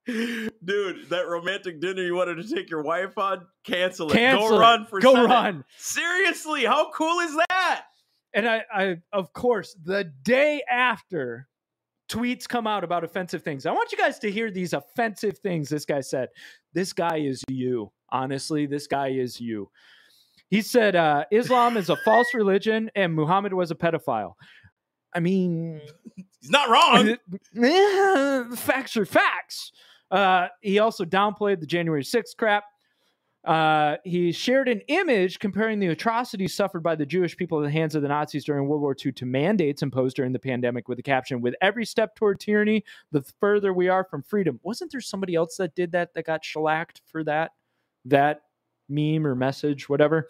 Dude, 0.05 1.09
that 1.09 1.27
romantic 1.27 1.79
dinner 1.79 2.01
you 2.01 2.15
wanted 2.15 2.35
to 2.37 2.55
take 2.55 2.69
your 2.69 2.81
wife 2.83 3.17
on, 3.17 3.45
cancel 3.63 4.09
it. 4.11 4.15
Cancel 4.15 4.49
Go 4.49 4.55
it. 4.55 4.59
run 4.59 4.85
for 4.85 4.99
Go 4.99 5.13
Senate. 5.13 5.27
run. 5.27 5.63
Seriously, 5.77 6.65
how 6.65 6.91
cool 6.91 7.19
is 7.19 7.35
that? 7.49 7.85
And 8.33 8.47
I, 8.47 8.63
I, 8.73 8.97
of 9.13 9.33
course, 9.33 9.75
the 9.83 10.05
day 10.23 10.63
after 10.69 11.47
tweets 12.09 12.47
come 12.47 12.65
out 12.67 12.83
about 12.83 13.03
offensive 13.03 13.43
things, 13.43 13.65
I 13.65 13.71
want 13.71 13.91
you 13.91 13.97
guys 13.97 14.19
to 14.19 14.31
hear 14.31 14.49
these 14.49 14.73
offensive 14.73 15.37
things 15.39 15.69
this 15.69 15.85
guy 15.85 16.01
said. 16.01 16.29
This 16.73 16.93
guy 16.93 17.17
is 17.17 17.43
you. 17.49 17.91
Honestly, 18.09 18.65
this 18.65 18.87
guy 18.87 19.09
is 19.09 19.39
you. 19.39 19.69
He 20.49 20.61
said 20.61 20.95
uh, 20.95 21.25
Islam 21.31 21.77
is 21.77 21.89
a 21.89 21.95
false 21.97 22.33
religion 22.33 22.89
and 22.95 23.13
Muhammad 23.13 23.53
was 23.53 23.71
a 23.71 23.75
pedophile. 23.75 24.33
I 25.13 25.19
mean, 25.19 25.79
He's 26.41 26.49
not 26.49 26.69
wrong. 26.69 27.17
Facts 28.55 28.97
are 28.97 29.05
facts. 29.05 29.71
Uh, 30.11 30.47
he 30.61 30.79
also 30.79 31.05
downplayed 31.05 31.59
the 31.59 31.65
January 31.65 32.03
6th 32.03 32.35
crap. 32.37 32.65
Uh, 33.43 33.95
he 34.03 34.31
shared 34.31 34.67
an 34.67 34.81
image 34.87 35.39
comparing 35.39 35.79
the 35.79 35.87
atrocities 35.87 36.53
suffered 36.53 36.83
by 36.83 36.95
the 36.95 37.05
Jewish 37.05 37.35
people 37.35 37.59
at 37.59 37.63
the 37.63 37.71
hands 37.71 37.95
of 37.95 38.03
the 38.03 38.07
Nazis 38.07 38.45
during 38.45 38.67
World 38.67 38.83
War 38.83 38.95
II 39.03 39.11
to 39.13 39.25
mandates 39.25 39.81
imposed 39.81 40.15
during 40.15 40.31
the 40.31 40.39
pandemic 40.39 40.87
with 40.87 40.97
the 40.97 41.03
caption, 41.03 41.41
With 41.41 41.55
every 41.59 41.85
step 41.85 42.15
toward 42.15 42.39
tyranny, 42.39 42.83
the 43.11 43.23
further 43.39 43.73
we 43.73 43.89
are 43.89 44.03
from 44.03 44.21
freedom. 44.21 44.59
Wasn't 44.61 44.91
there 44.91 45.01
somebody 45.01 45.33
else 45.33 45.57
that 45.57 45.73
did 45.73 45.91
that 45.93 46.13
that 46.13 46.25
got 46.25 46.45
shellacked 46.45 47.01
for 47.07 47.23
that? 47.23 47.51
That 48.05 48.41
meme 48.87 49.25
or 49.25 49.33
message, 49.33 49.89
whatever. 49.89 50.27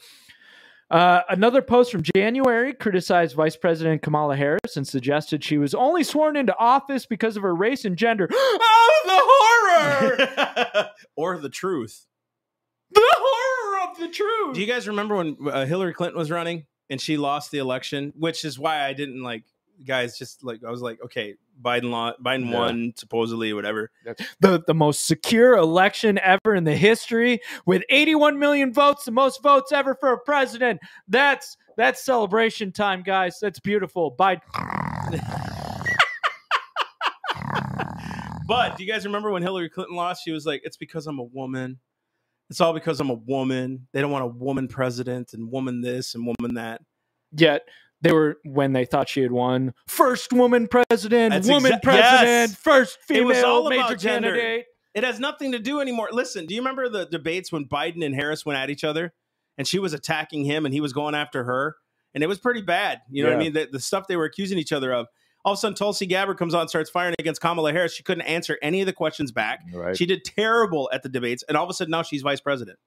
Uh, 0.91 1.21
another 1.29 1.61
post 1.61 1.89
from 1.89 2.03
January 2.15 2.73
criticized 2.73 3.33
Vice 3.33 3.55
President 3.55 4.01
Kamala 4.01 4.35
Harris 4.35 4.75
and 4.75 4.85
suggested 4.85 5.41
she 5.41 5.57
was 5.57 5.73
only 5.73 6.03
sworn 6.03 6.35
into 6.35 6.53
office 6.57 7.05
because 7.05 7.37
of 7.37 7.43
her 7.43 7.55
race 7.55 7.85
and 7.85 7.95
gender. 7.95 8.27
oh, 8.33 9.01
the 9.05 10.27
horror! 10.27 10.89
or 11.15 11.37
the 11.37 11.47
truth. 11.49 12.05
the 12.91 13.01
horror 13.01 13.89
of 13.89 13.97
the 13.99 14.09
truth. 14.09 14.53
Do 14.53 14.59
you 14.59 14.67
guys 14.67 14.85
remember 14.85 15.15
when 15.15 15.37
uh, 15.49 15.65
Hillary 15.65 15.93
Clinton 15.93 16.19
was 16.19 16.29
running 16.29 16.65
and 16.89 16.99
she 16.99 17.15
lost 17.15 17.51
the 17.51 17.59
election? 17.59 18.11
Which 18.17 18.43
is 18.43 18.59
why 18.59 18.83
I 18.85 18.91
didn't 18.91 19.23
like 19.23 19.45
guys. 19.85 20.17
Just 20.17 20.43
like 20.43 20.63
I 20.65 20.71
was 20.71 20.81
like, 20.81 20.99
okay, 21.05 21.35
Biden 21.61 21.89
lost, 21.91 22.21
Biden 22.23 22.49
Yeah. 22.49 22.57
won 22.59 22.93
supposedly, 22.95 23.53
whatever. 23.53 23.91
the, 24.39 24.61
the 24.67 24.73
most 24.73 25.05
secure 25.05 25.55
election 25.55 26.19
ever 26.19 26.55
in 26.55 26.63
the 26.63 26.75
history 26.75 27.39
with 27.65 27.83
81 27.89 28.39
million 28.39 28.73
votes, 28.73 29.05
the 29.05 29.11
most 29.11 29.41
votes 29.43 29.71
ever 29.71 29.95
for 29.95 30.13
a 30.13 30.19
president. 30.19 30.79
That's 31.07 31.57
that's 31.77 32.03
celebration 32.03 32.71
time, 32.71 33.01
guys. 33.03 33.37
That's 33.41 33.59
beautiful. 33.59 34.15
Biden. 34.15 34.41
But 38.47 38.75
do 38.75 38.83
you 38.83 38.91
guys 38.91 39.05
remember 39.05 39.31
when 39.31 39.41
Hillary 39.41 39.69
Clinton 39.69 39.95
lost? 39.95 40.23
She 40.25 40.31
was 40.31 40.45
like, 40.45 40.61
"It's 40.65 40.75
because 40.75 41.07
I'm 41.07 41.19
a 41.19 41.23
woman. 41.23 41.79
It's 42.49 42.59
all 42.59 42.73
because 42.73 42.99
I'm 42.99 43.09
a 43.09 43.13
woman. 43.13 43.87
They 43.93 44.01
don't 44.01 44.11
want 44.11 44.25
a 44.25 44.27
woman 44.27 44.67
president 44.67 45.33
and 45.33 45.49
woman 45.49 45.79
this 45.79 46.15
and 46.15 46.25
woman 46.25 46.55
that." 46.55 46.81
Yet 47.31 47.61
they 48.01 48.11
were 48.11 48.37
when 48.43 48.73
they 48.73 48.85
thought 48.85 49.09
she 49.09 49.21
had 49.21 49.31
won. 49.31 49.73
First 49.87 50.33
woman 50.33 50.67
president, 50.67 51.33
That's 51.33 51.47
woman 51.47 51.73
exa- 51.73 51.83
president, 51.83 52.49
yes. 52.51 52.55
first 52.55 52.97
It 53.09 53.25
was 53.25 53.37
female 53.37 53.51
all 53.51 53.69
major 53.69 53.81
about 53.81 53.99
gender. 53.99 54.33
candidate. 54.33 54.65
It 54.93 55.03
has 55.03 55.19
nothing 55.19 55.53
to 55.53 55.59
do 55.59 55.79
anymore. 55.79 56.09
Listen, 56.11 56.45
do 56.45 56.53
you 56.53 56.61
remember 56.61 56.89
the 56.89 57.05
debates 57.05 57.51
when 57.51 57.65
Biden 57.65 58.05
and 58.05 58.13
Harris 58.13 58.45
went 58.45 58.59
at 58.59 58.69
each 58.69 58.83
other 58.83 59.13
and 59.57 59.65
she 59.65 59.79
was 59.79 59.93
attacking 59.93 60.43
him 60.43 60.65
and 60.65 60.73
he 60.73 60.81
was 60.81 60.93
going 60.93 61.15
after 61.15 61.45
her? 61.45 61.77
And 62.13 62.23
it 62.23 62.27
was 62.27 62.39
pretty 62.39 62.61
bad. 62.61 62.99
You 63.09 63.23
know 63.23 63.29
what 63.29 63.37
I 63.37 63.39
mean? 63.39 63.53
The, 63.53 63.69
the 63.71 63.79
stuff 63.79 64.07
they 64.07 64.17
were 64.17 64.25
accusing 64.25 64.57
each 64.57 64.73
other 64.73 64.93
of. 64.93 65.07
All 65.43 65.53
of 65.53 65.57
a 65.57 65.59
sudden, 65.59 65.75
Tulsi 65.75 66.05
Gabbard 66.05 66.37
comes 66.37 66.53
on 66.53 66.61
and 66.61 66.69
starts 66.69 66.89
firing 66.89 67.15
against 67.17 67.41
Kamala 67.41 67.71
Harris. 67.71 67.95
She 67.95 68.03
couldn't 68.03 68.23
answer 68.23 68.59
any 68.61 68.81
of 68.81 68.85
the 68.85 68.93
questions 68.93 69.31
back. 69.31 69.61
Right. 69.73 69.97
She 69.97 70.05
did 70.05 70.23
terrible 70.23 70.89
at 70.93 71.01
the 71.03 71.09
debates. 71.09 71.43
And 71.47 71.57
all 71.57 71.63
of 71.63 71.69
a 71.69 71.73
sudden, 71.73 71.89
now 71.89 72.03
she's 72.03 72.21
vice 72.21 72.41
president. 72.41 72.77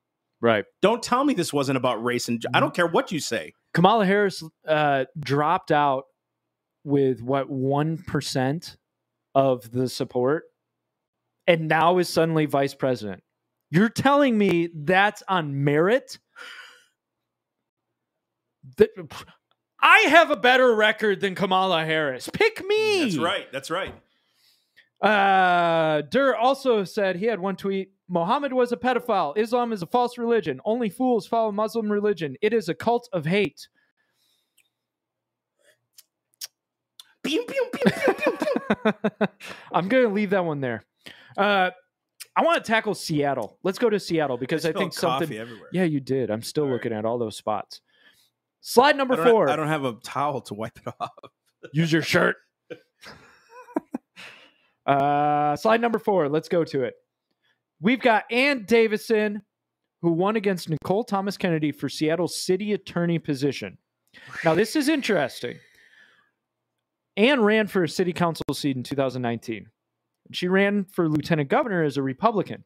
right. 0.41 0.65
Don't 0.83 1.03
tell 1.03 1.25
me 1.25 1.35
this 1.35 1.53
wasn't 1.53 1.79
about 1.79 2.05
race 2.05 2.29
and 2.29 2.41
I 2.47 2.49
mm-hmm. 2.49 2.61
don't 2.61 2.75
care 2.75 2.87
what 2.87 3.11
you 3.11 3.19
say. 3.19 3.55
Kamala 3.75 4.07
Harris 4.07 4.43
uh, 4.67 5.05
dropped 5.19 5.71
out 5.73 6.05
with 6.85 7.21
what 7.21 7.51
one 7.51 7.99
percent 7.99 8.77
of 9.35 9.71
the 9.71 9.89
support, 9.89 10.45
and 11.47 11.69
now 11.69 11.99
is 11.99 12.09
suddenly 12.09 12.47
vice 12.47 12.75
president. 12.75 13.23
You're 13.71 13.89
telling 13.89 14.39
me 14.39 14.71
that's 14.75 15.23
on 15.29 15.65
merit? 15.65 16.19
That- 18.77 18.91
I 19.81 19.99
have 20.09 20.31
a 20.31 20.37
better 20.37 20.75
record 20.75 21.21
than 21.21 21.35
Kamala 21.35 21.85
Harris. 21.85 22.31
Pick 22.33 22.65
me. 22.67 23.03
That's 23.03 23.19
right. 23.19 23.53
That's 23.53 23.71
right. 23.71 23.95
Uh, 25.03 26.01
Durr 26.11 26.35
also 26.35 26.85
said 26.85 27.17
he 27.17 27.27
had 27.27 27.39
one 27.39 27.57
tweet. 27.57 27.91
Mohammed 28.09 28.53
was 28.53 28.73
a 28.73 28.77
pedophile. 28.77 29.37
Islam 29.37 29.73
is 29.73 29.83
a 29.83 29.87
false 29.87 30.19
religion. 30.19 30.61
Only 30.65 30.91
fools 30.91 31.27
follow 31.27 31.51
Muslim 31.53 31.91
religion. 31.91 32.37
It 32.43 32.53
is 32.53 32.69
a 32.69 32.75
cult 32.75 33.09
of 33.13 33.25
hate. 33.25 33.69
I'm 39.73 39.89
going 39.89 40.05
to 40.05 40.11
leave 40.11 40.31
that 40.31 40.45
one 40.45 40.61
there. 40.61 40.85
Uh, 41.37 41.71
I 42.37 42.43
want 42.43 42.63
to 42.63 42.69
tackle 42.69 42.95
Seattle. 42.95 43.59
Let's 43.63 43.79
go 43.79 43.89
to 43.89 43.99
Seattle 43.99 44.37
because 44.37 44.67
I, 44.67 44.71
spilled 44.71 44.83
think 44.83 44.93
something. 44.93 45.37
everywhere. 45.37 45.69
Yeah, 45.73 45.85
you 45.85 46.01
did. 46.01 46.31
I'm 46.31 46.43
still 46.43 46.65
All 46.65 46.71
right. 46.71 46.75
looking 46.75 46.93
at 46.93 47.05
all 47.05 47.19
those 47.19 47.37
spots. 47.37 47.81
Slide 48.61 48.97
number 48.97 49.21
I 49.21 49.31
four. 49.31 49.49
I 49.49 49.57
don't 49.57 49.69
have 49.69 49.85
a 49.85 49.95
towel 50.03 50.41
to 50.43 50.55
wipe 50.55 50.79
it 50.85 50.93
off. 51.01 51.11
Use 51.73 51.93
your 51.93 52.03
shirt. 52.03 52.37
uh, 54.87 55.57
slide 55.57 55.81
number 55.81 55.99
four. 55.99 56.29
Let's 56.29 56.49
go 56.49 56.65
to 56.65 56.83
it. 56.83 56.95
We've 57.85 58.01
got 58.01 58.25
Ann 58.33 58.65
Davison, 58.65 59.43
who 60.01 60.13
won 60.13 60.37
against 60.37 60.71
Nicole 60.71 61.05
Thomas 61.05 61.37
Kennedy 61.37 61.71
for 61.71 61.91
Seattle's 61.91 62.43
city 62.43 62.73
attorney 62.73 63.19
position. 63.19 63.77
Now, 64.43 64.55
this 64.55 64.75
is 64.75 64.89
interesting. 64.89 65.59
Ann 67.19 67.43
ran 67.43 67.67
for 67.67 67.85
a 67.85 67.89
city 67.89 68.15
council 68.15 68.43
seat 68.55 68.79
in 68.79 68.85
2019. 68.85 69.67
She 70.33 70.49
ran 70.49 70.87
for 70.95 71.11
lieutenant 71.11 71.51
governor 71.51 71.83
as 71.83 71.99
a 71.99 72.03
Republican. 72.03 72.65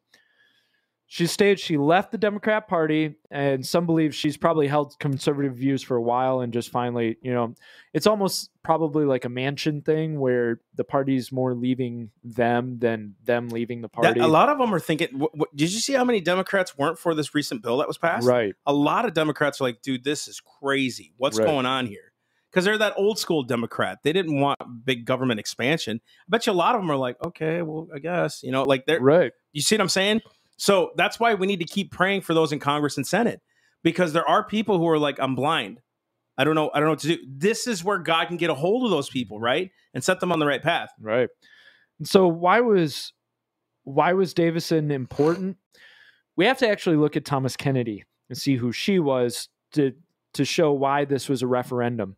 She 1.11 1.25
stated 1.25 1.59
she 1.59 1.75
left 1.75 2.11
the 2.11 2.19
Democrat 2.19 2.67
Party, 2.67 3.15
and 3.31 3.65
some 3.65 3.87
believe 3.87 4.13
she's 4.13 4.37
probably 4.37 4.67
held 4.67 4.93
conservative 4.99 5.55
views 5.55 5.81
for 5.81 5.97
a 5.97 6.01
while 6.03 6.41
and 6.41 6.53
just 6.53 6.69
finally, 6.69 7.17
you 7.23 7.33
know, 7.33 7.55
it's 7.93 8.05
almost 8.05 8.51
probably 8.63 9.05
like 9.05 9.25
a 9.25 9.27
Manchin 9.27 9.83
thing 9.83 10.19
where 10.19 10.61
the 10.75 10.83
party's 10.83 11.31
more 11.31 11.55
leaving 11.55 12.11
them 12.23 12.77
than 12.77 13.15
them 13.23 13.49
leaving 13.49 13.81
the 13.81 13.87
That- 13.87 13.93
party. 14.03 14.19
a 14.19 14.27
lot 14.27 14.49
of 14.49 14.59
them 14.59 14.71
are 14.71 14.79
thinking. 14.79 15.07
wh- 15.19 15.35
wh- 15.35 15.55
did 15.55 15.73
you 15.73 15.79
see 15.79 15.93
how 15.93 16.03
many 16.05 16.21
Democrats 16.21 16.77
weren't 16.77 16.99
for 16.99 17.15
this 17.15 17.33
recent 17.33 17.63
bill 17.63 17.77
that 17.77 17.87
was 17.87 17.97
passed? 17.97 18.27
right. 18.27 18.53
A 18.67 18.73
lot 18.73 19.05
of 19.05 19.15
Democrats 19.15 19.59
are 19.59 19.63
like, 19.63 19.81
dude, 19.81 20.03
this 20.03 20.27
is 20.27 20.39
crazy. 20.61 21.13
What's 21.17 21.39
Right. 21.39 21.47
going 21.47 21.65
on 21.65 21.87
here? 21.87 22.13
Because 22.51 22.65
they're 22.65 22.77
that 22.77 22.93
old 22.97 23.17
school 23.17 23.41
Democrat. 23.41 23.99
They 24.03 24.13
didn't 24.13 24.39
want 24.39 24.59
big 24.85 25.05
government 25.05 25.39
expansion. 25.39 26.01
I 26.05 26.25
bet 26.29 26.45
you 26.45 26.51
a 26.51 26.53
lot 26.53 26.75
of 26.75 26.81
them 26.81 26.91
are 26.91 26.97
like, 26.97 27.17
okay, 27.25 27.63
well, 27.63 27.87
I 27.91 27.97
guess 27.97 28.43
you 28.43 28.51
know, 28.51 28.61
like 28.61 28.85
they're. 28.85 29.01
Right. 29.01 29.31
You 29.53 29.61
see 29.63 29.73
what 29.75 29.81
I'm 29.81 29.89
saying? 29.89 30.21
So 30.59 30.91
that's 30.97 31.19
why 31.19 31.33
we 31.35 31.47
need 31.47 31.61
to 31.61 31.65
keep 31.65 31.89
praying 31.89 32.21
for 32.21 32.33
those 32.33 32.51
in 32.51 32.59
Congress 32.59 32.97
and 32.97 33.07
Senate 33.07 33.41
because 33.81 34.11
there 34.11 34.27
are 34.27 34.43
people 34.43 34.77
who 34.77 34.87
are 34.89 34.99
like, 34.99 35.17
I'm 35.17 35.33
blind. 35.33 35.79
I 36.37 36.43
don't 36.43 36.53
know. 36.53 36.69
I 36.73 36.79
don't 36.79 36.87
know 36.87 36.91
what 36.91 36.99
to 36.99 37.15
do. 37.15 37.17
This 37.27 37.65
is 37.65 37.83
where 37.83 37.97
God 37.97 38.27
can 38.27 38.37
get 38.37 38.49
a 38.49 38.55
hold 38.55 38.83
of 38.83 38.91
those 38.91 39.09
people, 39.09 39.39
right, 39.39 39.71
and 39.93 40.03
set 40.03 40.19
them 40.19 40.31
on 40.31 40.39
the 40.39 40.45
right 40.45 40.61
path. 40.61 40.89
Right. 40.99 41.29
So 42.03 42.27
why 42.27 42.59
was 42.59 43.13
why 43.83 44.13
was 44.13 44.33
Davison 44.33 44.91
important? 44.91 45.57
We 46.35 46.45
have 46.45 46.57
to 46.59 46.69
actually 46.69 46.97
look 46.97 47.15
at 47.15 47.25
Thomas 47.25 47.57
Kennedy 47.57 48.03
and 48.29 48.37
see 48.37 48.55
who 48.55 48.71
she 48.71 48.99
was 48.99 49.47
to 49.73 49.93
to 50.33 50.45
show 50.45 50.73
why 50.73 51.05
this 51.05 51.29
was 51.29 51.41
a 51.41 51.47
referendum. 51.47 52.17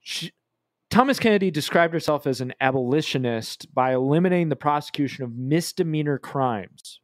She, 0.00 0.32
Thomas 0.88 1.20
Kennedy 1.20 1.50
described 1.50 1.94
herself 1.94 2.26
as 2.26 2.40
an 2.40 2.52
abolitionist 2.60 3.72
by 3.74 3.92
eliminating 3.92 4.48
the 4.48 4.56
prosecution 4.56 5.24
of 5.24 5.36
misdemeanor 5.36 6.18
crimes. 6.18 7.00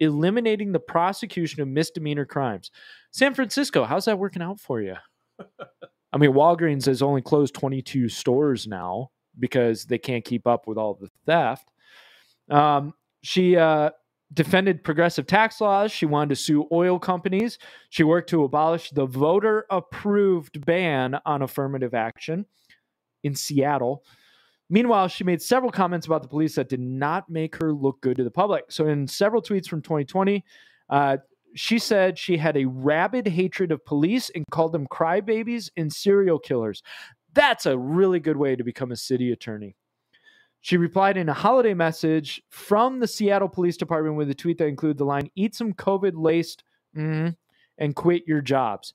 Eliminating 0.00 0.72
the 0.72 0.80
prosecution 0.80 1.62
of 1.62 1.68
misdemeanor 1.68 2.24
crimes. 2.24 2.70
San 3.10 3.34
Francisco, 3.34 3.84
how's 3.84 4.06
that 4.06 4.18
working 4.18 4.42
out 4.42 4.58
for 4.58 4.80
you? 4.80 4.96
I 6.12 6.18
mean, 6.18 6.32
Walgreens 6.32 6.86
has 6.86 7.02
only 7.02 7.22
closed 7.22 7.54
22 7.54 8.08
stores 8.08 8.66
now 8.66 9.10
because 9.38 9.84
they 9.84 9.98
can't 9.98 10.24
keep 10.24 10.46
up 10.46 10.66
with 10.66 10.76
all 10.76 10.94
the 10.94 11.08
theft. 11.26 11.70
Um, 12.50 12.94
she 13.22 13.56
uh, 13.56 13.90
defended 14.32 14.82
progressive 14.82 15.26
tax 15.26 15.60
laws. 15.60 15.92
She 15.92 16.06
wanted 16.06 16.30
to 16.30 16.36
sue 16.36 16.66
oil 16.72 16.98
companies. 16.98 17.58
She 17.90 18.02
worked 18.02 18.30
to 18.30 18.44
abolish 18.44 18.90
the 18.90 19.06
voter 19.06 19.66
approved 19.70 20.64
ban 20.64 21.18
on 21.24 21.42
affirmative 21.42 21.94
action 21.94 22.46
in 23.22 23.34
Seattle. 23.34 24.04
Meanwhile, 24.70 25.08
she 25.08 25.24
made 25.24 25.42
several 25.42 25.72
comments 25.72 26.06
about 26.06 26.22
the 26.22 26.28
police 26.28 26.54
that 26.54 26.68
did 26.68 26.80
not 26.80 27.28
make 27.28 27.56
her 27.56 27.72
look 27.74 28.00
good 28.00 28.16
to 28.16 28.24
the 28.24 28.30
public. 28.30 28.70
So, 28.70 28.86
in 28.86 29.06
several 29.08 29.42
tweets 29.42 29.68
from 29.68 29.82
2020, 29.82 30.44
Uh, 30.88 31.18
she 31.54 31.78
said 31.78 32.18
she 32.18 32.36
had 32.36 32.56
a 32.56 32.64
rabid 32.64 33.26
hatred 33.28 33.72
of 33.72 33.84
police 33.84 34.30
and 34.34 34.44
called 34.50 34.72
them 34.72 34.86
crybabies 34.86 35.70
and 35.76 35.92
serial 35.92 36.38
killers. 36.38 36.82
That's 37.32 37.66
a 37.66 37.78
really 37.78 38.20
good 38.20 38.36
way 38.36 38.56
to 38.56 38.64
become 38.64 38.90
a 38.92 38.96
city 38.96 39.30
attorney. 39.32 39.76
She 40.60 40.76
replied 40.76 41.16
in 41.16 41.28
a 41.28 41.34
holiday 41.34 41.74
message 41.74 42.42
from 42.50 43.00
the 43.00 43.06
Seattle 43.06 43.48
Police 43.48 43.76
Department 43.76 44.16
with 44.16 44.30
a 44.30 44.34
tweet 44.34 44.58
that 44.58 44.66
included 44.66 44.98
the 44.98 45.04
line, 45.04 45.30
Eat 45.34 45.54
some 45.54 45.72
COVID 45.72 46.12
laced 46.14 46.64
mm, 46.96 47.34
and 47.78 47.96
quit 47.96 48.24
your 48.26 48.42
jobs. 48.42 48.94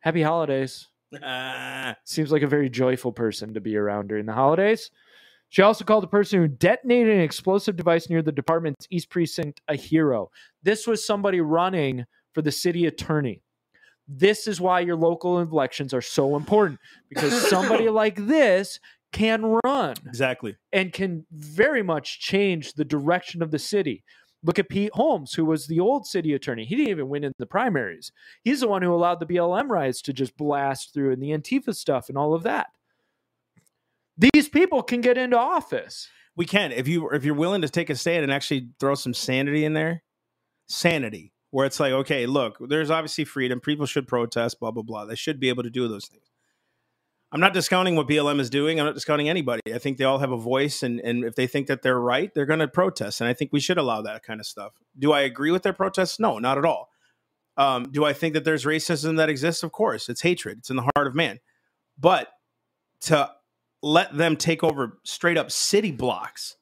Happy 0.00 0.22
holidays. 0.22 0.88
Ah, 1.22 1.96
Seems 2.04 2.30
like 2.30 2.42
a 2.42 2.46
very 2.46 2.68
joyful 2.68 3.12
person 3.12 3.54
to 3.54 3.60
be 3.60 3.76
around 3.76 4.08
during 4.08 4.26
the 4.26 4.34
holidays. 4.34 4.90
She 5.50 5.62
also 5.62 5.84
called 5.84 6.02
the 6.02 6.08
person 6.08 6.40
who 6.40 6.48
detonated 6.48 7.14
an 7.14 7.22
explosive 7.22 7.76
device 7.76 8.10
near 8.10 8.20
the 8.20 8.32
department's 8.32 8.86
East 8.90 9.08
Precinct 9.08 9.62
a 9.68 9.76
hero. 9.76 10.30
This 10.62 10.86
was 10.86 11.06
somebody 11.06 11.40
running 11.40 12.04
for 12.34 12.42
the 12.42 12.52
city 12.52 12.84
attorney. 12.86 13.42
This 14.06 14.46
is 14.46 14.60
why 14.60 14.80
your 14.80 14.96
local 14.96 15.38
elections 15.38 15.94
are 15.94 16.02
so 16.02 16.36
important 16.36 16.80
because 17.08 17.32
somebody 17.48 17.88
like 17.88 18.26
this 18.26 18.78
can 19.12 19.58
run 19.64 19.94
exactly. 20.06 20.56
and 20.72 20.92
can 20.92 21.24
very 21.30 21.82
much 21.82 22.20
change 22.20 22.74
the 22.74 22.84
direction 22.84 23.42
of 23.42 23.50
the 23.50 23.58
city. 23.58 24.04
Look 24.44 24.58
at 24.58 24.68
Pete 24.68 24.92
Holmes, 24.94 25.34
who 25.34 25.44
was 25.44 25.66
the 25.66 25.80
old 25.80 26.06
city 26.06 26.32
attorney. 26.32 26.64
He 26.64 26.76
didn't 26.76 26.90
even 26.90 27.08
win 27.08 27.24
in 27.24 27.32
the 27.38 27.46
primaries. 27.46 28.12
He's 28.44 28.60
the 28.60 28.68
one 28.68 28.82
who 28.82 28.94
allowed 28.94 29.18
the 29.18 29.26
BLM 29.26 29.68
riots 29.68 30.00
to 30.02 30.12
just 30.12 30.36
blast 30.36 30.94
through 30.94 31.12
and 31.12 31.22
the 31.22 31.30
Antifa 31.30 31.74
stuff 31.74 32.08
and 32.08 32.16
all 32.16 32.34
of 32.34 32.44
that. 32.44 32.68
These 34.16 34.48
people 34.48 34.82
can 34.82 35.00
get 35.00 35.18
into 35.18 35.38
office. 35.38 36.08
We 36.36 36.44
can 36.44 36.70
if 36.70 36.86
you 36.86 37.08
if 37.10 37.24
you're 37.24 37.34
willing 37.34 37.62
to 37.62 37.68
take 37.68 37.90
a 37.90 37.96
stand 37.96 38.22
and 38.22 38.32
actually 38.32 38.68
throw 38.78 38.94
some 38.94 39.14
sanity 39.14 39.64
in 39.64 39.72
there. 39.72 40.02
Sanity, 40.68 41.32
where 41.50 41.66
it's 41.66 41.80
like, 41.80 41.92
okay, 41.92 42.26
look, 42.26 42.58
there's 42.68 42.90
obviously 42.90 43.24
freedom. 43.24 43.58
People 43.58 43.86
should 43.86 44.06
protest, 44.06 44.60
blah 44.60 44.70
blah 44.70 44.82
blah. 44.82 45.04
They 45.04 45.14
should 45.14 45.40
be 45.40 45.48
able 45.48 45.62
to 45.64 45.70
do 45.70 45.88
those 45.88 46.06
things. 46.06 46.30
I'm 47.30 47.40
not 47.40 47.52
discounting 47.52 47.94
what 47.94 48.08
BLM 48.08 48.40
is 48.40 48.48
doing. 48.48 48.80
I'm 48.80 48.86
not 48.86 48.94
discounting 48.94 49.28
anybody. 49.28 49.60
I 49.72 49.78
think 49.78 49.98
they 49.98 50.04
all 50.04 50.18
have 50.18 50.32
a 50.32 50.36
voice, 50.36 50.82
and 50.82 50.98
and 51.00 51.24
if 51.24 51.34
they 51.34 51.46
think 51.46 51.66
that 51.66 51.82
they're 51.82 52.00
right, 52.00 52.32
they're 52.34 52.46
going 52.46 52.60
to 52.60 52.68
protest, 52.68 53.20
and 53.20 53.28
I 53.28 53.34
think 53.34 53.52
we 53.52 53.60
should 53.60 53.78
allow 53.78 54.00
that 54.02 54.22
kind 54.22 54.40
of 54.40 54.46
stuff. 54.46 54.72
Do 54.98 55.12
I 55.12 55.20
agree 55.20 55.50
with 55.50 55.62
their 55.62 55.74
protests? 55.74 56.18
No, 56.18 56.38
not 56.38 56.56
at 56.56 56.64
all. 56.64 56.88
Um, 57.58 57.90
do 57.90 58.04
I 58.04 58.12
think 58.12 58.34
that 58.34 58.44
there's 58.44 58.64
racism 58.64 59.16
that 59.16 59.28
exists? 59.28 59.62
Of 59.62 59.72
course, 59.72 60.08
it's 60.08 60.22
hatred. 60.22 60.58
It's 60.58 60.70
in 60.70 60.76
the 60.76 60.88
heart 60.94 61.06
of 61.06 61.14
man. 61.14 61.40
But 61.98 62.28
to 63.02 63.30
let 63.82 64.16
them 64.16 64.36
take 64.36 64.64
over 64.64 64.98
straight 65.04 65.36
up 65.36 65.50
city 65.50 65.90
blocks, 65.90 66.56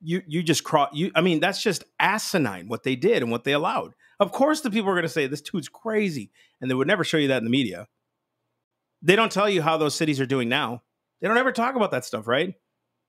you 0.00 0.22
you 0.26 0.42
just 0.42 0.64
cross. 0.64 0.90
You, 0.94 1.12
I 1.14 1.20
mean, 1.20 1.38
that's 1.38 1.62
just 1.62 1.84
asinine 2.00 2.66
what 2.66 2.82
they 2.82 2.96
did 2.96 3.22
and 3.22 3.30
what 3.30 3.44
they 3.44 3.52
allowed. 3.52 3.94
Of 4.18 4.32
course, 4.32 4.62
the 4.62 4.70
people 4.70 4.90
are 4.90 4.94
going 4.94 5.02
to 5.02 5.08
say 5.08 5.28
this 5.28 5.42
dude's 5.42 5.68
crazy, 5.68 6.32
and 6.60 6.68
they 6.68 6.74
would 6.74 6.88
never 6.88 7.04
show 7.04 7.18
you 7.18 7.28
that 7.28 7.38
in 7.38 7.44
the 7.44 7.50
media. 7.50 7.86
They 9.02 9.16
don't 9.16 9.32
tell 9.32 9.48
you 9.48 9.62
how 9.62 9.76
those 9.76 9.94
cities 9.94 10.20
are 10.20 10.26
doing 10.26 10.48
now. 10.48 10.82
They 11.20 11.28
don't 11.28 11.38
ever 11.38 11.52
talk 11.52 11.76
about 11.76 11.90
that 11.90 12.04
stuff, 12.04 12.26
right? 12.26 12.54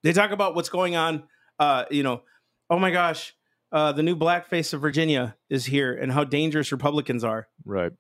They 0.04 0.14
talk 0.14 0.32
about 0.32 0.56
what's 0.56 0.70
going 0.70 0.96
on. 0.96 1.24
Uh, 1.60 1.86
you 1.90 2.04
know, 2.04 2.24
oh 2.70 2.80
my 2.80 2.92
gosh, 2.92 3.34
uh, 3.72 3.92
the 3.92 4.04
new 4.04 4.16
blackface 4.16 4.74
of 4.74 4.82
Virginia 4.82 5.36
is 5.50 5.66
here, 5.66 5.94
and 5.94 6.12
how 6.12 6.24
dangerous 6.24 6.72
Republicans 6.72 7.24
are. 7.24 7.48
Right. 7.66 7.92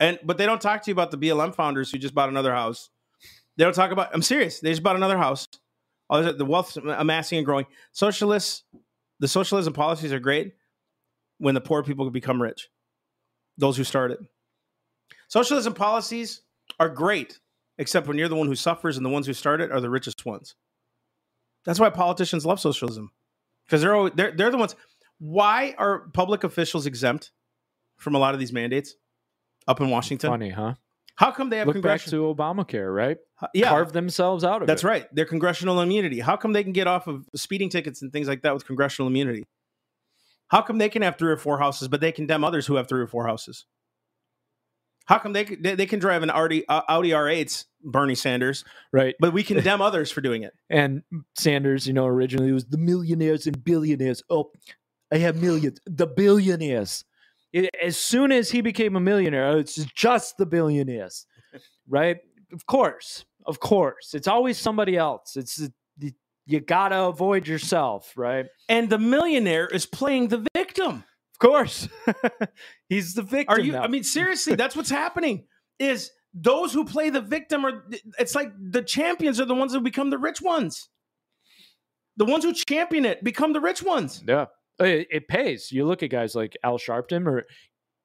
And 0.00 0.18
but 0.24 0.38
they 0.38 0.46
don't 0.46 0.60
talk 0.60 0.82
to 0.82 0.90
you 0.90 0.92
about 0.92 1.10
the 1.10 1.18
BLM 1.18 1.54
founders 1.54 1.90
who 1.90 1.98
just 1.98 2.14
bought 2.14 2.28
another 2.28 2.52
house. 2.52 2.90
They 3.56 3.64
don't 3.64 3.74
talk 3.74 3.90
about. 3.90 4.10
I'm 4.14 4.22
serious. 4.22 4.60
They 4.60 4.70
just 4.70 4.82
bought 4.82 4.96
another 4.96 5.18
house. 5.18 5.46
All 6.10 6.22
the 6.32 6.44
wealth 6.44 6.76
amassing 6.76 7.38
and 7.38 7.44
growing. 7.44 7.66
Socialists, 7.92 8.64
the 9.20 9.28
socialism 9.28 9.72
policies 9.72 10.12
are 10.12 10.20
great 10.20 10.54
when 11.38 11.54
the 11.54 11.60
poor 11.60 11.82
people 11.82 12.08
become 12.10 12.40
rich. 12.40 12.68
Those 13.58 13.76
who 13.76 13.84
start 13.84 14.12
it. 14.12 14.18
Socialism 15.28 15.74
policies 15.74 16.42
are 16.78 16.88
great, 16.88 17.40
except 17.78 18.06
when 18.06 18.18
you're 18.18 18.28
the 18.28 18.36
one 18.36 18.46
who 18.46 18.54
suffers 18.54 18.96
and 18.96 19.04
the 19.04 19.10
ones 19.10 19.26
who 19.26 19.32
start 19.32 19.60
it 19.60 19.70
are 19.70 19.80
the 19.80 19.90
richest 19.90 20.24
ones. 20.24 20.54
That's 21.64 21.80
why 21.80 21.90
politicians 21.90 22.46
love 22.46 22.60
socialism 22.60 23.10
because 23.66 23.82
they're, 23.82 23.94
always, 23.94 24.12
they're 24.14 24.32
they're 24.32 24.50
the 24.50 24.56
ones. 24.56 24.74
Why 25.18 25.74
are 25.78 26.08
public 26.14 26.44
officials 26.44 26.86
exempt 26.86 27.32
from 27.96 28.14
a 28.14 28.18
lot 28.18 28.34
of 28.34 28.40
these 28.40 28.52
mandates 28.52 28.94
up 29.66 29.80
in 29.80 29.90
Washington? 29.90 30.30
Funny, 30.30 30.50
huh? 30.50 30.74
How 31.16 31.32
come 31.32 31.50
they 31.50 31.58
have 31.58 31.66
Look 31.66 31.82
back 31.82 32.00
to 32.02 32.32
Obamacare, 32.32 32.94
right? 32.94 33.18
yeah, 33.52 33.70
Carve 33.70 33.92
themselves 33.92 34.44
out 34.44 34.62
of 34.62 34.68
that's 34.68 34.84
it. 34.84 34.86
right. 34.86 35.06
They're 35.12 35.24
congressional 35.24 35.80
immunity. 35.80 36.20
How 36.20 36.36
come 36.36 36.52
they 36.52 36.62
can 36.62 36.72
get 36.72 36.86
off 36.86 37.08
of 37.08 37.28
speeding 37.34 37.68
tickets 37.68 38.02
and 38.02 38.12
things 38.12 38.28
like 38.28 38.42
that 38.42 38.54
with 38.54 38.64
congressional 38.64 39.08
immunity? 39.08 39.48
How 40.46 40.62
come 40.62 40.78
they 40.78 40.88
can 40.88 41.02
have 41.02 41.18
three 41.18 41.32
or 41.32 41.36
four 41.36 41.58
houses, 41.58 41.88
but 41.88 42.00
they 42.00 42.12
condemn 42.12 42.44
others 42.44 42.66
who 42.66 42.76
have 42.76 42.88
three 42.88 43.00
or 43.00 43.08
four 43.08 43.26
houses? 43.26 43.66
How 45.08 45.18
come 45.18 45.32
they 45.32 45.44
can- 45.44 45.62
they, 45.62 45.74
they 45.74 45.86
can 45.86 45.98
drive 45.98 46.22
an 46.22 46.30
Audi 46.30 46.66
uh, 46.68 46.82
Audi 46.88 47.10
R8s, 47.10 47.64
Bernie 47.82 48.14
Sanders, 48.14 48.64
Right. 48.92 49.14
but 49.18 49.32
we 49.32 49.42
condemn 49.42 49.80
others 49.88 50.10
for 50.10 50.20
doing 50.20 50.42
it? 50.42 50.52
And 50.68 51.02
Sanders, 51.36 51.86
you 51.86 51.92
know, 51.94 52.06
originally 52.06 52.52
was 52.52 52.66
the 52.66 52.78
millionaires 52.78 53.46
and 53.46 53.64
billionaires. 53.64 54.22
Oh, 54.28 54.50
I 55.12 55.16
have 55.18 55.40
millions. 55.40 55.80
The 55.86 56.06
billionaires. 56.06 57.04
It- 57.52 57.74
as 57.82 57.96
soon 57.96 58.30
as 58.32 58.50
he 58.50 58.60
became 58.60 58.96
a 58.96 59.00
millionaire, 59.00 59.46
oh, 59.48 59.58
it's 59.58 59.76
just 59.76 60.36
the 60.36 60.44
billionaires, 60.46 61.26
right? 61.88 62.18
Of 62.52 62.66
course, 62.66 63.24
of 63.46 63.60
course, 63.60 64.12
it's 64.14 64.28
always 64.28 64.58
somebody 64.58 64.96
else. 64.96 65.36
It's 65.36 65.60
you 66.50 66.60
gotta 66.60 66.98
avoid 67.02 67.46
yourself, 67.46 68.12
right? 68.16 68.46
And 68.70 68.88
the 68.88 68.98
millionaire 68.98 69.66
is 69.66 69.84
playing 69.84 70.28
the 70.28 70.46
victim. 70.54 71.04
Of 71.40 71.48
course, 71.48 71.88
he's 72.88 73.14
the 73.14 73.22
victim. 73.22 73.54
Are 73.54 73.60
you? 73.60 73.72
now. 73.72 73.82
I 73.82 73.88
mean, 73.88 74.02
seriously, 74.02 74.56
that's 74.56 74.74
what's 74.74 74.90
happening. 74.90 75.44
Is 75.78 76.10
those 76.34 76.72
who 76.72 76.84
play 76.84 77.10
the 77.10 77.20
victim 77.20 77.64
are? 77.64 77.84
It's 78.18 78.34
like 78.34 78.50
the 78.58 78.82
champions 78.82 79.40
are 79.40 79.44
the 79.44 79.54
ones 79.54 79.72
who 79.72 79.80
become 79.80 80.10
the 80.10 80.18
rich 80.18 80.42
ones. 80.42 80.88
The 82.16 82.24
ones 82.24 82.42
who 82.42 82.52
champion 82.52 83.04
it 83.04 83.22
become 83.22 83.52
the 83.52 83.60
rich 83.60 83.84
ones. 83.84 84.24
Yeah, 84.26 84.46
it, 84.80 85.06
it 85.10 85.28
pays. 85.28 85.70
You 85.70 85.86
look 85.86 86.02
at 86.02 86.10
guys 86.10 86.34
like 86.34 86.56
Al 86.64 86.76
Sharpton 86.76 87.28
or 87.28 87.44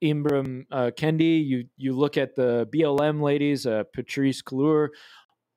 Ibram 0.03 0.65
uh, 0.71 0.91
Kendi. 0.95 1.43
You 1.43 1.65
you 1.75 1.93
look 1.93 2.17
at 2.17 2.35
the 2.35 2.67
BLM 2.71 3.19
ladies, 3.19 3.65
uh, 3.65 3.83
Patrisse 3.97 4.43
Cullors. 4.43 4.89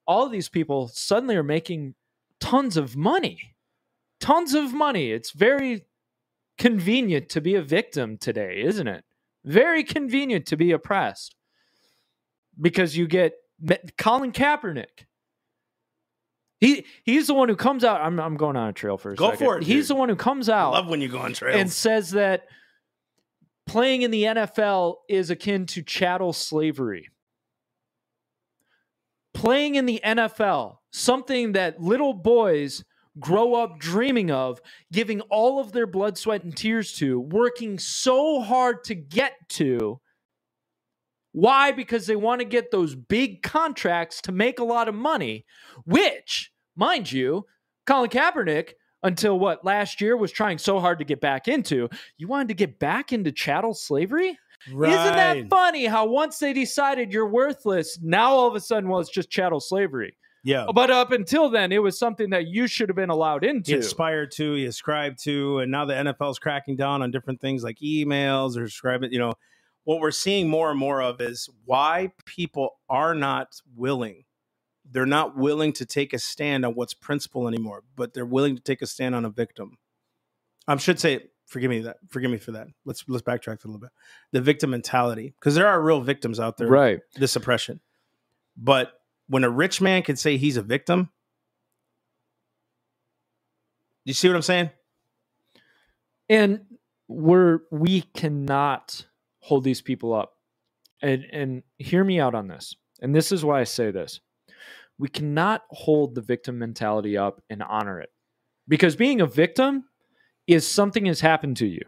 All 0.07 0.25
of 0.25 0.33
these 0.33 0.49
people 0.49 0.89
suddenly 0.89 1.37
are 1.37 1.43
making 1.43 1.95
tons 2.41 2.79
of 2.79 2.97
money, 2.97 3.55
tons 4.19 4.55
of 4.55 4.73
money. 4.73 5.11
It's 5.11 5.33
very 5.33 5.85
convenient 6.59 7.29
to 7.31 7.41
be 7.41 7.55
a 7.55 7.63
victim 7.63 8.17
today, 8.19 8.61
isn't 8.63 8.87
it? 8.89 9.05
Very 9.45 9.85
convenient 9.85 10.47
to 10.47 10.57
be 10.57 10.73
oppressed 10.73 11.35
because 12.61 12.97
you 12.97 13.07
get 13.07 13.35
Colin 13.99 14.33
Kaepernick. 14.33 15.07
He 16.59 16.87
he's 17.05 17.27
the 17.27 17.35
one 17.35 17.49
who 17.51 17.57
comes 17.57 17.85
out. 17.85 18.01
I'm 18.01 18.19
I'm 18.19 18.37
going 18.37 18.57
on 18.57 18.69
a 18.69 18.73
trail 18.73 18.97
for 18.97 19.11
a 19.13 19.15
Go 19.15 19.31
second. 19.31 19.45
for 19.47 19.59
it, 19.59 19.65
He's 19.65 19.89
dude. 19.89 19.97
the 19.97 19.99
one 20.01 20.09
who 20.09 20.17
comes 20.17 20.49
I 20.49 20.59
out 20.59 20.73
love 20.73 20.89
when 20.89 21.01
you 21.03 21.09
go 21.09 21.19
on 21.19 21.35
trails. 21.35 21.61
and 21.61 21.71
says 21.71 22.13
that 22.13 22.47
playing 23.67 24.03
in 24.03 24.11
the 24.11 24.23
NFL 24.25 24.97
is 25.09 25.29
akin 25.31 25.67
to 25.67 25.83
chattel 25.83 26.33
slavery. 26.33 27.09
Playing 29.35 29.75
in 29.75 29.85
the 29.85 30.01
NFL, 30.03 30.79
something 30.93 31.53
that 31.53 31.79
little 31.81 32.15
boys 32.15 32.83
grow 33.19 33.55
up 33.55 33.79
dreaming 33.79 34.31
of, 34.31 34.61
giving 34.93 35.21
all 35.23 35.59
of 35.59 35.73
their 35.73 35.87
blood, 35.87 36.19
sweat, 36.19 36.45
and 36.45 36.57
tears 36.57 36.93
to, 36.95 37.19
working 37.19 37.79
so 37.79 38.41
hard 38.41 38.85
to 38.85 38.95
get 38.95 39.33
to. 39.51 40.01
Why? 41.33 41.73
Because 41.73 42.07
they 42.07 42.17
want 42.17 42.41
to 42.41 42.47
get 42.47 42.71
those 42.71 42.95
big 42.95 43.43
contracts 43.43 44.23
to 44.23 44.33
make 44.33 44.59
a 44.59 44.65
lot 44.65 44.89
of 44.89 44.95
money, 44.95 45.45
which, 45.85 46.51
mind 46.77 47.13
you, 47.13 47.47
Colin 47.87 48.09
Kaepernick, 48.11 48.71
until 49.03 49.39
what 49.39 49.65
last 49.65 50.01
year 50.01 50.17
was 50.17 50.33
trying 50.33 50.59
so 50.59 50.81
hard 50.81 50.99
to 50.99 51.05
get 51.05 51.21
back 51.21 51.47
into. 51.47 51.89
You 52.17 52.27
wanted 52.27 52.49
to 52.49 52.55
get 52.55 52.79
back 52.79 53.13
into 53.13 53.31
chattel 53.33 53.75
slavery? 53.75 54.39
Isn't 54.67 55.17
that 55.17 55.49
funny 55.51 55.85
how 55.87 56.07
once 56.07 56.39
they 56.39 56.53
decided 56.53 57.13
you're 57.13 57.29
worthless, 57.29 57.99
now 58.03 58.31
all 58.33 58.49
of 58.49 58.55
a 58.55 58.61
sudden, 58.61 58.89
well, 58.89 59.01
it's 59.01 59.11
just 59.11 59.31
chattel 59.31 59.61
slavery. 59.61 60.17
Yeah. 60.47 60.67
But 60.73 60.93
up 60.93 61.11
until 61.11 61.51
then, 61.51 61.73
it 61.73 61.83
was 61.83 61.99
something 61.99 62.31
that 62.31 62.47
you 62.47 62.69
should 62.69 62.89
have 62.89 62.95
been 62.95 63.11
allowed 63.11 63.43
He 63.43 63.49
into. 63.49 63.79
aspired 63.79 64.31
to, 64.33 64.55
he 64.55 64.65
ascribed 64.65 65.19
to, 65.25 65.59
and 65.59 65.73
now 65.73 65.85
the 65.85 65.95
NFL's 65.95 66.39
cracking 66.39 66.77
down 66.77 67.03
on 67.03 67.11
different 67.11 67.41
things 67.41 67.65
like 67.65 67.79
emails 67.79 68.57
or 68.57 68.63
ascribing. 68.63 69.13
You 69.13 69.19
know, 69.19 69.33
what 69.83 69.99
we're 69.99 70.13
seeing 70.13 70.49
more 70.49 70.71
and 70.71 70.79
more 70.79 71.03
of 71.03 71.21
is 71.21 71.49
why 71.65 72.13
people 72.27 72.79
are 72.89 73.13
not 73.13 73.61
willing. 73.75 74.23
They're 74.89 75.05
not 75.05 75.37
willing 75.37 75.73
to 75.75 75.85
take 75.85 76.13
a 76.13 76.19
stand 76.21 76.65
on 76.65 76.75
what's 76.75 76.95
principle 76.95 77.49
anymore, 77.49 77.83
but 77.97 78.15
they're 78.15 78.25
willing 78.25 78.55
to 78.55 78.63
take 78.63 78.83
a 78.83 78.87
stand 78.87 79.17
on 79.17 79.25
a 79.25 79.31
victim. 79.31 79.79
I 80.69 80.77
should 80.77 81.01
say, 81.01 81.25
forgive 81.47 81.71
me 81.71 81.81
that. 81.81 81.97
Forgive 82.09 82.31
me 82.31 82.39
for 82.39 82.53
that. 82.53 82.69
Let's 82.85 83.05
let's 83.09 83.25
backtrack 83.25 83.65
a 83.65 83.67
little 83.67 83.81
bit. 83.81 83.91
The 84.31 84.41
victim 84.41 84.71
mentality, 84.71 85.35
because 85.41 85.57
there 85.57 85.67
are 85.67 85.83
real 85.83 86.03
victims 86.03 86.39
out 86.39 86.57
there 86.57 86.69
right. 86.69 87.01
this 87.17 87.35
oppression. 87.35 87.81
But 88.57 88.93
when 89.29 89.45
a 89.45 89.51
rich 89.51 89.81
man 89.81 90.03
can 90.03 90.17
say 90.17 90.37
he's 90.37 90.57
a 90.57 90.63
victim, 90.63 91.11
you 94.05 94.15
see 94.15 94.29
what 94.29 94.37
I'm 94.37 94.43
saying? 94.43 94.71
And 96.29 96.61
we're 97.09 97.61
we 97.71 98.03
cannot 98.03 99.07
hold 99.41 99.65
these 99.65 99.83
people 99.83 100.15
up. 100.15 100.33
And 101.03 101.25
and 101.33 101.63
hear 101.79 102.03
me 102.03 102.21
out 102.21 102.35
on 102.35 102.49
this. 102.49 102.75
And 103.01 103.15
this 103.15 103.33
is 103.33 103.45
why 103.45 103.61
I 103.61 103.65
say 103.65 103.91
this. 103.91 104.21
We 104.99 105.09
cannot 105.09 105.63
hold 105.71 106.15
the 106.15 106.23
victim 106.23 106.59
mentality 106.59 107.19
up 107.19 107.43
and 107.51 107.63
honor 107.63 108.01
it. 108.01 108.09
Because 108.67 108.97
being 108.97 109.21
a 109.21 109.27
victim 109.27 109.85
is 110.47 110.67
something 110.67 111.05
has 111.07 111.21
happened 111.21 111.59
to 111.59 111.67
you. 111.67 111.83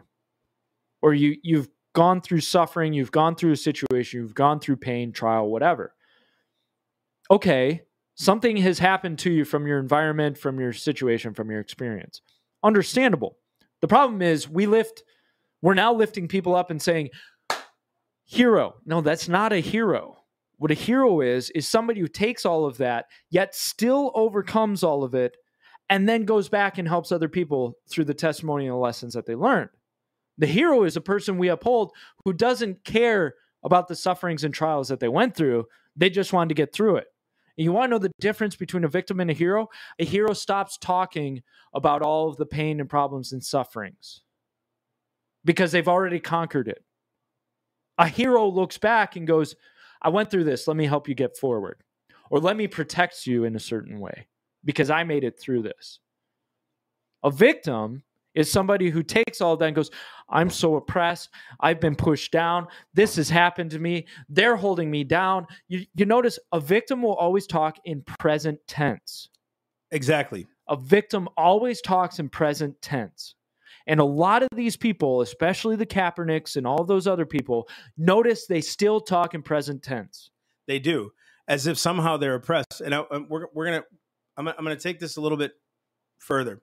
Or 1.01 1.13
you 1.13 1.37
you've 1.41 1.69
gone 1.93 2.21
through 2.21 2.41
suffering, 2.41 2.93
you've 2.93 3.11
gone 3.11 3.35
through 3.35 3.53
a 3.53 3.57
situation, 3.57 4.21
you've 4.21 4.35
gone 4.35 4.59
through 4.59 4.77
pain, 4.77 5.11
trial, 5.11 5.49
whatever. 5.49 5.93
Okay, 7.31 7.83
something 8.15 8.57
has 8.57 8.79
happened 8.79 9.19
to 9.19 9.31
you 9.31 9.45
from 9.45 9.67
your 9.67 9.79
environment, 9.79 10.37
from 10.37 10.59
your 10.59 10.73
situation, 10.73 11.33
from 11.33 11.51
your 11.51 11.59
experience. 11.59 12.21
Understandable. 12.63 13.37
The 13.81 13.87
problem 13.87 14.21
is 14.21 14.49
we 14.49 14.65
lift, 14.65 15.03
we're 15.61 15.75
now 15.75 15.93
lifting 15.93 16.27
people 16.27 16.55
up 16.55 16.71
and 16.71 16.81
saying, 16.81 17.09
hero. 18.25 18.75
No, 18.85 19.01
that's 19.01 19.29
not 19.29 19.53
a 19.53 19.59
hero. 19.59 20.17
What 20.57 20.71
a 20.71 20.75
hero 20.75 21.21
is, 21.21 21.49
is 21.51 21.67
somebody 21.67 22.01
who 22.01 22.07
takes 22.07 22.45
all 22.45 22.65
of 22.65 22.77
that, 22.77 23.05
yet 23.29 23.55
still 23.55 24.11
overcomes 24.13 24.83
all 24.83 25.03
of 25.03 25.13
it, 25.15 25.37
and 25.89 26.07
then 26.07 26.25
goes 26.25 26.49
back 26.49 26.77
and 26.77 26.87
helps 26.87 27.11
other 27.11 27.29
people 27.29 27.77
through 27.89 28.05
the 28.05 28.13
the 28.13 28.75
lessons 28.75 29.13
that 29.13 29.25
they 29.25 29.35
learned. 29.35 29.69
The 30.37 30.47
hero 30.47 30.83
is 30.83 30.97
a 30.97 31.01
person 31.01 31.37
we 31.37 31.47
uphold 31.47 31.91
who 32.25 32.33
doesn't 32.33 32.83
care 32.83 33.35
about 33.63 33.87
the 33.87 33.95
sufferings 33.95 34.43
and 34.43 34.53
trials 34.53 34.87
that 34.89 34.99
they 34.99 35.07
went 35.07 35.35
through. 35.35 35.65
They 35.95 36.09
just 36.09 36.33
wanted 36.33 36.49
to 36.49 36.55
get 36.55 36.73
through 36.73 36.97
it. 36.97 37.07
And 37.59 37.65
you 37.65 37.73
want 37.73 37.89
to 37.89 37.91
know 37.91 37.99
the 37.99 38.13
difference 38.21 38.55
between 38.55 38.85
a 38.85 38.87
victim 38.87 39.19
and 39.19 39.29
a 39.29 39.33
hero? 39.33 39.67
A 39.99 40.05
hero 40.05 40.31
stops 40.31 40.77
talking 40.77 41.43
about 41.73 42.01
all 42.01 42.29
of 42.29 42.37
the 42.37 42.45
pain 42.45 42.79
and 42.79 42.89
problems 42.89 43.33
and 43.33 43.43
sufferings 43.43 44.21
because 45.43 45.73
they've 45.73 45.89
already 45.89 46.21
conquered 46.21 46.69
it. 46.69 46.85
A 47.97 48.07
hero 48.07 48.47
looks 48.47 48.77
back 48.77 49.17
and 49.17 49.27
goes, 49.27 49.57
I 50.01 50.07
went 50.07 50.31
through 50.31 50.45
this. 50.45 50.69
Let 50.69 50.77
me 50.77 50.85
help 50.85 51.09
you 51.09 51.15
get 51.15 51.35
forward. 51.35 51.83
Or 52.29 52.39
let 52.39 52.55
me 52.55 52.65
protect 52.65 53.27
you 53.27 53.43
in 53.43 53.57
a 53.57 53.59
certain 53.59 53.99
way 53.99 54.27
because 54.63 54.89
I 54.89 55.03
made 55.03 55.25
it 55.25 55.37
through 55.37 55.63
this. 55.63 55.99
A 57.23 57.29
victim 57.29 58.03
is 58.35 58.51
somebody 58.51 58.89
who 58.89 59.03
takes 59.03 59.41
all 59.41 59.57
that 59.57 59.65
and 59.65 59.75
goes, 59.75 59.89
I'm 60.29 60.49
so 60.49 60.75
oppressed. 60.75 61.29
I've 61.59 61.79
been 61.79 61.95
pushed 61.95 62.31
down. 62.31 62.67
This 62.93 63.15
has 63.15 63.29
happened 63.29 63.71
to 63.71 63.79
me. 63.79 64.07
They're 64.29 64.55
holding 64.55 64.91
me 64.91 65.03
down. 65.03 65.47
You, 65.67 65.85
you 65.95 66.05
notice 66.05 66.39
a 66.51 66.59
victim 66.59 67.01
will 67.01 67.15
always 67.15 67.47
talk 67.47 67.77
in 67.85 68.03
present 68.19 68.59
tense. 68.67 69.29
Exactly. 69.91 70.47
A 70.67 70.77
victim 70.77 71.27
always 71.35 71.81
talks 71.81 72.19
in 72.19 72.29
present 72.29 72.79
tense. 72.81 73.35
And 73.87 73.99
a 73.99 74.05
lot 74.05 74.43
of 74.43 74.49
these 74.53 74.77
people, 74.77 75.21
especially 75.21 75.75
the 75.75 75.85
Kaepernicks 75.85 76.57
and 76.57 76.67
all 76.67 76.83
those 76.83 77.07
other 77.07 77.25
people, 77.25 77.67
notice 77.97 78.45
they 78.45 78.61
still 78.61 79.01
talk 79.01 79.33
in 79.33 79.41
present 79.41 79.81
tense. 79.81 80.29
They 80.67 80.77
do, 80.77 81.11
as 81.47 81.65
if 81.65 81.79
somehow 81.79 82.17
they're 82.17 82.35
oppressed. 82.35 82.81
And 82.85 82.93
I, 82.93 83.03
um, 83.09 83.25
we're, 83.29 83.47
we're 83.51 83.65
going 83.65 83.81
to, 83.81 83.87
I'm, 84.37 84.47
I'm 84.47 84.63
going 84.63 84.77
to 84.77 84.83
take 84.83 84.99
this 84.99 85.17
a 85.17 85.21
little 85.21 85.39
bit 85.39 85.53
further 86.19 86.61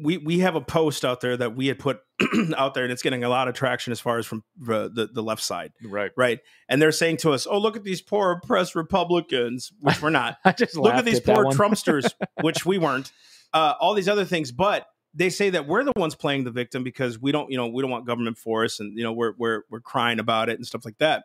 we 0.00 0.16
we 0.16 0.38
have 0.38 0.54
a 0.54 0.60
post 0.60 1.04
out 1.04 1.20
there 1.20 1.36
that 1.36 1.54
we 1.54 1.66
had 1.66 1.78
put 1.78 2.00
out 2.56 2.74
there 2.74 2.84
and 2.84 2.92
it's 2.92 3.02
getting 3.02 3.24
a 3.24 3.28
lot 3.28 3.48
of 3.48 3.54
traction 3.54 3.90
as 3.92 4.00
far 4.00 4.18
as 4.18 4.26
from 4.26 4.42
the, 4.56 4.90
the, 4.92 5.08
the 5.12 5.22
left 5.22 5.42
side 5.42 5.72
right. 5.84 6.12
right? 6.16 6.40
And 6.68 6.80
they're 6.80 6.92
saying 6.92 7.18
to 7.18 7.32
us 7.32 7.46
oh 7.46 7.58
look 7.58 7.76
at 7.76 7.84
these 7.84 8.00
poor 8.00 8.40
oppressed 8.42 8.74
republicans 8.74 9.72
which 9.80 10.00
we're 10.00 10.10
not. 10.10 10.38
I 10.44 10.52
just 10.52 10.76
look 10.76 10.94
at 10.94 11.04
these 11.04 11.18
at 11.18 11.24
poor 11.24 11.44
trumpsters 11.52 12.12
which 12.40 12.64
we 12.64 12.78
weren't 12.78 13.12
uh, 13.52 13.74
all 13.80 13.94
these 13.94 14.08
other 14.08 14.24
things. 14.24 14.52
But 14.52 14.86
they 15.14 15.30
say 15.30 15.50
that 15.50 15.66
we're 15.66 15.84
the 15.84 15.92
ones 15.96 16.14
playing 16.14 16.44
the 16.44 16.50
victim 16.50 16.84
because 16.84 17.20
we 17.20 17.32
don't 17.32 17.50
you 17.50 17.56
know 17.56 17.66
we 17.68 17.82
don't 17.82 17.90
want 17.90 18.06
government 18.06 18.38
for 18.38 18.64
us 18.64 18.80
and 18.80 18.96
you 18.96 19.04
know 19.04 19.12
we're 19.12 19.34
we're, 19.38 19.62
we're 19.70 19.80
crying 19.80 20.18
about 20.18 20.48
it 20.48 20.56
and 20.56 20.66
stuff 20.66 20.84
like 20.84 20.98
that. 20.98 21.24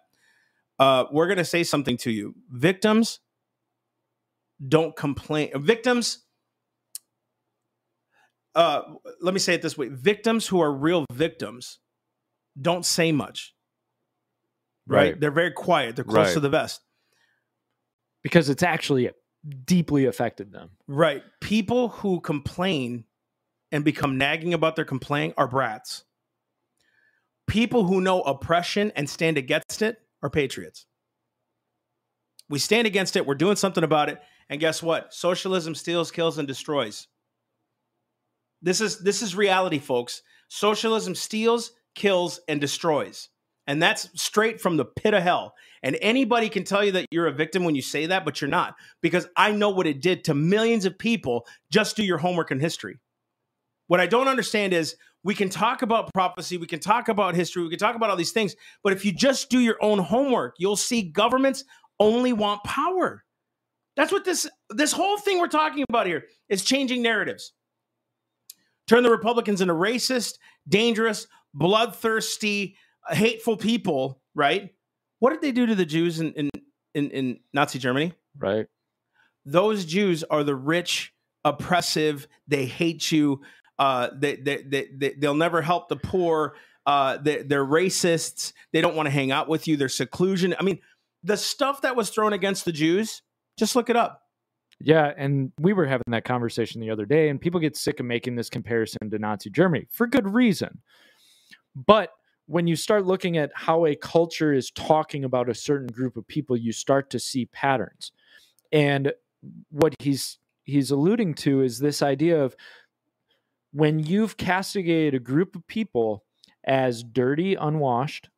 Uh, 0.79 1.05
we're 1.11 1.25
going 1.25 1.37
to 1.37 1.45
say 1.45 1.63
something 1.63 1.97
to 1.97 2.11
you. 2.11 2.35
Victims 2.51 3.19
don't 4.67 4.95
complain 4.95 5.51
victims 5.55 6.25
uh, 8.57 8.81
let 9.21 9.33
me 9.35 9.39
say 9.39 9.53
it 9.53 9.61
this 9.61 9.77
way. 9.77 9.87
Victims 9.87 10.47
who 10.47 10.59
are 10.59 10.73
real 10.73 11.05
victims 11.11 11.77
don't 12.59 12.85
say 12.85 13.11
much. 13.11 13.53
Right, 14.87 15.11
right. 15.11 15.19
they're 15.19 15.31
very 15.31 15.51
quiet. 15.51 15.95
They're 15.95 16.03
close 16.03 16.27
right. 16.27 16.33
to 16.33 16.39
the 16.39 16.49
vest. 16.49 16.81
Because 18.23 18.49
it's 18.49 18.63
actually 18.63 19.11
deeply 19.65 20.05
affected 20.05 20.51
them. 20.51 20.71
Right. 20.87 21.23
People 21.39 21.89
who 21.89 22.19
complain 22.19 23.05
and 23.71 23.85
become 23.85 24.17
nagging 24.17 24.55
about 24.55 24.75
their 24.75 24.85
complaint 24.85 25.35
are 25.37 25.47
brats. 25.47 26.03
People 27.45 27.83
who 27.83 28.01
know 28.01 28.21
oppression 28.21 28.91
and 28.95 29.07
stand 29.07 29.37
against 29.37 29.83
it 29.83 29.99
are 30.23 30.29
patriots. 30.29 30.87
We 32.49 32.59
stand 32.59 32.87
against 32.87 33.15
it. 33.15 33.25
We're 33.25 33.35
doing 33.35 33.55
something 33.55 33.83
about 33.83 34.09
it. 34.09 34.19
And 34.49 34.59
guess 34.59 34.81
what? 34.81 35.13
Socialism 35.13 35.75
steals 35.75 36.09
kills 36.09 36.39
and 36.39 36.47
destroys 36.47 37.07
this 38.61 38.81
is 38.81 38.99
this 38.99 39.21
is 39.21 39.35
reality, 39.35 39.79
folks. 39.79 40.21
Socialism 40.49 41.15
steals, 41.15 41.71
kills, 41.95 42.39
and 42.47 42.61
destroys. 42.61 43.29
And 43.67 43.83
that's 43.83 44.09
straight 44.19 44.61
from 44.61 44.77
the 44.77 44.85
pit 44.85 45.13
of 45.13 45.23
hell. 45.23 45.53
And 45.83 45.97
anybody 46.01 46.47
can 46.47 46.63
tell 46.63 46.85
you 46.85 46.93
that 46.93 47.07
you're 47.11 47.27
a 47.27 47.33
victim 47.33 47.65
when 47.65 47.75
you 47.75 47.81
say 47.81 48.05
that, 48.05 48.23
but 48.23 48.39
you're 48.39 48.49
not, 48.49 48.75
because 49.01 49.27
I 49.35 49.51
know 49.51 49.69
what 49.69 49.87
it 49.87 50.01
did 50.01 50.23
to 50.25 50.33
millions 50.33 50.85
of 50.85 50.97
people. 50.97 51.45
Just 51.69 51.97
do 51.97 52.03
your 52.03 52.17
homework 52.17 52.49
in 52.49 52.61
history. 52.61 52.97
What 53.87 53.99
I 53.99 54.07
don't 54.07 54.29
understand 54.29 54.73
is 54.73 54.95
we 55.23 55.35
can 55.35 55.49
talk 55.49 55.81
about 55.81 56.13
prophecy, 56.13 56.57
we 56.57 56.67
can 56.67 56.79
talk 56.79 57.09
about 57.09 57.35
history, 57.35 57.63
we 57.63 57.69
can 57.69 57.79
talk 57.79 57.95
about 57.95 58.09
all 58.09 58.15
these 58.15 58.31
things, 58.31 58.55
but 58.83 58.93
if 58.93 59.03
you 59.03 59.11
just 59.11 59.49
do 59.49 59.59
your 59.59 59.77
own 59.81 59.99
homework, 59.99 60.55
you'll 60.57 60.75
see 60.75 61.01
governments 61.01 61.63
only 61.99 62.33
want 62.33 62.63
power. 62.63 63.23
That's 63.95 64.11
what 64.11 64.25
this 64.25 64.47
this 64.69 64.91
whole 64.91 65.17
thing 65.17 65.39
we're 65.39 65.47
talking 65.47 65.83
about 65.89 66.05
here 66.05 66.25
is 66.49 66.63
changing 66.63 67.01
narratives 67.01 67.53
turn 68.87 69.03
the 69.03 69.11
Republicans 69.11 69.61
into 69.61 69.73
racist, 69.73 70.37
dangerous, 70.67 71.27
bloodthirsty, 71.53 72.75
hateful 73.09 73.57
people, 73.57 74.21
right? 74.35 74.73
What 75.19 75.31
did 75.31 75.41
they 75.41 75.51
do 75.51 75.65
to 75.65 75.75
the 75.75 75.85
Jews 75.85 76.19
in, 76.19 76.33
in, 76.33 76.49
in, 76.93 77.11
in 77.11 77.39
Nazi 77.53 77.79
Germany? 77.79 78.13
Right. 78.37 78.67
Those 79.45 79.85
Jews 79.85 80.23
are 80.23 80.43
the 80.43 80.55
rich, 80.55 81.13
oppressive, 81.43 82.27
they 82.47 82.65
hate 82.65 83.11
you. 83.11 83.41
Uh, 83.79 84.09
they, 84.13 84.35
they, 84.35 84.63
they, 84.63 84.87
they, 84.93 85.13
they'll 85.17 85.35
never 85.35 85.61
help 85.61 85.87
the 85.87 85.95
poor. 85.95 86.55
Uh, 86.85 87.17
they, 87.17 87.43
they're 87.43 87.65
racists. 87.65 88.53
They 88.73 88.81
don't 88.81 88.95
want 88.95 89.07
to 89.07 89.11
hang 89.11 89.31
out 89.31 89.47
with 89.47 89.67
you. 89.67 89.77
They're 89.77 89.89
seclusion. 89.89 90.55
I 90.59 90.63
mean, 90.63 90.79
the 91.23 91.37
stuff 91.37 91.81
that 91.81 91.95
was 91.95 92.09
thrown 92.09 92.33
against 92.33 92.65
the 92.65 92.71
Jews, 92.71 93.21
just 93.57 93.75
look 93.75 93.89
it 93.89 93.95
up. 93.95 94.21
Yeah, 94.79 95.11
and 95.17 95.51
we 95.59 95.73
were 95.73 95.87
having 95.87 96.03
that 96.09 96.23
conversation 96.23 96.81
the 96.81 96.91
other 96.91 97.05
day, 97.05 97.29
and 97.29 97.41
people 97.41 97.59
get 97.59 97.75
sick 97.75 97.99
of 97.99 98.05
making 98.05 98.35
this 98.35 98.49
comparison 98.49 99.09
to 99.09 99.17
Nazi 99.17 99.49
Germany 99.49 99.87
for 99.91 100.05
good 100.05 100.31
reason. 100.31 100.81
But 101.75 102.11
when 102.45 102.67
you 102.67 102.75
start 102.75 103.05
looking 103.05 103.37
at 103.37 103.51
how 103.55 103.85
a 103.85 103.95
culture 103.95 104.53
is 104.53 104.71
talking 104.71 105.23
about 105.23 105.49
a 105.49 105.55
certain 105.55 105.87
group 105.87 106.15
of 106.15 106.27
people, 106.27 106.55
you 106.55 106.71
start 106.71 107.09
to 107.11 107.19
see 107.19 107.45
patterns. 107.47 108.11
And 108.71 109.13
what 109.69 109.95
he's 109.99 110.37
he's 110.63 110.91
alluding 110.91 111.33
to 111.33 111.61
is 111.61 111.79
this 111.79 112.01
idea 112.01 112.43
of 112.43 112.55
when 113.71 113.99
you've 113.99 114.37
castigated 114.37 115.13
a 115.13 115.19
group 115.19 115.55
of 115.55 115.65
people 115.67 116.23
as 116.65 117.03
dirty, 117.03 117.55
unwashed, 117.55 118.29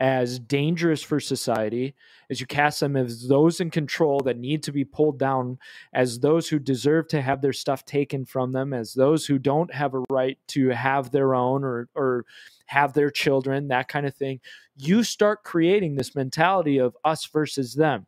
as 0.00 0.38
dangerous 0.38 1.02
for 1.02 1.18
society, 1.18 1.94
as 2.30 2.40
you 2.40 2.46
cast 2.46 2.80
them 2.80 2.96
as 2.96 3.26
those 3.26 3.60
in 3.60 3.70
control 3.70 4.20
that 4.20 4.38
need 4.38 4.62
to 4.62 4.72
be 4.72 4.84
pulled 4.84 5.18
down, 5.18 5.58
as 5.92 6.20
those 6.20 6.48
who 6.48 6.58
deserve 6.58 7.08
to 7.08 7.20
have 7.20 7.40
their 7.40 7.52
stuff 7.52 7.84
taken 7.84 8.24
from 8.24 8.52
them, 8.52 8.72
as 8.72 8.94
those 8.94 9.26
who 9.26 9.38
don't 9.38 9.72
have 9.74 9.94
a 9.94 10.04
right 10.10 10.38
to 10.48 10.68
have 10.68 11.10
their 11.10 11.34
own 11.34 11.64
or, 11.64 11.88
or 11.94 12.24
have 12.66 12.92
their 12.92 13.10
children, 13.10 13.68
that 13.68 13.88
kind 13.88 14.06
of 14.06 14.14
thing. 14.14 14.40
You 14.76 15.02
start 15.02 15.42
creating 15.42 15.96
this 15.96 16.14
mentality 16.14 16.78
of 16.78 16.96
us 17.04 17.26
versus 17.26 17.74
them. 17.74 18.06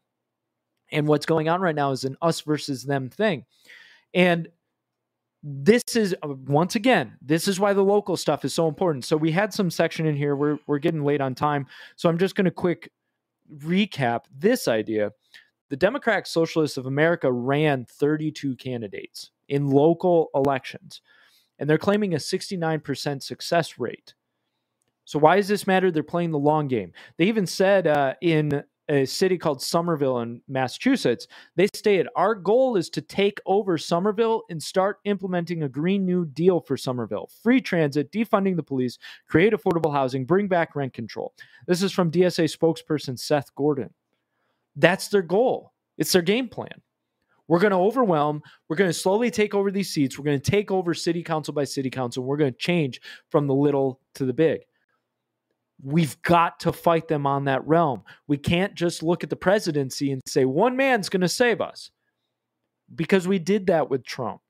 And 0.93 1.09
what's 1.09 1.26
going 1.26 1.49
on 1.49 1.61
right 1.61 1.74
now 1.74 1.93
is 1.93 2.05
an 2.05 2.16
us 2.22 2.41
versus 2.43 2.84
them 2.84 3.09
thing. 3.09 3.47
And 4.12 4.49
this 5.43 5.82
is 5.95 6.14
uh, 6.22 6.34
once 6.47 6.74
again 6.74 7.16
this 7.22 7.49
is 7.49 7.59
why 7.59 7.72
the 7.72 7.82
local 7.82 8.16
stuff 8.16 8.45
is 8.45 8.53
so 8.53 8.68
important. 8.68 9.05
So 9.05 9.16
we 9.16 9.32
had 9.32 9.55
some 9.55 9.70
section 9.70 10.07
in 10.07 10.16
here 10.16 10.36
we're, 10.36 10.59
we're 10.66 10.78
getting 10.78 11.05
late 11.05 11.20
on 11.20 11.34
time 11.34 11.66
so 11.97 12.09
i'm 12.09 12.18
just 12.18 12.34
going 12.34 12.45
to 12.45 12.51
quick 12.51 12.91
recap 13.57 14.24
this 14.36 14.68
idea. 14.68 15.12
The 15.70 15.76
democratic 15.76 16.26
socialists 16.26 16.76
of 16.76 16.86
america 16.86 17.30
ran 17.32 17.86
32 17.86 18.57
candidates 18.57 19.30
in 19.49 19.68
local 19.68 20.28
elections 20.34 21.01
and 21.61 21.68
they're 21.68 21.78
claiming 21.78 22.14
a 22.14 22.18
69% 22.18 23.22
success 23.22 23.78
rate. 23.78 24.14
So 25.05 25.18
why 25.18 25.36
does 25.36 25.49
this 25.49 25.66
matter? 25.66 25.91
They're 25.91 26.03
playing 26.03 26.30
the 26.30 26.38
long 26.38 26.68
game. 26.68 26.93
They 27.18 27.26
even 27.26 27.47
said 27.47 27.86
uh, 27.86 28.14
in 28.22 28.64
a 28.91 29.07
city 29.07 29.38
called 29.38 29.62
Somerville 29.62 30.20
in 30.20 30.43
Massachusetts. 30.49 31.28
They 31.55 31.68
stated, 31.74 32.09
Our 32.16 32.34
goal 32.34 32.76
is 32.76 32.91
to 32.91 33.01
take 33.01 33.41
over 33.47 33.78
Somerville 33.78 34.43
and 34.51 34.61
start 34.61 34.99
implementing 35.05 35.62
a 35.62 35.68
Green 35.68 36.05
New 36.05 36.26
Deal 36.26 36.61
for 36.61 36.76
Somerville. 36.76 37.30
Free 37.43 37.61
transit, 37.61 38.11
defunding 38.11 38.57
the 38.57 38.62
police, 38.62 38.99
create 39.28 39.53
affordable 39.53 39.93
housing, 39.93 40.24
bring 40.24 40.49
back 40.49 40.74
rent 40.74 40.93
control. 40.93 41.32
This 41.66 41.82
is 41.82 41.93
from 41.93 42.11
DSA 42.11 42.55
spokesperson 42.55 43.18
Seth 43.18 43.55
Gordon. 43.55 43.91
That's 44.74 45.09
their 45.09 45.22
goal, 45.22 45.72
it's 45.97 46.12
their 46.12 46.22
game 46.22 46.49
plan. 46.49 46.82
We're 47.47 47.59
going 47.59 47.72
to 47.72 47.78
overwhelm. 47.78 48.43
We're 48.68 48.76
going 48.76 48.91
to 48.91 48.95
slowly 48.95 49.28
take 49.28 49.57
over 49.57 49.72
these 49.72 49.91
seats. 49.91 50.16
We're 50.16 50.24
going 50.24 50.41
to 50.41 50.51
take 50.51 50.70
over 50.70 50.95
city 50.95 51.20
council 51.20 51.53
by 51.53 51.64
city 51.64 51.91
council. 51.91 52.22
We're 52.22 52.36
going 52.36 52.53
to 52.53 52.59
change 52.59 53.01
from 53.28 53.49
the 53.49 53.55
little 53.55 53.99
to 54.14 54.24
the 54.24 54.32
big. 54.32 54.61
We've 55.83 56.20
got 56.22 56.61
to 56.61 56.72
fight 56.72 57.09
them 57.09 57.26
on 57.26 57.45
that 57.45 57.66
realm. 57.66 58.03
We 58.26 58.37
can't 58.37 58.74
just 58.74 59.03
look 59.03 59.24
at 59.24 59.31
the 59.31 59.37
presidency 59.37 60.12
and 60.12 60.20
say 60.26 60.45
one 60.45 60.76
man's 60.76 61.09
going 61.09 61.22
to 61.22 61.28
save 61.28 61.61
us 61.61 61.91
because 62.95 63.26
we 63.26 63.39
did 63.39 63.66
that 63.68 63.89
with 63.89 64.05
Trump. 64.05 64.41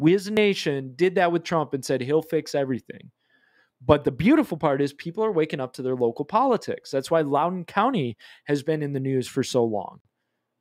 We 0.00 0.14
as 0.14 0.26
a 0.26 0.32
nation 0.32 0.92
did 0.96 1.16
that 1.16 1.32
with 1.32 1.44
Trump 1.44 1.74
and 1.74 1.84
said 1.84 2.00
he'll 2.00 2.22
fix 2.22 2.54
everything. 2.54 3.10
But 3.84 4.04
the 4.04 4.12
beautiful 4.12 4.56
part 4.56 4.80
is 4.80 4.92
people 4.92 5.24
are 5.24 5.32
waking 5.32 5.60
up 5.60 5.72
to 5.74 5.82
their 5.82 5.96
local 5.96 6.24
politics. 6.24 6.90
That's 6.90 7.10
why 7.10 7.20
Loudoun 7.20 7.64
County 7.64 8.16
has 8.44 8.62
been 8.62 8.82
in 8.82 8.92
the 8.92 9.00
news 9.00 9.28
for 9.28 9.42
so 9.42 9.64
long 9.64 10.00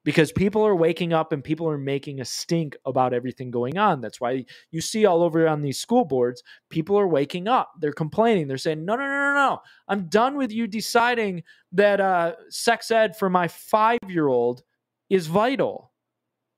because 0.04 0.32
people 0.32 0.66
are 0.66 0.76
waking 0.76 1.14
up 1.14 1.32
and 1.32 1.44
people 1.44 1.70
are 1.70 1.78
making 1.78 2.20
a 2.20 2.26
stink 2.26 2.76
about 2.86 3.14
everything 3.14 3.52
going 3.52 3.78
on. 3.78 4.02
That's 4.02 4.20
why 4.20 4.46
you 4.72 4.82
see 4.82 5.06
all 5.06 5.24
over 5.24 5.48
on 5.48 5.62
these 5.62 5.80
school 5.80 6.04
boards, 6.04 6.44
people 6.70 7.00
are 7.00 7.08
waking 7.08 7.48
up. 7.48 7.72
They're 7.80 7.94
complaining. 7.94 8.48
They're 8.48 8.58
saying, 8.58 8.84
no, 8.84 8.96
no, 8.96 9.04
no, 9.04 9.08
no, 9.08 9.34
no. 9.34 9.60
I'm 9.88 10.10
done 10.10 10.36
with 10.36 10.52
you 10.52 10.68
deciding 10.68 11.44
that 11.72 12.02
uh, 12.02 12.34
sex 12.50 12.92
ed 12.92 13.16
for 13.16 13.30
my 13.30 13.48
five 13.48 14.00
year 14.08 14.28
old 14.28 14.64
is 15.10 15.28
vital. 15.28 15.92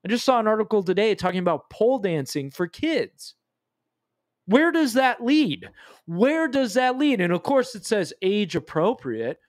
I 0.04 0.08
just 0.08 0.26
saw 0.26 0.39
an 0.39 0.48
article 0.48 0.84
today 0.84 1.16
talking 1.16 1.39
about 1.39 1.70
pole 1.70 2.00
dancing 2.00 2.52
for 2.52 2.68
kids. 2.68 3.36
Where 4.46 4.72
does 4.72 4.93
that 4.93 5.24
lead? 5.24 5.70
Where 6.06 6.48
does 6.48 6.76
that 6.76 6.98
lead? 6.98 7.22
And 7.22 7.34
of 7.34 7.41
course, 7.41 7.74
it 7.74 7.86
says 7.86 8.14
age 8.22 8.56
appropriate. 8.56 9.39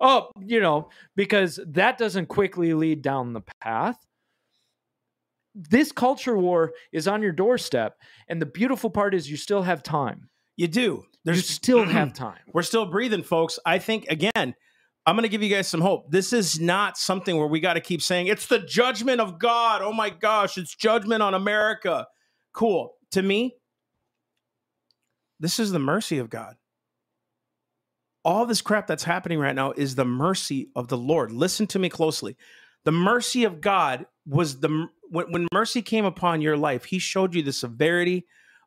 Oh, 0.00 0.30
you 0.40 0.60
know, 0.60 0.90
because 1.14 1.58
that 1.68 1.98
doesn't 1.98 2.26
quickly 2.26 2.74
lead 2.74 3.02
down 3.02 3.32
the 3.32 3.42
path. 3.62 3.96
This 5.54 5.90
culture 5.90 6.36
war 6.36 6.72
is 6.92 7.08
on 7.08 7.22
your 7.22 7.32
doorstep. 7.32 7.96
And 8.28 8.40
the 8.40 8.46
beautiful 8.46 8.90
part 8.90 9.14
is 9.14 9.30
you 9.30 9.38
still 9.38 9.62
have 9.62 9.82
time. 9.82 10.28
You 10.56 10.68
do. 10.68 11.04
There's 11.24 11.38
you 11.38 11.42
still 11.42 11.84
have 11.86 12.12
time. 12.12 12.40
We're 12.52 12.62
still 12.62 12.86
breathing, 12.86 13.22
folks. 13.22 13.58
I 13.64 13.78
think, 13.78 14.06
again, 14.08 14.54
I'm 15.06 15.14
going 15.14 15.22
to 15.22 15.28
give 15.30 15.42
you 15.42 15.48
guys 15.48 15.68
some 15.68 15.80
hope. 15.80 16.10
This 16.10 16.32
is 16.32 16.60
not 16.60 16.98
something 16.98 17.36
where 17.36 17.46
we 17.46 17.60
got 17.60 17.74
to 17.74 17.80
keep 17.80 18.02
saying 18.02 18.26
it's 18.26 18.46
the 18.46 18.58
judgment 18.58 19.20
of 19.20 19.38
God. 19.38 19.80
Oh 19.80 19.92
my 19.92 20.10
gosh, 20.10 20.58
it's 20.58 20.74
judgment 20.74 21.22
on 21.22 21.32
America. 21.32 22.06
Cool. 22.52 22.92
To 23.12 23.22
me, 23.22 23.54
this 25.40 25.58
is 25.58 25.70
the 25.70 25.78
mercy 25.78 26.18
of 26.18 26.28
God 26.28 26.56
all 28.26 28.44
this 28.44 28.60
crap 28.60 28.88
that's 28.88 29.04
happening 29.04 29.38
right 29.38 29.54
now 29.54 29.70
is 29.76 29.94
the 29.94 30.04
mercy 30.04 30.68
of 30.74 30.88
the 30.88 30.98
Lord. 30.98 31.30
Listen 31.30 31.64
to 31.68 31.78
me 31.78 31.88
closely. 31.88 32.36
The 32.84 32.90
mercy 32.90 33.44
of 33.44 33.60
God 33.60 34.04
was 34.26 34.58
the 34.58 34.88
when, 35.08 35.30
when 35.30 35.46
mercy 35.52 35.80
came 35.80 36.04
upon 36.04 36.40
your 36.40 36.56
life, 36.56 36.84
he 36.84 36.98
showed 36.98 37.36
you 37.36 37.42
the 37.42 37.52
severity 37.52 38.26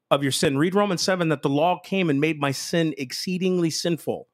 of 0.10 0.24
your 0.24 0.32
sin. 0.32 0.58
Read 0.58 0.76
Romans 0.76 1.02
7 1.02 1.28
that 1.28 1.42
the 1.42 1.50
law 1.50 1.78
came 1.84 2.10
and 2.10 2.22
made 2.22 2.40
my 2.40 2.52
sin 2.52 2.96
exceedingly 2.98 3.70
sinful. 3.70 4.30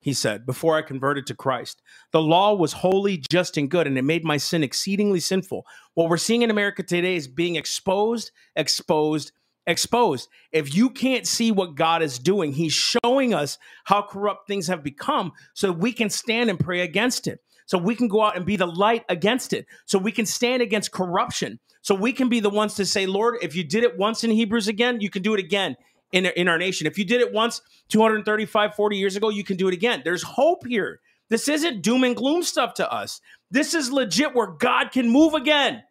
He 0.00 0.14
said, 0.14 0.46
before 0.46 0.76
I 0.76 0.82
converted 0.82 1.26
to 1.26 1.34
Christ. 1.34 1.82
The 2.12 2.22
law 2.22 2.54
was 2.54 2.72
holy, 2.72 3.22
just, 3.30 3.58
and 3.58 3.70
good, 3.70 3.86
and 3.86 3.98
it 3.98 4.04
made 4.04 4.24
my 4.24 4.38
sin 4.38 4.62
exceedingly 4.62 5.20
sinful. 5.20 5.66
What 5.94 6.08
we're 6.08 6.16
seeing 6.16 6.42
in 6.42 6.50
America 6.50 6.82
today 6.82 7.16
is 7.16 7.28
being 7.28 7.56
exposed, 7.56 8.30
exposed, 8.54 9.32
exposed. 9.66 10.28
If 10.52 10.74
you 10.74 10.90
can't 10.90 11.26
see 11.26 11.52
what 11.52 11.74
God 11.74 12.02
is 12.02 12.18
doing, 12.18 12.52
He's 12.52 12.72
showing 12.72 13.34
us 13.34 13.58
how 13.84 14.02
corrupt 14.02 14.46
things 14.46 14.66
have 14.68 14.82
become 14.82 15.32
so 15.54 15.72
we 15.72 15.92
can 15.92 16.10
stand 16.10 16.50
and 16.50 16.58
pray 16.58 16.80
against 16.80 17.26
it. 17.26 17.40
So 17.66 17.78
we 17.78 17.96
can 17.96 18.08
go 18.08 18.22
out 18.22 18.36
and 18.36 18.46
be 18.46 18.56
the 18.56 18.66
light 18.66 19.04
against 19.08 19.52
it. 19.52 19.66
So 19.86 19.98
we 19.98 20.12
can 20.12 20.24
stand 20.24 20.62
against 20.62 20.92
corruption. 20.92 21.58
So 21.82 21.94
we 21.94 22.12
can 22.12 22.28
be 22.28 22.40
the 22.40 22.50
ones 22.50 22.74
to 22.74 22.86
say, 22.86 23.06
Lord, 23.06 23.38
if 23.42 23.54
you 23.54 23.64
did 23.64 23.82
it 23.84 23.98
once 23.98 24.24
in 24.24 24.30
Hebrews 24.30 24.68
again, 24.68 25.00
you 25.00 25.10
can 25.10 25.22
do 25.22 25.34
it 25.34 25.40
again 25.40 25.76
in, 26.12 26.26
in 26.26 26.48
our 26.48 26.58
nation. 26.58 26.86
If 26.86 26.98
you 26.98 27.04
did 27.04 27.20
it 27.20 27.32
once 27.32 27.60
235, 27.88 28.74
40 28.74 28.96
years 28.96 29.16
ago, 29.16 29.28
you 29.28 29.44
can 29.44 29.56
do 29.56 29.68
it 29.68 29.74
again. 29.74 30.02
There's 30.04 30.22
hope 30.22 30.66
here. 30.66 31.00
This 31.28 31.48
isn't 31.48 31.82
doom 31.82 32.04
and 32.04 32.16
gloom 32.16 32.42
stuff 32.42 32.74
to 32.74 32.90
us. 32.90 33.20
This 33.50 33.74
is 33.74 33.90
legit 33.90 34.34
where 34.34 34.46
God 34.46 34.92
can 34.92 35.08
move 35.08 35.34
again. 35.34 35.82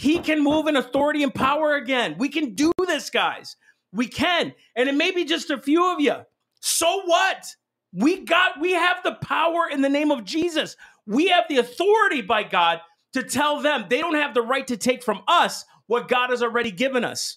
He 0.00 0.18
can 0.18 0.42
move 0.42 0.66
in 0.66 0.76
authority 0.76 1.22
and 1.22 1.34
power 1.34 1.74
again. 1.74 2.14
We 2.16 2.30
can 2.30 2.54
do 2.54 2.72
this, 2.86 3.10
guys. 3.10 3.56
We 3.92 4.06
can. 4.06 4.54
And 4.74 4.88
it 4.88 4.94
may 4.94 5.10
be 5.10 5.26
just 5.26 5.50
a 5.50 5.60
few 5.60 5.92
of 5.92 6.00
you. 6.00 6.16
So 6.60 7.02
what? 7.04 7.44
We 7.92 8.24
got, 8.24 8.58
we 8.58 8.72
have 8.72 9.02
the 9.04 9.16
power 9.16 9.68
in 9.70 9.82
the 9.82 9.90
name 9.90 10.10
of 10.10 10.24
Jesus. 10.24 10.74
We 11.06 11.28
have 11.28 11.44
the 11.50 11.58
authority 11.58 12.22
by 12.22 12.44
God 12.44 12.80
to 13.12 13.22
tell 13.22 13.60
them 13.60 13.84
they 13.90 14.00
don't 14.00 14.14
have 14.14 14.32
the 14.32 14.40
right 14.40 14.66
to 14.68 14.78
take 14.78 15.02
from 15.02 15.20
us 15.28 15.66
what 15.86 16.08
God 16.08 16.30
has 16.30 16.42
already 16.42 16.70
given 16.70 17.04
us. 17.04 17.36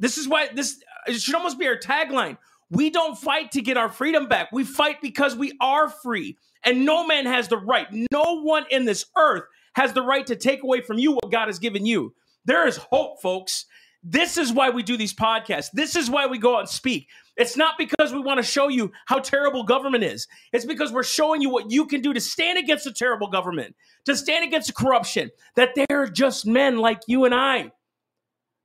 This 0.00 0.16
is 0.16 0.26
why 0.26 0.48
this 0.54 0.82
it 1.06 1.20
should 1.20 1.34
almost 1.34 1.58
be 1.58 1.66
our 1.66 1.76
tagline. 1.76 2.38
We 2.70 2.88
don't 2.88 3.18
fight 3.18 3.52
to 3.52 3.60
get 3.60 3.76
our 3.76 3.90
freedom 3.90 4.28
back. 4.28 4.50
We 4.50 4.64
fight 4.64 5.02
because 5.02 5.36
we 5.36 5.52
are 5.60 5.90
free. 5.90 6.38
And 6.64 6.86
no 6.86 7.06
man 7.06 7.26
has 7.26 7.48
the 7.48 7.58
right, 7.58 7.86
no 8.10 8.40
one 8.40 8.64
in 8.70 8.86
this 8.86 9.04
earth 9.14 9.44
has 9.76 9.92
the 9.92 10.02
right 10.02 10.26
to 10.26 10.34
take 10.36 10.62
away 10.62 10.80
from 10.80 10.98
you 10.98 11.12
what 11.12 11.30
God 11.30 11.46
has 11.46 11.58
given 11.58 11.84
you. 11.84 12.14
There 12.46 12.66
is 12.66 12.78
hope, 12.78 13.20
folks. 13.20 13.66
This 14.02 14.38
is 14.38 14.50
why 14.50 14.70
we 14.70 14.82
do 14.82 14.96
these 14.96 15.14
podcasts. 15.14 15.68
This 15.72 15.96
is 15.96 16.08
why 16.08 16.26
we 16.26 16.38
go 16.38 16.56
out 16.56 16.60
and 16.60 16.68
speak. 16.68 17.08
It's 17.36 17.58
not 17.58 17.76
because 17.76 18.12
we 18.12 18.20
want 18.20 18.38
to 18.38 18.42
show 18.42 18.68
you 18.68 18.90
how 19.04 19.18
terrible 19.18 19.64
government 19.64 20.02
is. 20.02 20.26
It's 20.54 20.64
because 20.64 20.92
we're 20.92 21.02
showing 21.02 21.42
you 21.42 21.50
what 21.50 21.70
you 21.70 21.84
can 21.84 22.00
do 22.00 22.14
to 22.14 22.20
stand 22.20 22.58
against 22.58 22.86
a 22.86 22.92
terrible 22.92 23.28
government, 23.28 23.76
to 24.06 24.16
stand 24.16 24.44
against 24.44 24.74
corruption, 24.74 25.30
that 25.56 25.70
they're 25.76 26.06
just 26.06 26.46
men 26.46 26.78
like 26.78 27.02
you 27.06 27.26
and 27.26 27.34
I. 27.34 27.70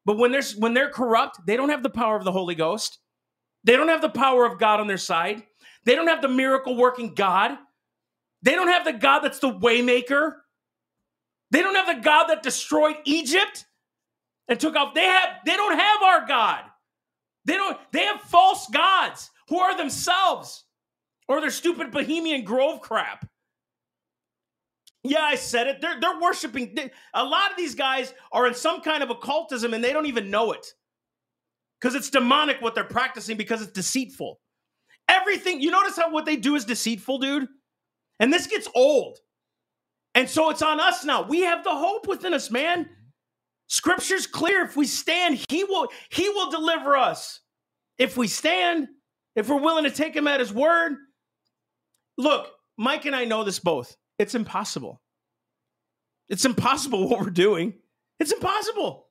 But 0.05 0.17
when 0.17 0.31
they're 0.31 0.43
when 0.57 0.73
they're 0.73 0.89
corrupt, 0.89 1.39
they 1.45 1.57
don't 1.57 1.69
have 1.69 1.83
the 1.83 1.89
power 1.89 2.15
of 2.15 2.23
the 2.23 2.31
Holy 2.31 2.55
Ghost. 2.55 2.99
They 3.65 3.75
don't 3.75 3.89
have 3.89 4.01
the 4.01 4.09
power 4.09 4.45
of 4.45 4.59
God 4.59 4.79
on 4.79 4.87
their 4.87 4.97
side. 4.97 5.43
They 5.85 5.95
don't 5.95 6.07
have 6.07 6.21
the 6.21 6.29
miracle 6.29 6.77
working 6.77 7.15
God. 7.15 7.57
They 8.43 8.55
don't 8.55 8.69
have 8.69 8.85
the 8.85 8.93
God 8.93 9.19
that's 9.19 9.39
the 9.39 9.51
waymaker. 9.51 10.35
They 11.51 11.61
don't 11.61 11.75
have 11.75 11.95
the 11.95 12.01
God 12.01 12.27
that 12.27 12.43
destroyed 12.43 12.95
Egypt 13.05 13.65
and 14.47 14.59
took 14.59 14.75
off. 14.75 14.93
They 14.93 15.05
have 15.05 15.29
they 15.45 15.55
don't 15.55 15.77
have 15.77 16.01
our 16.01 16.25
God. 16.25 16.63
They 17.45 17.53
don't 17.53 17.77
they 17.91 18.05
have 18.05 18.21
false 18.21 18.67
gods 18.69 19.29
who 19.49 19.59
are 19.59 19.75
themselves 19.77 20.65
or 21.27 21.41
their 21.41 21.49
stupid 21.49 21.91
Bohemian 21.91 22.43
Grove 22.43 22.81
crap. 22.81 23.27
Yeah, 25.03 25.21
I 25.21 25.35
said 25.35 25.67
it. 25.67 25.81
They're 25.81 25.99
they're 25.99 26.19
worshiping 26.19 26.77
a 27.13 27.23
lot 27.23 27.51
of 27.51 27.57
these 27.57 27.75
guys 27.75 28.13
are 28.31 28.47
in 28.47 28.53
some 28.53 28.81
kind 28.81 29.03
of 29.03 29.09
occultism 29.09 29.73
and 29.73 29.83
they 29.83 29.93
don't 29.93 30.05
even 30.05 30.29
know 30.29 30.53
it. 30.53 30.65
Cuz 31.81 31.95
it's 31.95 32.09
demonic 32.09 32.61
what 32.61 32.75
they're 32.75 32.83
practicing 32.83 33.35
because 33.37 33.61
it's 33.61 33.71
deceitful. 33.71 34.39
Everything, 35.09 35.59
you 35.59 35.71
notice 35.71 35.97
how 35.97 36.09
what 36.11 36.25
they 36.25 36.37
do 36.37 36.55
is 36.55 36.63
deceitful, 36.63 37.17
dude? 37.17 37.47
And 38.19 38.31
this 38.31 38.47
gets 38.47 38.67
old. 38.75 39.17
And 40.13 40.29
so 40.29 40.49
it's 40.49 40.61
on 40.61 40.79
us 40.79 41.05
now. 41.05 41.23
We 41.23 41.41
have 41.41 41.63
the 41.63 41.75
hope 41.75 42.07
within 42.07 42.33
us, 42.33 42.51
man. 42.51 42.89
Scripture's 43.67 44.27
clear. 44.27 44.63
If 44.63 44.75
we 44.75 44.85
stand, 44.85 45.43
he 45.49 45.63
will 45.63 45.87
he 46.09 46.27
will 46.29 46.51
deliver 46.51 46.97
us. 46.97 47.39
If 47.97 48.17
we 48.17 48.27
stand, 48.27 48.89
if 49.35 49.47
we're 49.47 49.61
willing 49.61 49.85
to 49.85 49.91
take 49.91 50.15
him 50.15 50.27
at 50.27 50.39
his 50.39 50.53
word. 50.53 50.97
Look, 52.17 52.49
Mike 52.77 53.05
and 53.05 53.15
I 53.15 53.25
know 53.25 53.43
this 53.43 53.59
both. 53.59 53.95
It's 54.19 54.35
impossible. 54.35 55.01
It's 56.27 56.45
impossible 56.45 57.07
what 57.09 57.21
we're 57.21 57.29
doing. 57.29 57.75
It's 58.19 58.31
impossible. 58.31 59.07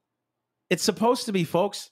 It's 0.68 0.82
supposed 0.82 1.26
to 1.26 1.32
be, 1.32 1.44
folks. 1.44 1.90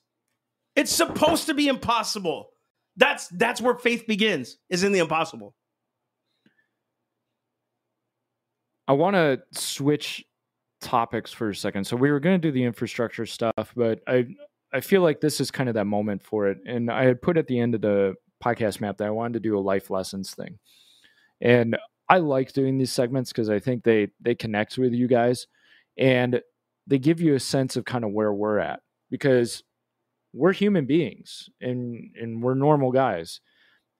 It's 0.77 0.93
supposed 0.93 1.47
to 1.47 1.55
be 1.55 1.69
impossible. 1.69 2.51
That's 2.97 3.29
that's 3.29 3.61
where 3.61 3.75
faith 3.75 4.07
begins, 4.07 4.59
is 4.71 4.85
in 4.85 4.93
the 4.93 4.99
impossible. 4.99 5.55
I 8.89 8.93
want 8.93 9.15
to 9.15 9.41
switch 9.53 10.25
topics 10.81 11.33
for 11.33 11.51
a 11.51 11.55
second. 11.55 11.85
So 11.85 11.97
we 11.97 12.11
were 12.11 12.21
going 12.21 12.41
to 12.41 12.49
do 12.49 12.51
the 12.51 12.65
infrastructure 12.65 13.27
stuff, 13.27 13.73
but 13.77 14.01
I 14.09 14.27
I 14.73 14.81
feel 14.81 15.03
like 15.03 15.21
this 15.21 15.41
is 15.41 15.51
kind 15.51 15.69
of 15.69 15.75
that 15.77 15.87
moment 15.87 16.23
for 16.23 16.49
it. 16.49 16.59
And 16.67 16.91
I 16.91 17.05
had 17.05 17.23
put 17.23 17.37
at 17.37 17.47
the 17.47 17.59
end 17.59 17.75
of 17.75 17.81
the 17.81 18.15
podcast 18.43 18.81
map 18.81 18.99
that 18.99 19.07
I 19.07 19.11
wanted 19.11 19.35
to 19.35 19.41
do 19.41 19.59
a 19.59 19.61
life 19.61 19.91
lessons 19.91 20.35
thing. 20.35 20.59
And 21.41 21.77
I 22.09 22.19
like 22.19 22.53
doing 22.53 22.79
these 22.79 22.93
segments 22.93 23.31
because 23.31 23.51
I 23.51 23.59
think 23.59 23.85
they 23.85 24.09
they 24.21 24.35
connect 24.35 24.79
with 24.79 24.93
you 24.93 25.07
guys 25.07 25.47
and 25.97 26.41
they 26.87 26.99
give 26.99 27.21
you 27.21 27.35
a 27.35 27.41
sense 27.41 27.77
of 27.77 27.85
kind 27.85 28.05
of 28.05 28.13
where 28.13 28.33
we're 28.33 28.59
at 28.59 28.81
because 29.11 29.63
we're 30.33 30.53
human 30.53 30.87
beings 30.87 31.51
and 31.61 32.11
and 32.21 32.43
we're 32.43 32.55
normal 32.55 32.93
guys 32.93 33.41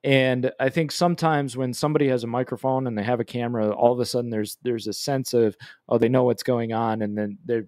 And 0.03 0.51
I 0.59 0.69
think 0.69 0.91
sometimes 0.91 1.57
when 1.57 1.73
somebody 1.73 2.07
has 2.07 2.23
a 2.23 2.27
microphone 2.27 2.87
and 2.87 2.97
they 2.97 3.03
have 3.03 3.19
a 3.19 3.25
camera, 3.25 3.69
all 3.71 3.91
of 3.91 3.99
a 3.99 4.05
sudden 4.05 4.29
there's 4.29 4.57
there's 4.63 4.87
a 4.87 4.93
sense 4.93 5.33
of 5.33 5.57
oh 5.89 5.97
they 5.97 6.09
know 6.09 6.23
what's 6.23 6.43
going 6.43 6.71
on, 6.71 7.01
and 7.01 7.17
then 7.17 7.37
there 7.43 7.65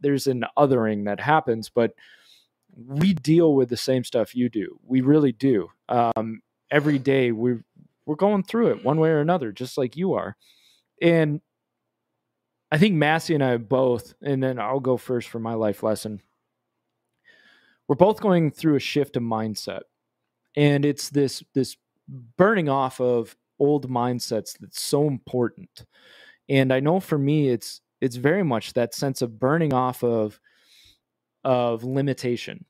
there's 0.00 0.26
an 0.26 0.44
othering 0.56 1.06
that 1.06 1.20
happens. 1.20 1.70
But 1.70 1.92
we 2.76 3.14
deal 3.14 3.54
with 3.54 3.68
the 3.68 3.76
same 3.76 4.04
stuff 4.04 4.34
you 4.34 4.48
do. 4.48 4.78
We 4.86 5.00
really 5.00 5.32
do. 5.32 5.68
Um, 5.88 6.42
every 6.70 6.98
day 6.98 7.32
we're 7.32 7.64
we're 8.06 8.16
going 8.16 8.44
through 8.44 8.68
it 8.68 8.84
one 8.84 8.98
way 8.98 9.10
or 9.10 9.20
another, 9.20 9.50
just 9.50 9.76
like 9.76 9.96
you 9.96 10.14
are. 10.14 10.36
And 11.02 11.40
I 12.70 12.78
think 12.78 12.94
Massey 12.94 13.34
and 13.34 13.42
I 13.42 13.56
both, 13.56 14.14
and 14.22 14.42
then 14.42 14.58
I'll 14.58 14.80
go 14.80 14.96
first 14.96 15.28
for 15.28 15.38
my 15.38 15.54
life 15.54 15.82
lesson. 15.82 16.20
We're 17.88 17.96
both 17.96 18.20
going 18.20 18.50
through 18.50 18.76
a 18.76 18.80
shift 18.80 19.16
of 19.16 19.22
mindset. 19.22 19.82
And 20.56 20.84
it's 20.84 21.10
this 21.10 21.42
this 21.54 21.76
burning 22.36 22.68
off 22.68 23.00
of 23.00 23.36
old 23.58 23.88
mindsets 23.88 24.56
that's 24.58 24.80
so 24.80 25.06
important. 25.06 25.84
And 26.48 26.72
I 26.72 26.80
know 26.80 27.00
for 27.00 27.18
me 27.18 27.48
it's 27.48 27.80
it's 28.00 28.16
very 28.16 28.42
much 28.42 28.74
that 28.74 28.94
sense 28.94 29.22
of 29.22 29.38
burning 29.38 29.72
off 29.72 30.04
of 30.04 30.38
of 31.44 31.84
limitation. 31.84 32.64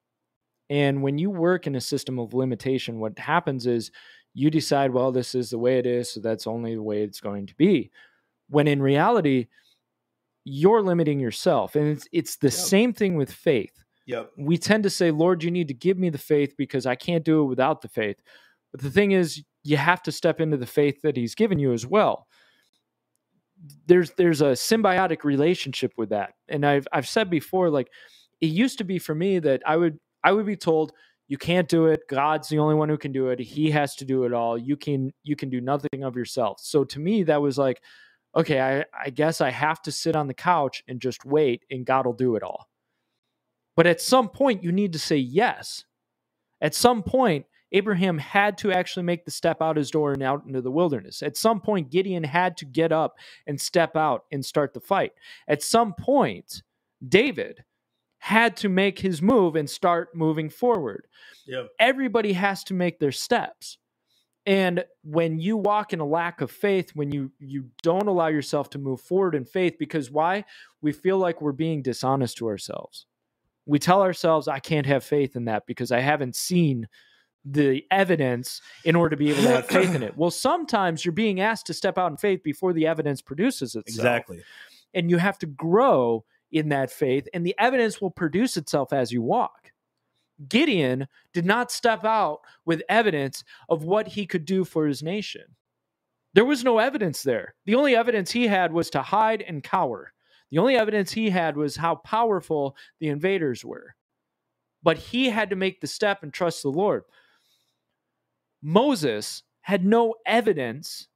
And 0.71 1.03
when 1.03 1.19
you 1.19 1.31
work 1.31 1.67
in 1.67 1.77
a 1.77 1.81
system 1.81 2.19
of 2.19 2.35
limitation, 2.35 2.99
what 2.99 3.19
happens 3.19 3.67
is 3.67 3.91
you 4.33 4.51
decide, 4.51 4.93
well, 4.93 5.13
this 5.13 5.35
is 5.35 5.51
the 5.51 5.59
way 5.59 5.79
it 5.79 5.87
is, 5.87 6.13
so 6.13 6.21
that's 6.21 6.47
only 6.47 6.75
the 6.75 6.83
way 6.83 7.03
it's 7.03 7.21
going 7.21 7.47
to 7.47 7.55
be. 7.55 7.91
When 8.49 8.67
in 8.67 8.83
reality, 8.83 9.47
you're 10.45 10.83
limiting 10.83 11.21
yourself. 11.21 11.77
And 11.77 11.89
it's 11.89 12.09
it's 12.13 12.37
the 12.37 12.49
yep. 12.49 12.55
same 12.55 12.93
thing 12.93 13.17
with 13.17 13.33
faith. 13.33 13.84
Yep. 14.07 14.33
We 14.37 14.59
tend 14.59 14.83
to 14.83 14.91
say, 14.91 15.11
Lord, 15.11 15.43
you 15.43 15.51
need 15.51 15.69
to 15.69 15.75
give 15.75 15.99
me 15.99 16.11
the 16.11 16.19
faith 16.19 16.55
because 16.59 16.87
I 16.87 16.95
can't 16.95 17.25
do 17.25 17.43
it 17.43 17.47
without 17.47 17.81
the 17.81 17.89
faith. 17.89 18.17
But 18.71 18.83
the 18.83 18.91
thing 18.91 19.13
is, 19.13 19.43
you 19.63 19.77
have 19.77 20.03
to 20.03 20.13
step 20.13 20.41
into 20.41 20.57
the 20.57 20.67
faith 20.67 21.01
that 21.03 21.17
He's 21.17 21.35
given 21.35 21.59
you 21.59 21.73
as 21.73 21.87
well. 21.87 22.27
There's 23.87 24.11
there's 24.13 24.43
a 24.43 24.53
symbiotic 24.53 25.25
relationship 25.25 25.93
with 25.97 26.11
that. 26.11 26.35
And 26.49 26.67
I've 26.67 26.87
I've 26.93 27.09
said 27.09 27.31
before, 27.31 27.71
like 27.71 27.89
it 28.41 28.47
used 28.47 28.79
to 28.79 28.85
be 28.85 28.99
for 28.99 29.15
me 29.15 29.39
that 29.39 29.63
I 29.67 29.77
would 29.77 29.99
I 30.23 30.33
would 30.33 30.45
be 30.45 30.57
told, 30.57 30.93
you 31.29 31.39
can't 31.39 31.69
do 31.69 31.87
it 31.87 32.03
god's 32.09 32.49
the 32.49 32.59
only 32.59 32.75
one 32.75 32.89
who 32.89 32.99
can 32.99 33.13
do 33.13 33.29
it 33.29 33.39
he 33.39 33.71
has 33.71 33.95
to 33.97 34.05
do 34.05 34.25
it 34.25 34.33
all 34.33 34.59
you 34.59 34.77
can 34.77 35.13
you 35.23 35.37
can 35.37 35.49
do 35.49 35.61
nothing 35.61 36.03
of 36.03 36.17
yourself 36.17 36.59
so 36.61 36.85
to 36.85 36.99
me 36.99 37.23
that 37.23 37.41
was 37.41 37.59
like 37.59 37.81
okay 38.37 38.61
i 38.61 38.85
i 39.05 39.11
guess 39.11 39.41
i 39.41 39.51
have 39.51 39.81
to 39.83 39.91
sit 39.91 40.17
on 40.17 40.27
the 40.27 40.35
couch 40.35 40.83
and 40.89 41.01
just 41.01 41.25
wait 41.25 41.65
and 41.71 41.87
god 41.87 42.07
will 42.07 42.13
do 42.13 42.37
it 42.37 42.43
all 42.43 42.69
but 43.77 43.87
at 43.87 44.01
some 44.01 44.29
point 44.29 44.63
you 44.63 44.73
need 44.73 44.93
to 44.93 44.99
say 44.99 45.17
yes 45.17 45.85
at 46.61 46.75
some 46.75 47.03
point 47.03 47.47
abraham 47.73 48.19
had 48.19 48.57
to 48.59 48.73
actually 48.73 49.03
make 49.03 49.25
the 49.25 49.31
step 49.31 49.61
out 49.61 49.77
his 49.77 49.91
door 49.91 50.13
and 50.13 50.23
out 50.23 50.45
into 50.47 50.61
the 50.61 50.71
wilderness 50.71 51.23
at 51.23 51.37
some 51.37 51.61
point 51.61 51.91
gideon 51.91 52.25
had 52.25 52.57
to 52.57 52.65
get 52.65 52.93
up 52.93 53.17
and 53.47 53.61
step 53.61 53.97
out 53.97 54.25
and 54.33 54.45
start 54.45 54.75
the 54.75 54.81
fight 54.81 55.13
at 55.49 55.63
some 55.63 55.93
point 55.95 56.63
david 57.07 57.65
had 58.25 58.57
to 58.57 58.71
make 58.71 59.01
his 59.01 59.21
move 59.21 59.55
and 59.55 59.69
start 59.69 60.17
moving 60.17 60.49
forward. 60.49 61.07
Yep. 61.47 61.69
Everybody 61.79 62.33
has 62.33 62.65
to 62.65 62.73
make 62.73 62.99
their 62.99 63.13
steps. 63.13 63.77
And 64.47 64.87
when 65.03 65.39
you 65.39 65.59
walk 65.59 65.93
in 65.93 66.01
a 66.01 66.07
lack 66.07 66.41
of 66.41 66.51
faith, 66.51 66.93
when 66.95 67.13
you 67.13 67.33
you 67.39 67.67
don't 67.83 68.07
allow 68.07 68.29
yourself 68.29 68.71
to 68.71 68.79
move 68.79 69.03
forward 69.03 69.35
in 69.35 69.45
faith 69.45 69.77
because 69.79 70.11
why? 70.11 70.47
We 70.81 70.91
feel 70.91 71.19
like 71.19 71.43
we're 71.43 71.53
being 71.53 71.83
dishonest 71.83 72.39
to 72.39 72.49
ourselves. 72.49 73.05
We 73.67 73.79
tell 73.79 74.03
ourselves 74.03 74.49
I 74.49 74.59
can't 74.59 74.87
have 74.87 75.05
faith 75.05 75.37
in 75.37 75.47
that 75.47 75.67
because 75.67 75.91
I 75.91 76.01
haven't 76.01 76.37
seen 76.37 76.89
the 77.45 77.85
evidence 77.91 78.61
in 78.85 78.97
order 78.97 79.11
to 79.11 79.17
be 79.17 79.31
able 79.31 79.43
to 79.43 79.49
have 79.49 79.67
faith 79.67 79.95
in 79.95 80.03
it. 80.03 80.15
Well, 80.17 80.31
sometimes 80.31 81.05
you're 81.05 81.13
being 81.13 81.41
asked 81.41 81.67
to 81.67 81.75
step 81.75 81.99
out 81.99 82.11
in 82.11 82.17
faith 82.17 82.43
before 82.43 82.73
the 82.73 82.87
evidence 82.87 83.21
produces 83.21 83.75
itself. 83.75 83.97
Exactly. 83.97 84.43
And 84.95 85.11
you 85.11 85.19
have 85.19 85.39
to 85.41 85.47
grow 85.47 86.25
in 86.53 86.69
that 86.71 86.91
faith, 86.91 87.29
and 87.35 87.45
the 87.45 87.55
evidence 87.59 88.01
will 88.01 88.11
produce 88.11 88.57
itself 88.57 88.93
as 88.93 89.13
you 89.13 89.23
walk. 89.23 89.73
Gideon 90.49 91.07
did 91.33 91.45
not 91.45 91.71
step 91.71 92.05
out 92.05 92.41
with 92.65 92.83
evidence 92.89 93.45
of 93.69 93.85
what 93.85 94.07
he 94.07 94.27
could 94.27 94.45
do 94.45 94.65
for 94.65 94.87
his 94.87 95.03
nation. 95.03 95.43
There 96.33 96.45
was 96.45 96.65
no 96.65 96.79
evidence 96.79 97.23
there. 97.23 97.55
The 97.67 97.77
only 97.77 97.95
evidence 97.95 98.31
he 98.31 98.47
had 98.47 98.73
was 98.73 98.91
to 98.91 99.03
hide 99.03 99.43
and 99.43 99.63
cower. 99.63 100.13
The 100.51 100.59
only 100.59 100.77
evidence 100.77 101.13
he 101.13 101.31
had 101.31 101.57
was 101.57 101.77
how 101.77 101.97
powerful 101.97 102.77
the 103.01 103.09
invaders 103.09 103.65
were. 103.65 103.95
But 104.83 104.99
he 104.99 105.31
had 105.31 105.51
to 105.51 105.57
make 105.57 105.81
the 105.81 105.87
step 105.87 106.23
and 106.23 106.33
trust 106.33 106.63
the 106.63 106.69
Lord. 106.69 107.05
Moses 108.63 109.43
had 109.63 109.85
no 109.85 110.15
evidence 110.27 111.09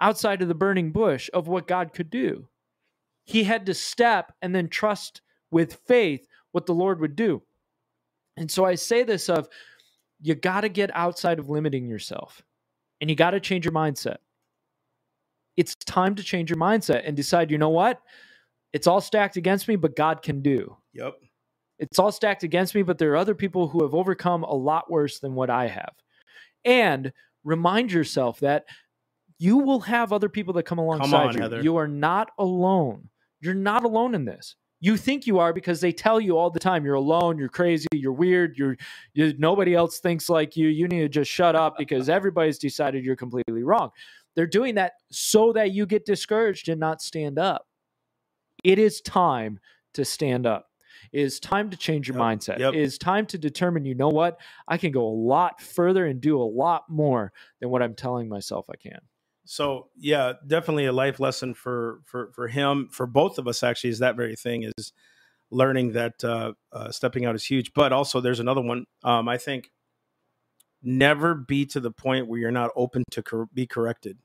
outside 0.00 0.42
of 0.42 0.48
the 0.48 0.54
burning 0.54 0.90
bush 0.92 1.28
of 1.34 1.46
what 1.46 1.68
God 1.68 1.92
could 1.92 2.10
do 2.10 2.48
he 3.30 3.44
had 3.44 3.66
to 3.66 3.74
step 3.74 4.32
and 4.42 4.54
then 4.54 4.68
trust 4.68 5.22
with 5.52 5.74
faith 5.86 6.26
what 6.50 6.66
the 6.66 6.74
Lord 6.74 7.00
would 7.00 7.14
do. 7.14 7.42
And 8.36 8.50
so 8.50 8.64
I 8.64 8.74
say 8.74 9.04
this 9.04 9.28
of 9.28 9.48
you 10.20 10.34
got 10.34 10.62
to 10.62 10.68
get 10.68 10.90
outside 10.94 11.38
of 11.38 11.48
limiting 11.48 11.88
yourself 11.88 12.42
and 13.00 13.08
you 13.08 13.14
got 13.14 13.30
to 13.30 13.40
change 13.40 13.64
your 13.64 13.72
mindset. 13.72 14.16
It's 15.56 15.76
time 15.76 16.16
to 16.16 16.24
change 16.24 16.50
your 16.50 16.58
mindset 16.58 17.02
and 17.06 17.16
decide, 17.16 17.50
you 17.50 17.58
know 17.58 17.70
what? 17.70 18.00
It's 18.72 18.86
all 18.86 19.00
stacked 19.00 19.36
against 19.36 19.68
me, 19.68 19.76
but 19.76 19.96
God 19.96 20.22
can 20.22 20.42
do. 20.42 20.76
Yep. 20.94 21.14
It's 21.78 21.98
all 21.98 22.12
stacked 22.12 22.42
against 22.42 22.74
me, 22.74 22.82
but 22.82 22.98
there 22.98 23.12
are 23.12 23.16
other 23.16 23.34
people 23.34 23.66
who 23.68 23.82
have 23.82 23.94
overcome 23.94 24.44
a 24.44 24.54
lot 24.54 24.90
worse 24.90 25.18
than 25.18 25.34
what 25.34 25.50
I 25.50 25.66
have. 25.66 25.94
And 26.64 27.12
remind 27.42 27.90
yourself 27.90 28.40
that 28.40 28.66
you 29.38 29.56
will 29.56 29.80
have 29.80 30.12
other 30.12 30.28
people 30.28 30.52
that 30.54 30.64
come 30.64 30.78
alongside 30.78 31.10
come 31.10 31.28
on, 31.28 31.34
you. 31.34 31.40
Heather. 31.40 31.62
You 31.62 31.76
are 31.76 31.88
not 31.88 32.30
alone. 32.38 33.08
You're 33.40 33.54
not 33.54 33.84
alone 33.84 34.14
in 34.14 34.26
this. 34.26 34.54
You 34.82 34.96
think 34.96 35.26
you 35.26 35.38
are 35.38 35.52
because 35.52 35.80
they 35.80 35.92
tell 35.92 36.20
you 36.20 36.38
all 36.38 36.50
the 36.50 36.60
time 36.60 36.84
you're 36.84 36.94
alone, 36.94 37.38
you're 37.38 37.48
crazy, 37.48 37.86
you're 37.92 38.12
weird, 38.12 38.56
you're 38.56 38.76
you, 39.12 39.34
nobody 39.38 39.74
else 39.74 39.98
thinks 39.98 40.28
like 40.28 40.56
you. 40.56 40.68
You 40.68 40.88
need 40.88 41.00
to 41.00 41.08
just 41.08 41.30
shut 41.30 41.54
up 41.54 41.76
because 41.78 42.08
everybody's 42.08 42.58
decided 42.58 43.04
you're 43.04 43.16
completely 43.16 43.62
wrong. 43.62 43.90
They're 44.36 44.46
doing 44.46 44.74
that 44.76 44.92
so 45.10 45.52
that 45.52 45.72
you 45.72 45.86
get 45.86 46.06
discouraged 46.06 46.68
and 46.68 46.80
not 46.80 47.02
stand 47.02 47.38
up. 47.38 47.66
It 48.64 48.78
is 48.78 49.00
time 49.00 49.60
to 49.94 50.04
stand 50.04 50.46
up. 50.46 50.66
It 51.12 51.22
is 51.22 51.40
time 51.40 51.70
to 51.70 51.76
change 51.76 52.08
your 52.08 52.16
yep, 52.16 52.24
mindset. 52.24 52.58
Yep. 52.58 52.74
It 52.74 52.80
is 52.80 52.98
time 52.98 53.26
to 53.26 53.38
determine, 53.38 53.84
you 53.84 53.94
know 53.94 54.08
what? 54.08 54.38
I 54.68 54.76
can 54.76 54.92
go 54.92 55.06
a 55.06 55.08
lot 55.08 55.60
further 55.60 56.06
and 56.06 56.20
do 56.20 56.40
a 56.40 56.44
lot 56.44 56.88
more 56.88 57.32
than 57.60 57.70
what 57.70 57.82
I'm 57.82 57.94
telling 57.94 58.28
myself 58.28 58.66
I 58.70 58.76
can. 58.76 59.00
So 59.44 59.88
yeah, 59.96 60.34
definitely 60.46 60.86
a 60.86 60.92
life 60.92 61.18
lesson 61.18 61.54
for 61.54 62.00
for 62.04 62.30
for 62.32 62.46
him, 62.46 62.88
for 62.92 63.06
both 63.06 63.38
of 63.38 63.48
us. 63.48 63.62
Actually, 63.62 63.90
is 63.90 63.98
that 63.98 64.14
very 64.14 64.36
thing 64.36 64.62
is 64.62 64.92
learning 65.50 65.92
that 65.92 66.22
uh, 66.22 66.52
uh, 66.72 66.92
stepping 66.92 67.24
out 67.24 67.34
is 67.34 67.44
huge. 67.44 67.72
But 67.74 67.92
also, 67.92 68.20
there's 68.20 68.38
another 68.38 68.60
one. 68.60 68.84
Um, 69.02 69.28
I 69.28 69.38
think 69.38 69.72
never 70.82 71.34
be 71.34 71.66
to 71.66 71.80
the 71.80 71.90
point 71.90 72.28
where 72.28 72.38
you're 72.38 72.50
not 72.50 72.70
open 72.76 73.02
to 73.10 73.22
cor- 73.22 73.48
be 73.52 73.66
corrected. 73.66 74.18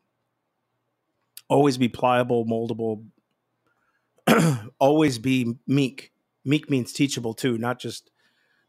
Always 1.48 1.78
be 1.78 1.90
pliable, 1.90 2.46
moldable. 2.46 3.06
always 4.80 5.20
be 5.20 5.56
meek. 5.68 6.12
Meek 6.44 6.70
means 6.70 6.94
teachable 6.94 7.34
too, 7.34 7.58
not 7.58 7.80
just 7.80 8.12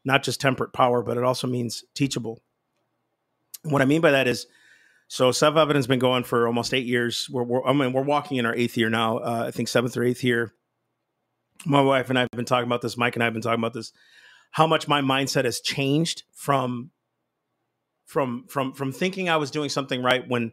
not 0.03 0.23
just 0.23 0.39
temperate 0.39 0.73
power, 0.73 1.03
but 1.03 1.17
it 1.17 1.23
also 1.23 1.47
means 1.47 1.83
teachable. 1.93 2.41
what 3.63 3.81
I 3.81 3.85
mean 3.85 4.01
by 4.01 4.11
that 4.11 4.27
is 4.27 4.47
so 5.07 5.31
Self 5.31 5.55
Evident's 5.55 5.87
been 5.87 5.99
going 5.99 6.23
for 6.23 6.47
almost 6.47 6.73
eight 6.73 6.85
years. 6.85 7.29
We're, 7.31 7.43
we're, 7.43 7.65
I 7.65 7.73
mean 7.73 7.93
we're 7.93 8.01
walking 8.01 8.37
in 8.37 8.45
our 8.45 8.55
eighth 8.55 8.77
year 8.77 8.89
now. 8.89 9.17
Uh, 9.17 9.45
I 9.47 9.51
think 9.51 9.67
seventh 9.67 9.95
or 9.97 10.03
eighth 10.03 10.23
year. 10.23 10.53
My 11.65 11.81
wife 11.81 12.09
and 12.09 12.19
I 12.19 12.21
have 12.21 12.29
been 12.31 12.45
talking 12.45 12.67
about 12.67 12.81
this. 12.81 12.97
Mike 12.97 13.15
and 13.15 13.23
I 13.23 13.25
have 13.25 13.33
been 13.33 13.41
talking 13.41 13.59
about 13.59 13.73
this. 13.73 13.91
How 14.51 14.67
much 14.67 14.87
my 14.87 15.01
mindset 15.01 15.45
has 15.45 15.59
changed 15.59 16.23
from 16.33 16.91
from 18.05 18.45
from 18.47 18.73
from 18.73 18.91
thinking 18.91 19.29
I 19.29 19.37
was 19.37 19.51
doing 19.51 19.69
something 19.69 20.01
right 20.01 20.27
when 20.27 20.51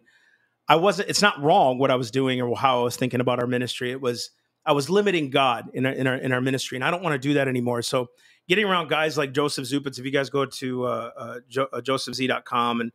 I 0.68 0.76
wasn't. 0.76 1.08
It's 1.08 1.22
not 1.22 1.42
wrong 1.42 1.78
what 1.78 1.90
I 1.90 1.96
was 1.96 2.10
doing 2.10 2.40
or 2.40 2.56
how 2.56 2.80
I 2.80 2.84
was 2.84 2.96
thinking 2.96 3.20
about 3.20 3.40
our 3.40 3.46
ministry. 3.46 3.90
It 3.90 4.00
was 4.00 4.30
I 4.66 4.72
was 4.72 4.88
limiting 4.88 5.30
God 5.30 5.70
in 5.74 5.86
our 5.86 5.92
in 5.92 6.06
our 6.06 6.16
in 6.16 6.32
our 6.32 6.40
ministry, 6.40 6.76
and 6.76 6.84
I 6.84 6.90
don't 6.90 7.02
want 7.02 7.14
to 7.14 7.28
do 7.28 7.34
that 7.34 7.48
anymore. 7.48 7.82
So 7.82 8.08
getting 8.48 8.64
around 8.64 8.88
guys 8.88 9.18
like 9.18 9.32
Joseph 9.32 9.66
Zupitz, 9.66 9.98
if 9.98 10.04
you 10.04 10.10
guys 10.10 10.30
go 10.30 10.46
to 10.46 10.84
uh, 10.84 11.10
uh, 11.16 11.40
jo- 11.48 11.68
uh, 11.72 11.80
josephz.com 11.80 12.80
and 12.80 12.92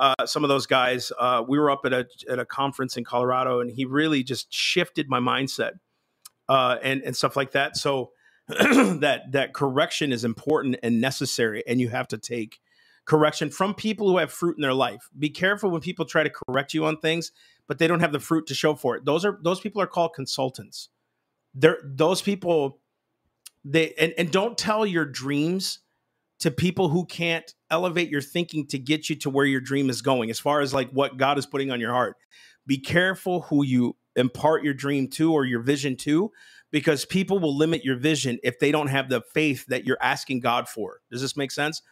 uh, 0.00 0.26
some 0.26 0.44
of 0.44 0.48
those 0.48 0.66
guys. 0.66 1.12
Uh, 1.18 1.44
we 1.46 1.58
were 1.58 1.70
up 1.70 1.82
at 1.84 1.92
a 1.92 2.06
at 2.28 2.38
a 2.38 2.44
conference 2.46 2.96
in 2.96 3.04
Colorado, 3.04 3.60
and 3.60 3.70
he 3.70 3.84
really 3.84 4.22
just 4.22 4.52
shifted 4.52 5.08
my 5.08 5.20
mindset 5.20 5.72
uh, 6.48 6.76
and 6.82 7.02
and 7.02 7.14
stuff 7.14 7.36
like 7.36 7.52
that. 7.52 7.76
So 7.76 8.12
that 8.48 9.24
that 9.32 9.52
correction 9.52 10.10
is 10.10 10.24
important 10.24 10.76
and 10.82 11.00
necessary, 11.00 11.62
and 11.66 11.80
you 11.80 11.90
have 11.90 12.08
to 12.08 12.18
take 12.18 12.60
correction 13.04 13.50
from 13.50 13.74
people 13.74 14.08
who 14.08 14.18
have 14.18 14.32
fruit 14.32 14.56
in 14.56 14.62
their 14.62 14.74
life. 14.74 15.08
Be 15.18 15.28
careful 15.30 15.70
when 15.70 15.82
people 15.82 16.06
try 16.06 16.22
to 16.22 16.30
correct 16.30 16.72
you 16.72 16.86
on 16.86 16.96
things, 16.98 17.32
but 17.66 17.78
they 17.78 17.86
don't 17.86 18.00
have 18.00 18.12
the 18.12 18.20
fruit 18.20 18.46
to 18.46 18.54
show 18.54 18.74
for 18.74 18.96
it. 18.96 19.04
Those 19.04 19.24
are 19.24 19.38
those 19.42 19.60
people 19.60 19.82
are 19.82 19.86
called 19.86 20.14
consultants. 20.14 20.88
They're 21.54 21.78
those 21.82 22.22
people. 22.22 22.80
They 23.64 23.92
and, 23.94 24.14
and 24.16 24.30
don't 24.30 24.56
tell 24.56 24.86
your 24.86 25.04
dreams 25.04 25.80
to 26.40 26.50
people 26.50 26.88
who 26.88 27.04
can't 27.04 27.54
elevate 27.70 28.08
your 28.08 28.22
thinking 28.22 28.66
to 28.68 28.78
get 28.78 29.10
you 29.10 29.16
to 29.16 29.30
where 29.30 29.44
your 29.44 29.60
dream 29.60 29.90
is 29.90 30.00
going, 30.02 30.30
as 30.30 30.38
far 30.38 30.60
as 30.60 30.72
like 30.72 30.90
what 30.90 31.16
God 31.16 31.38
is 31.38 31.46
putting 31.46 31.70
on 31.70 31.80
your 31.80 31.92
heart. 31.92 32.16
Be 32.66 32.78
careful 32.78 33.42
who 33.42 33.64
you 33.64 33.96
impart 34.16 34.64
your 34.64 34.74
dream 34.74 35.08
to 35.08 35.32
or 35.32 35.44
your 35.44 35.60
vision 35.60 35.96
to, 35.96 36.30
because 36.70 37.04
people 37.04 37.38
will 37.38 37.56
limit 37.56 37.84
your 37.84 37.96
vision 37.96 38.38
if 38.42 38.58
they 38.58 38.72
don't 38.72 38.88
have 38.88 39.08
the 39.08 39.20
faith 39.20 39.66
that 39.66 39.84
you're 39.84 39.98
asking 40.00 40.40
God 40.40 40.68
for. 40.68 41.00
Does 41.10 41.20
this 41.20 41.36
make 41.36 41.50
sense? 41.50 41.82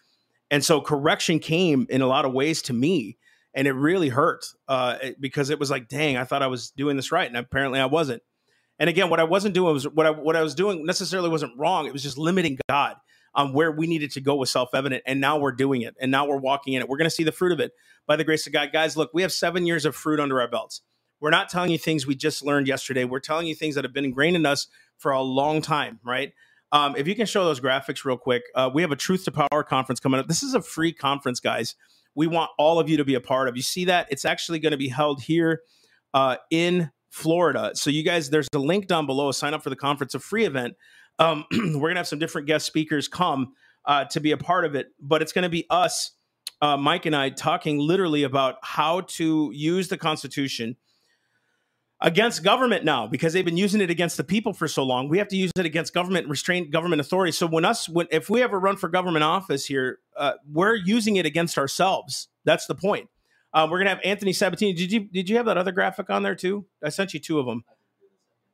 And 0.51 0.65
so 0.65 0.81
correction 0.81 1.39
came 1.41 1.87
in 1.91 2.01
a 2.01 2.07
lot 2.07 2.25
of 2.25 2.33
ways 2.33 2.63
to 2.63 2.73
me, 2.73 3.19
and 3.55 3.69
it 3.69 3.73
really 3.73 4.09
hurt 4.09 4.47
uh, 4.67 4.97
because 5.21 5.51
it 5.51 5.59
was 5.59 5.71
like, 5.71 5.89
dang, 5.89 6.17
I 6.17 6.25
thought 6.25 6.43
I 6.43 6.47
was 6.47 6.71
doing 6.71 6.97
this 6.97 7.13
right, 7.13 7.29
and 7.29 7.37
apparently 7.37 7.81
I 7.81 7.87
wasn't. 7.87 8.23
And 8.79 8.89
again, 8.89 9.11
what 9.11 9.20
I 9.20 9.24
wasn't 9.24 9.55
doing 9.55 9.74
was 9.74 9.89
what 9.89 10.07
I 10.07 10.11
what 10.11 10.37
I 10.37 10.43
was 10.43 10.55
doing 10.55 10.85
necessarily 10.85 11.29
wasn't 11.29 11.53
wrong. 11.57 11.87
It 11.87 11.93
was 11.93 12.03
just 12.03 12.18
limiting 12.18 12.59
God 12.68 12.97
on 13.35 13.53
where 13.53 13.70
we 13.70 13.87
needed 13.87 14.11
to 14.12 14.20
go 14.20 14.37
was 14.37 14.51
self 14.51 14.70
evident. 14.74 15.03
And 15.07 15.20
now 15.20 15.39
we're 15.39 15.53
doing 15.53 15.83
it. 15.83 15.95
And 16.01 16.11
now 16.11 16.26
we're 16.26 16.39
walking 16.39 16.74
in 16.74 16.83
it. 16.83 16.89
We're 16.89 16.97
going 16.97 17.11
to 17.11 17.14
see 17.14 17.24
the 17.24 17.33
fruit 17.33 17.53
of 17.53 17.61
it 17.61 17.72
by 18.07 18.16
the 18.16 18.24
grace 18.24 18.47
of 18.47 18.53
God. 18.53 18.70
Guys, 18.72 18.97
look, 18.97 19.11
we 19.14 19.22
have 19.22 19.33
seven 19.33 19.66
years 19.66 19.85
of 19.85 19.95
fruit 19.95 20.20
under 20.20 20.41
our 20.41 20.49
belts. 20.49 20.83
We're 21.20 21.31
not 21.31 21.49
telling 21.49 21.70
you 21.70 21.79
things 21.79 22.07
we 22.07 22.14
just 22.14 22.45
learned 22.45 22.68
yesterday. 22.68 23.05
We're 23.05 23.20
telling 23.20 23.47
you 23.47 23.55
things 23.55 23.74
that 23.74 23.85
have 23.85 23.93
been 23.93 24.05
ingrained 24.05 24.37
in 24.37 24.47
us 24.47 24.68
for 24.99 25.12
a 25.12 25.20
long 25.20 25.61
time, 25.62 25.99
right? 26.05 26.33
Um, 26.70 26.95
if 26.97 27.09
you 27.09 27.14
can 27.14 27.26
show 27.26 27.45
those 27.45 27.61
graphics 27.61 28.05
real 28.05 28.18
quick, 28.18 28.43
uh, 28.55 28.70
we 28.72 28.83
have 28.83 28.93
a 28.93 28.97
Truth 28.97 29.24
to 29.24 29.33
Power 29.33 29.64
conference 29.64 30.01
coming 30.01 30.20
up. 30.20 30.29
This 30.29 30.43
is 30.43 30.55
a 30.55 30.62
free 30.62 30.93
conference, 30.93 31.41
guys. 31.41 31.74
We 32.14 32.26
want 32.26 32.51
all 32.59 32.79
of 32.79 32.89
you 32.89 32.97
to 32.99 33.05
be 33.05 33.14
a 33.14 33.20
part 33.20 33.49
of. 33.49 33.57
You 33.57 33.62
see 33.62 33.87
that? 33.87 34.07
It's 34.11 34.24
actually 34.24 34.59
going 34.59 34.72
to 34.72 34.76
be 34.79 34.89
held 34.89 35.22
here 35.22 35.62
uh, 36.14 36.37
in 36.51 36.91
Florida. 37.11 37.73
So, 37.75 37.91
you 37.91 38.03
guys, 38.03 38.31
there's 38.31 38.49
a 38.55 38.59
link 38.59 38.87
down 38.87 39.07
below. 39.07 39.31
Sign 39.33 39.55
up 39.55 39.63
for 39.63 39.71
the 39.71 39.77
conference, 39.77 40.15
a 40.15 40.19
free 40.19 40.45
event. 40.45 40.75
Um, 41.19 41.45
we're 41.53 41.91
to 41.97 42.01
have 42.01 42.09
some 42.09 42.19
different 42.19 42.47
guest 42.47 42.67
speakers 42.67 43.09
come 43.09 43.55
uh, 43.85 44.05
to 44.07 44.21
be 44.21 44.33
a 44.33 44.37
part 44.37 44.65
of 44.65 44.75
it, 44.75 44.89
but 45.01 45.23
it's 45.23 45.33
to 45.43 45.49
be 45.49 45.67
us, 45.71 46.13
uh, 46.61 46.77
Mike 46.77 47.07
and 47.07 47.17
I, 47.17 47.31
talking 47.31 47.79
literally 47.79 48.23
about 48.23 48.57
how 48.63 49.03
to 49.03 49.51
use 49.55 49.89
the 49.89 49.97
Constitution 49.97 50.77
against 52.01 52.45
government 52.45 52.85
now 52.85 53.07
because 53.07 53.33
they've 53.33 53.45
been 53.45 53.57
using 53.57 53.81
it 53.81 53.91
against 53.91 54.17
the 54.17 54.25
people 54.25 54.53
for 54.53 54.69
so 54.69 54.85
long. 54.85 55.09
We 55.09 55.19
have 55.19 55.29
to 55.29 55.37
use 55.37 55.51
it 55.57 55.67
against 55.67 55.93
government, 55.93 56.29
restrain 56.29 56.71
government 56.71 57.01
authority. 57.01 57.33
So 57.33 57.47
when 57.47 57.65
us, 57.65 57.89
when 57.89 58.07
if 58.11 58.31
we 58.31 58.43
ever 58.43 58.59
run 58.59 58.77
for 58.77 58.89
government 58.89 59.25
office 59.25 59.67
here, 59.67 59.99
uh, 60.17 60.35
we're 60.51 60.77
using 60.77 61.17
it 61.17 61.27
against 61.27 61.59
ourselves. 61.59 62.29
That's 62.45 62.67
the 62.67 62.75
point. 62.75 63.09
Uh, 63.53 63.67
we're 63.71 63.79
gonna 63.79 63.91
have 63.91 64.01
Anthony 64.05 64.33
Sabatini. 64.33 64.73
Did 64.73 64.93
you 64.93 65.01
did 65.01 65.29
you 65.29 65.37
have 65.37 65.47
that 65.47 65.57
other 65.57 65.73
graphic 65.73 66.11
on 66.11 66.23
there 66.23 66.35
too? 66.35 66.67
I 66.85 66.91
sent 66.91 67.15
you 67.15 67.21
two 67.21 67.39
of 67.39 67.47
them. 67.47 67.65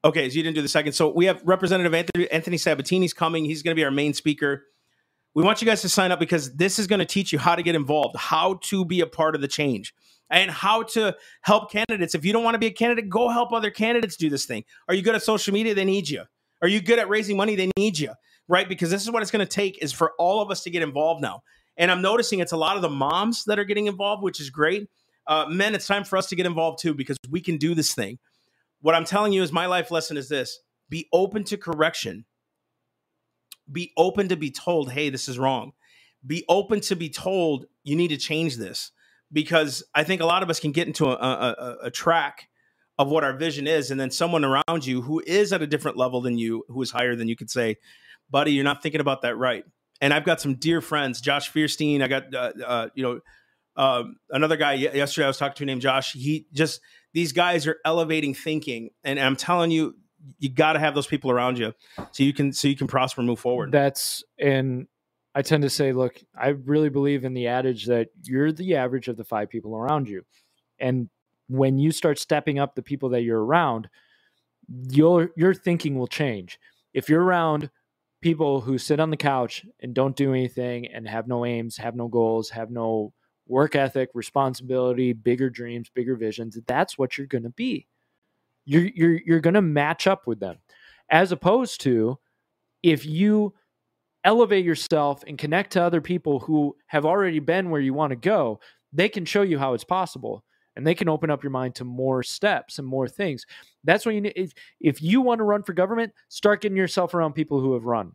Okay, 0.04 0.28
so 0.28 0.36
you 0.36 0.42
didn't 0.42 0.54
do 0.54 0.62
the 0.62 0.68
second. 0.68 0.92
So 0.92 1.08
we 1.08 1.24
have 1.24 1.40
Representative 1.44 1.94
Anthony, 1.94 2.30
Anthony 2.30 2.58
Sabatini's 2.58 3.14
coming. 3.14 3.46
He's 3.46 3.62
going 3.62 3.74
to 3.74 3.80
be 3.80 3.84
our 3.84 3.90
main 3.90 4.12
speaker. 4.12 4.66
We 5.34 5.42
want 5.42 5.62
you 5.62 5.66
guys 5.66 5.80
to 5.80 5.88
sign 5.88 6.12
up 6.12 6.20
because 6.20 6.54
this 6.56 6.78
is 6.78 6.86
going 6.86 6.98
to 6.98 7.06
teach 7.06 7.32
you 7.32 7.38
how 7.38 7.56
to 7.56 7.62
get 7.62 7.74
involved, 7.74 8.14
how 8.16 8.60
to 8.64 8.84
be 8.84 9.00
a 9.00 9.06
part 9.06 9.34
of 9.34 9.40
the 9.40 9.48
change, 9.48 9.94
and 10.28 10.50
how 10.50 10.82
to 10.82 11.16
help 11.40 11.72
candidates. 11.72 12.14
If 12.14 12.24
you 12.24 12.34
don't 12.34 12.44
want 12.44 12.54
to 12.54 12.58
be 12.58 12.66
a 12.66 12.70
candidate, 12.70 13.08
go 13.08 13.30
help 13.30 13.50
other 13.52 13.70
candidates 13.70 14.16
do 14.16 14.28
this 14.28 14.44
thing. 14.44 14.64
Are 14.88 14.94
you 14.94 15.00
good 15.00 15.14
at 15.14 15.22
social 15.22 15.54
media? 15.54 15.74
They 15.74 15.86
need 15.86 16.08
you. 16.08 16.24
Are 16.60 16.68
you 16.68 16.82
good 16.82 16.98
at 16.98 17.08
raising 17.08 17.38
money? 17.38 17.56
They 17.56 17.70
need 17.76 17.98
you, 17.98 18.12
right? 18.46 18.68
Because 18.68 18.90
this 18.90 19.02
is 19.02 19.10
what 19.10 19.22
it's 19.22 19.30
going 19.30 19.44
to 19.44 19.50
take 19.50 19.82
is 19.82 19.90
for 19.90 20.12
all 20.18 20.42
of 20.42 20.50
us 20.50 20.62
to 20.64 20.70
get 20.70 20.82
involved 20.82 21.22
now. 21.22 21.42
And 21.76 21.90
I'm 21.90 22.02
noticing 22.02 22.38
it's 22.38 22.52
a 22.52 22.56
lot 22.56 22.76
of 22.76 22.82
the 22.82 22.88
moms 22.88 23.44
that 23.44 23.58
are 23.58 23.64
getting 23.64 23.86
involved, 23.86 24.22
which 24.22 24.40
is 24.40 24.50
great. 24.50 24.88
Uh, 25.26 25.46
men, 25.48 25.74
it's 25.74 25.86
time 25.86 26.04
for 26.04 26.16
us 26.16 26.26
to 26.28 26.36
get 26.36 26.46
involved 26.46 26.80
too 26.80 26.94
because 26.94 27.16
we 27.30 27.40
can 27.40 27.56
do 27.56 27.74
this 27.74 27.94
thing. 27.94 28.18
What 28.80 28.94
I'm 28.94 29.04
telling 29.04 29.32
you 29.32 29.42
is 29.42 29.52
my 29.52 29.66
life 29.66 29.90
lesson 29.90 30.16
is 30.16 30.28
this 30.28 30.60
be 30.88 31.08
open 31.12 31.44
to 31.44 31.56
correction. 31.56 32.24
Be 33.70 33.92
open 33.96 34.28
to 34.28 34.36
be 34.36 34.50
told, 34.50 34.92
hey, 34.92 35.08
this 35.08 35.28
is 35.28 35.38
wrong. 35.38 35.72
Be 36.26 36.44
open 36.48 36.80
to 36.82 36.96
be 36.96 37.08
told 37.08 37.66
you 37.82 37.96
need 37.96 38.08
to 38.08 38.16
change 38.16 38.56
this 38.56 38.92
because 39.32 39.82
I 39.94 40.04
think 40.04 40.20
a 40.20 40.26
lot 40.26 40.42
of 40.42 40.50
us 40.50 40.60
can 40.60 40.72
get 40.72 40.86
into 40.86 41.06
a, 41.06 41.14
a, 41.14 41.76
a 41.84 41.90
track 41.90 42.48
of 42.98 43.08
what 43.08 43.24
our 43.24 43.36
vision 43.36 43.66
is. 43.66 43.90
And 43.90 43.98
then 43.98 44.10
someone 44.10 44.44
around 44.44 44.86
you 44.86 45.02
who 45.02 45.22
is 45.26 45.52
at 45.52 45.62
a 45.62 45.66
different 45.66 45.96
level 45.96 46.20
than 46.20 46.38
you, 46.38 46.64
who 46.68 46.80
is 46.82 46.90
higher 46.90 47.16
than 47.16 47.28
you, 47.28 47.36
could 47.36 47.50
say, 47.50 47.76
buddy, 48.30 48.52
you're 48.52 48.64
not 48.64 48.82
thinking 48.82 49.00
about 49.00 49.22
that 49.22 49.36
right. 49.36 49.64
And 50.04 50.12
I've 50.12 50.24
got 50.26 50.38
some 50.38 50.56
dear 50.56 50.82
friends, 50.82 51.22
Josh 51.22 51.50
Fierstein. 51.50 52.02
I 52.02 52.08
got, 52.08 52.34
uh, 52.34 52.52
uh, 52.62 52.88
you 52.94 53.02
know, 53.02 53.20
uh, 53.74 54.02
another 54.28 54.58
guy 54.58 54.74
yesterday 54.74 55.24
I 55.24 55.28
was 55.28 55.38
talking 55.38 55.54
to 55.54 55.64
named 55.64 55.80
Josh. 55.80 56.12
He 56.12 56.46
just 56.52 56.82
these 57.14 57.32
guys 57.32 57.66
are 57.66 57.78
elevating 57.86 58.34
thinking, 58.34 58.90
and 59.02 59.18
I'm 59.18 59.34
telling 59.34 59.70
you, 59.70 59.96
you 60.38 60.50
got 60.50 60.74
to 60.74 60.78
have 60.78 60.94
those 60.94 61.06
people 61.06 61.30
around 61.30 61.58
you 61.58 61.72
so 62.12 62.22
you 62.22 62.34
can 62.34 62.52
so 62.52 62.68
you 62.68 62.76
can 62.76 62.86
prosper, 62.86 63.22
and 63.22 63.28
move 63.28 63.40
forward. 63.40 63.72
That's 63.72 64.22
and 64.38 64.88
I 65.34 65.40
tend 65.40 65.62
to 65.62 65.70
say, 65.70 65.94
look, 65.94 66.22
I 66.38 66.48
really 66.48 66.90
believe 66.90 67.24
in 67.24 67.32
the 67.32 67.46
adage 67.46 67.86
that 67.86 68.08
you're 68.24 68.52
the 68.52 68.76
average 68.76 69.08
of 69.08 69.16
the 69.16 69.24
five 69.24 69.48
people 69.48 69.74
around 69.74 70.06
you, 70.06 70.26
and 70.78 71.08
when 71.48 71.78
you 71.78 71.92
start 71.92 72.18
stepping 72.18 72.58
up 72.58 72.74
the 72.74 72.82
people 72.82 73.08
that 73.08 73.22
you're 73.22 73.42
around, 73.42 73.88
your 74.68 75.30
your 75.34 75.54
thinking 75.54 75.98
will 75.98 76.08
change. 76.08 76.58
If 76.92 77.08
you're 77.08 77.22
around 77.22 77.70
people 78.24 78.62
who 78.62 78.78
sit 78.78 79.00
on 79.00 79.10
the 79.10 79.18
couch 79.18 79.66
and 79.80 79.92
don't 79.92 80.16
do 80.16 80.32
anything 80.32 80.86
and 80.86 81.06
have 81.06 81.28
no 81.28 81.44
aims, 81.44 81.76
have 81.76 81.94
no 81.94 82.08
goals, 82.08 82.48
have 82.48 82.70
no 82.70 83.12
work 83.46 83.76
ethic, 83.76 84.08
responsibility, 84.14 85.12
bigger 85.12 85.50
dreams, 85.50 85.90
bigger 85.94 86.16
visions, 86.16 86.58
that's 86.66 86.96
what 86.96 87.18
you're 87.18 87.26
going 87.26 87.42
to 87.42 87.50
be. 87.50 87.86
You're 88.64 88.88
you're 88.94 89.20
you're 89.26 89.40
going 89.40 89.52
to 89.52 89.60
match 89.60 90.06
up 90.06 90.26
with 90.26 90.40
them. 90.40 90.56
As 91.10 91.32
opposed 91.32 91.82
to 91.82 92.18
if 92.82 93.04
you 93.04 93.52
elevate 94.24 94.64
yourself 94.64 95.22
and 95.26 95.36
connect 95.36 95.72
to 95.74 95.82
other 95.82 96.00
people 96.00 96.40
who 96.40 96.74
have 96.86 97.04
already 97.04 97.40
been 97.40 97.68
where 97.68 97.82
you 97.82 97.92
want 97.92 98.12
to 98.12 98.16
go, 98.16 98.58
they 98.90 99.10
can 99.10 99.26
show 99.26 99.42
you 99.42 99.58
how 99.58 99.74
it's 99.74 99.84
possible 99.84 100.44
and 100.76 100.86
they 100.86 100.94
can 100.94 101.08
open 101.08 101.30
up 101.30 101.42
your 101.42 101.50
mind 101.50 101.74
to 101.76 101.84
more 101.84 102.22
steps 102.22 102.78
and 102.78 102.86
more 102.86 103.08
things. 103.08 103.46
That's 103.84 104.04
what 104.04 104.14
you 104.14 104.20
need. 104.20 104.32
If, 104.36 104.52
if 104.80 105.02
you 105.02 105.20
want 105.20 105.38
to 105.38 105.44
run 105.44 105.62
for 105.62 105.72
government, 105.72 106.12
start 106.28 106.62
getting 106.62 106.76
yourself 106.76 107.14
around 107.14 107.34
people 107.34 107.60
who 107.60 107.74
have 107.74 107.84
run. 107.84 108.12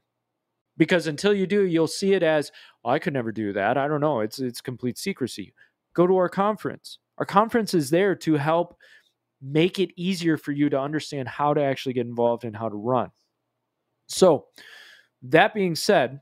Because 0.78 1.08
until 1.08 1.34
you 1.34 1.46
do 1.46 1.64
you'll 1.64 1.88
see 1.88 2.14
it 2.14 2.24
as 2.24 2.52
oh, 2.86 2.90
i 2.90 3.00
could 3.00 3.14
never 3.14 3.32
do 3.32 3.52
that. 3.54 3.78
I 3.78 3.88
don't 3.88 4.02
know. 4.02 4.22
It's 4.22 4.40
it's 4.40 4.62
complete 4.62 4.98
secrecy. 4.98 5.54
Go 5.94 6.08
to 6.08 6.16
our 6.16 6.30
conference. 6.30 7.00
Our 7.18 7.26
conference 7.26 7.74
is 7.74 7.90
there 7.90 8.16
to 8.16 8.36
help 8.36 8.78
make 9.42 9.80
it 9.80 9.92
easier 9.98 10.38
for 10.38 10.54
you 10.54 10.70
to 10.70 10.80
understand 10.80 11.28
how 11.28 11.54
to 11.54 11.62
actually 11.62 11.94
get 11.94 12.08
involved 12.08 12.46
and 12.46 12.56
how 12.56 12.70
to 12.70 12.76
run. 12.76 13.10
So 14.08 14.46
that 15.24 15.54
being 15.54 15.76
said 15.76 16.20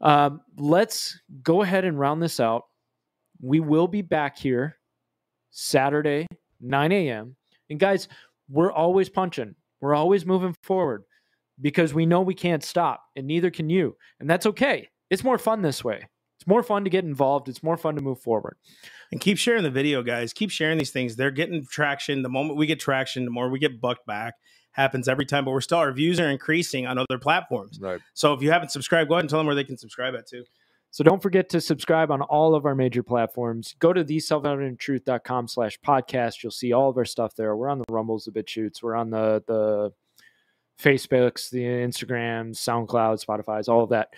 um, 0.00 0.40
let's 0.56 1.18
go 1.42 1.62
ahead 1.62 1.84
and 1.84 1.98
round 1.98 2.22
this 2.22 2.40
out. 2.40 2.64
We 3.40 3.60
will 3.60 3.88
be 3.88 4.02
back 4.02 4.38
here 4.38 4.76
saturday 5.58 6.26
9 6.60 6.92
a.m 6.92 7.36
and 7.70 7.78
guys 7.78 8.08
we're 8.48 8.72
always 8.72 9.08
punching 9.08 9.54
we're 9.80 9.94
always 9.94 10.26
moving 10.26 10.54
forward 10.62 11.04
because 11.60 11.94
we 11.94 12.06
know 12.06 12.20
we 12.20 12.34
can't 12.34 12.64
stop 12.64 13.02
and 13.16 13.26
neither 13.26 13.50
can 13.50 13.70
you. 13.70 13.96
And 14.20 14.28
that's 14.28 14.46
okay. 14.46 14.88
It's 15.10 15.24
more 15.24 15.38
fun 15.38 15.62
this 15.62 15.84
way. 15.84 16.08
It's 16.38 16.46
more 16.46 16.62
fun 16.62 16.84
to 16.84 16.90
get 16.90 17.04
involved. 17.04 17.48
It's 17.48 17.62
more 17.62 17.76
fun 17.76 17.96
to 17.96 18.00
move 18.00 18.20
forward. 18.20 18.56
And 19.10 19.20
keep 19.20 19.38
sharing 19.38 19.64
the 19.64 19.70
video, 19.70 20.02
guys. 20.02 20.32
Keep 20.32 20.50
sharing 20.50 20.78
these 20.78 20.90
things. 20.90 21.16
They're 21.16 21.30
getting 21.30 21.66
traction. 21.66 22.22
The 22.22 22.28
moment 22.28 22.58
we 22.58 22.66
get 22.66 22.78
traction, 22.78 23.24
the 23.24 23.30
more 23.30 23.48
we 23.48 23.58
get 23.58 23.80
bucked 23.80 24.06
back. 24.06 24.34
Happens 24.72 25.08
every 25.08 25.26
time, 25.26 25.44
but 25.44 25.50
we're 25.50 25.60
still 25.60 25.78
our 25.78 25.90
views 25.90 26.20
are 26.20 26.28
increasing 26.28 26.86
on 26.86 26.98
other 26.98 27.18
platforms. 27.18 27.80
Right. 27.80 28.00
So 28.14 28.32
if 28.34 28.42
you 28.42 28.52
haven't 28.52 28.68
subscribed, 28.68 29.08
go 29.08 29.16
ahead 29.16 29.24
and 29.24 29.30
tell 29.30 29.40
them 29.40 29.46
where 29.46 29.56
they 29.56 29.64
can 29.64 29.76
subscribe 29.76 30.14
at 30.14 30.28
too. 30.28 30.44
So 30.90 31.04
don't 31.04 31.22
forget 31.22 31.50
to 31.50 31.60
subscribe 31.60 32.10
on 32.10 32.22
all 32.22 32.54
of 32.54 32.64
our 32.64 32.74
major 32.74 33.02
platforms. 33.02 33.74
Go 33.78 33.92
to 33.92 34.04
theselfevidenttruth.com 34.04 35.48
slash 35.48 35.78
podcast. 35.86 36.42
You'll 36.42 36.50
see 36.50 36.72
all 36.72 36.88
of 36.88 36.96
our 36.96 37.04
stuff 37.04 37.34
there. 37.36 37.54
We're 37.56 37.68
on 37.68 37.78
the 37.78 37.84
Rumbles, 37.90 38.24
the 38.24 38.30
BitChutes. 38.32 38.82
We're 38.82 38.96
on 38.96 39.10
the 39.10 39.42
the 39.46 39.92
Facebooks, 40.80 41.50
the 41.50 41.62
Instagrams, 41.62 42.56
SoundCloud, 42.56 43.24
Spotify's, 43.24 43.68
all 43.68 43.82
of 43.82 43.90
that. 43.90 44.08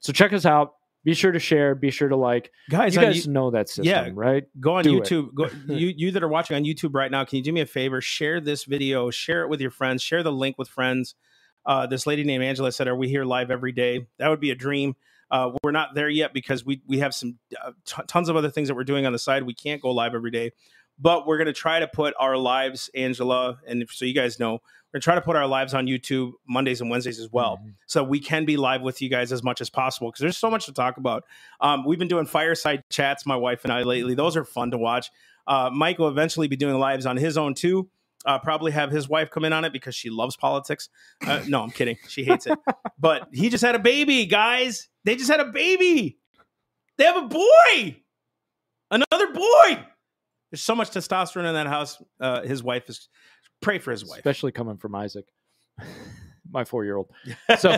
So 0.00 0.12
check 0.12 0.32
us 0.32 0.46
out. 0.46 0.74
Be 1.04 1.14
sure 1.14 1.32
to 1.32 1.38
share. 1.38 1.74
Be 1.74 1.90
sure 1.90 2.08
to 2.08 2.16
like. 2.16 2.52
Guys, 2.70 2.94
you 2.94 3.00
guys 3.00 3.26
know 3.26 3.50
that 3.50 3.68
system, 3.68 3.86
yeah, 3.86 4.08
right? 4.12 4.44
Go 4.60 4.76
on 4.76 4.84
do 4.84 5.00
YouTube. 5.00 5.34
Go, 5.34 5.48
you 5.68 5.92
you 5.96 6.10
that 6.12 6.22
are 6.22 6.28
watching 6.28 6.56
on 6.56 6.64
YouTube 6.64 6.94
right 6.94 7.10
now, 7.10 7.24
can 7.24 7.38
you 7.38 7.42
do 7.42 7.52
me 7.52 7.60
a 7.60 7.66
favor? 7.66 8.00
Share 8.00 8.40
this 8.40 8.64
video. 8.64 9.10
Share 9.10 9.42
it 9.42 9.48
with 9.48 9.60
your 9.60 9.72
friends. 9.72 10.02
Share 10.02 10.22
the 10.22 10.32
link 10.32 10.58
with 10.58 10.68
friends. 10.68 11.16
Uh, 11.66 11.86
this 11.86 12.06
lady 12.06 12.22
named 12.22 12.44
Angela 12.44 12.70
said, 12.70 12.86
"Are 12.86 12.94
we 12.96 13.08
here 13.08 13.24
live 13.24 13.50
every 13.50 13.72
day?" 13.72 14.06
That 14.18 14.28
would 14.28 14.40
be 14.40 14.50
a 14.50 14.54
dream. 14.54 14.94
Uh, 15.32 15.50
we're 15.64 15.72
not 15.72 15.94
there 15.94 16.10
yet 16.10 16.34
because 16.34 16.64
we 16.64 16.82
we 16.86 16.98
have 16.98 17.14
some 17.14 17.38
uh, 17.64 17.72
t- 17.86 18.02
tons 18.06 18.28
of 18.28 18.36
other 18.36 18.50
things 18.50 18.68
that 18.68 18.74
we're 18.74 18.84
doing 18.84 19.06
on 19.06 19.12
the 19.12 19.18
side. 19.18 19.44
We 19.44 19.54
can't 19.54 19.80
go 19.80 19.90
live 19.90 20.14
every 20.14 20.30
day, 20.30 20.52
but 20.98 21.26
we're 21.26 21.38
going 21.38 21.46
to 21.46 21.54
try 21.54 21.80
to 21.80 21.88
put 21.88 22.14
our 22.20 22.36
lives, 22.36 22.90
Angela, 22.94 23.58
and 23.66 23.82
if, 23.82 23.90
so 23.90 24.04
you 24.04 24.14
guys 24.14 24.38
know, 24.38 24.60
we're 24.92 25.00
trying 25.00 25.00
to 25.00 25.00
try 25.00 25.14
to 25.14 25.20
put 25.22 25.36
our 25.36 25.46
lives 25.46 25.72
on 25.72 25.86
YouTube 25.86 26.32
Mondays 26.46 26.82
and 26.82 26.90
Wednesdays 26.90 27.18
as 27.18 27.30
well. 27.32 27.56
Mm-hmm. 27.56 27.70
So 27.86 28.04
we 28.04 28.20
can 28.20 28.44
be 28.44 28.58
live 28.58 28.82
with 28.82 29.00
you 29.00 29.08
guys 29.08 29.32
as 29.32 29.42
much 29.42 29.62
as 29.62 29.70
possible 29.70 30.10
because 30.10 30.20
there's 30.20 30.36
so 30.36 30.50
much 30.50 30.66
to 30.66 30.72
talk 30.72 30.98
about. 30.98 31.24
Um, 31.62 31.84
we've 31.86 31.98
been 31.98 32.08
doing 32.08 32.26
fireside 32.26 32.84
chats, 32.90 33.24
my 33.24 33.36
wife 33.36 33.64
and 33.64 33.72
I 33.72 33.84
lately. 33.84 34.14
Those 34.14 34.36
are 34.36 34.44
fun 34.44 34.70
to 34.72 34.78
watch. 34.78 35.10
Uh, 35.46 35.70
Mike 35.72 35.98
will 35.98 36.08
eventually 36.08 36.46
be 36.46 36.56
doing 36.56 36.78
lives 36.78 37.06
on 37.06 37.16
his 37.16 37.38
own 37.38 37.54
too. 37.54 37.88
Uh, 38.24 38.38
probably 38.38 38.70
have 38.70 38.90
his 38.90 39.08
wife 39.08 39.30
come 39.30 39.44
in 39.44 39.52
on 39.52 39.64
it 39.64 39.72
because 39.72 39.94
she 39.94 40.10
loves 40.10 40.36
politics. 40.36 40.88
Uh, 41.26 41.42
no, 41.48 41.62
I'm 41.62 41.70
kidding. 41.70 41.96
She 42.08 42.22
hates 42.22 42.46
it. 42.46 42.56
but 42.98 43.28
he 43.32 43.48
just 43.48 43.64
had 43.64 43.74
a 43.74 43.80
baby, 43.80 44.26
guys. 44.26 44.88
They 45.04 45.16
just 45.16 45.30
had 45.30 45.40
a 45.40 45.46
baby. 45.46 46.18
They 46.98 47.04
have 47.04 47.16
a 47.24 47.26
boy. 47.28 47.96
Another 48.90 49.32
boy. 49.32 49.84
There's 50.50 50.62
so 50.62 50.74
much 50.74 50.90
testosterone 50.90 51.46
in 51.48 51.54
that 51.54 51.66
house. 51.66 52.00
Uh, 52.20 52.42
his 52.42 52.62
wife 52.62 52.88
is 52.90 53.08
pray 53.62 53.78
for 53.78 53.90
his 53.90 54.04
wife. 54.04 54.18
especially 54.18 54.52
coming 54.52 54.76
from 54.76 54.94
Isaac, 54.94 55.24
my 56.50 56.64
four 56.64 56.84
year 56.84 56.96
old. 56.96 57.10
So- 57.58 57.76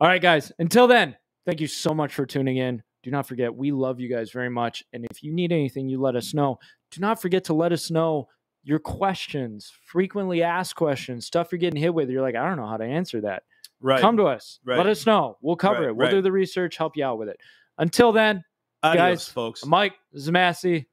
All 0.00 0.08
right, 0.08 0.20
guys. 0.20 0.52
Until 0.58 0.86
then, 0.86 1.16
thank 1.46 1.60
you 1.60 1.66
so 1.66 1.94
much 1.94 2.14
for 2.14 2.26
tuning 2.26 2.56
in. 2.58 2.82
Do 3.02 3.10
not 3.10 3.26
forget, 3.26 3.54
we 3.54 3.70
love 3.70 4.00
you 4.00 4.08
guys 4.08 4.30
very 4.30 4.48
much. 4.50 4.82
And 4.92 5.06
if 5.10 5.22
you 5.22 5.32
need 5.32 5.52
anything, 5.52 5.88
you 5.88 6.00
let 6.00 6.16
us 6.16 6.34
know. 6.34 6.58
Do 6.90 7.00
not 7.00 7.20
forget 7.20 7.44
to 7.44 7.54
let 7.54 7.70
us 7.72 7.90
know 7.90 8.28
your 8.62 8.78
questions, 8.78 9.70
frequently 9.86 10.42
asked 10.42 10.74
questions, 10.76 11.26
stuff 11.26 11.48
you're 11.52 11.58
getting 11.58 11.80
hit 11.80 11.92
with. 11.94 12.08
You're 12.08 12.22
like, 12.22 12.34
I 12.34 12.46
don't 12.48 12.56
know 12.56 12.66
how 12.66 12.78
to 12.78 12.84
answer 12.84 13.20
that. 13.22 13.42
Right. 13.84 14.00
Come 14.00 14.16
to 14.16 14.24
us. 14.24 14.58
Right. 14.64 14.78
Let 14.78 14.86
us 14.86 15.06
know. 15.06 15.36
We'll 15.40 15.56
cover 15.56 15.82
Right, 15.82 15.88
it. 15.90 15.96
We'll 15.96 16.10
do 16.10 16.22
the 16.22 16.32
research, 16.32 16.76
help 16.76 16.96
you 16.96 17.04
out 17.04 17.18
with 17.18 17.28
it. 17.28 17.38
Until 17.78 18.10
then, 18.10 18.42
Adios, 18.82 18.96
guys, 19.00 19.28
folks. 19.28 19.64
Mike, 19.64 19.94
Massey. 20.12 20.88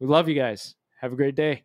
We 0.00 0.06
love 0.06 0.28
you 0.28 0.34
guys. 0.34 0.74
Have 1.00 1.12
a 1.12 1.16
great 1.16 1.34
day. 1.34 1.64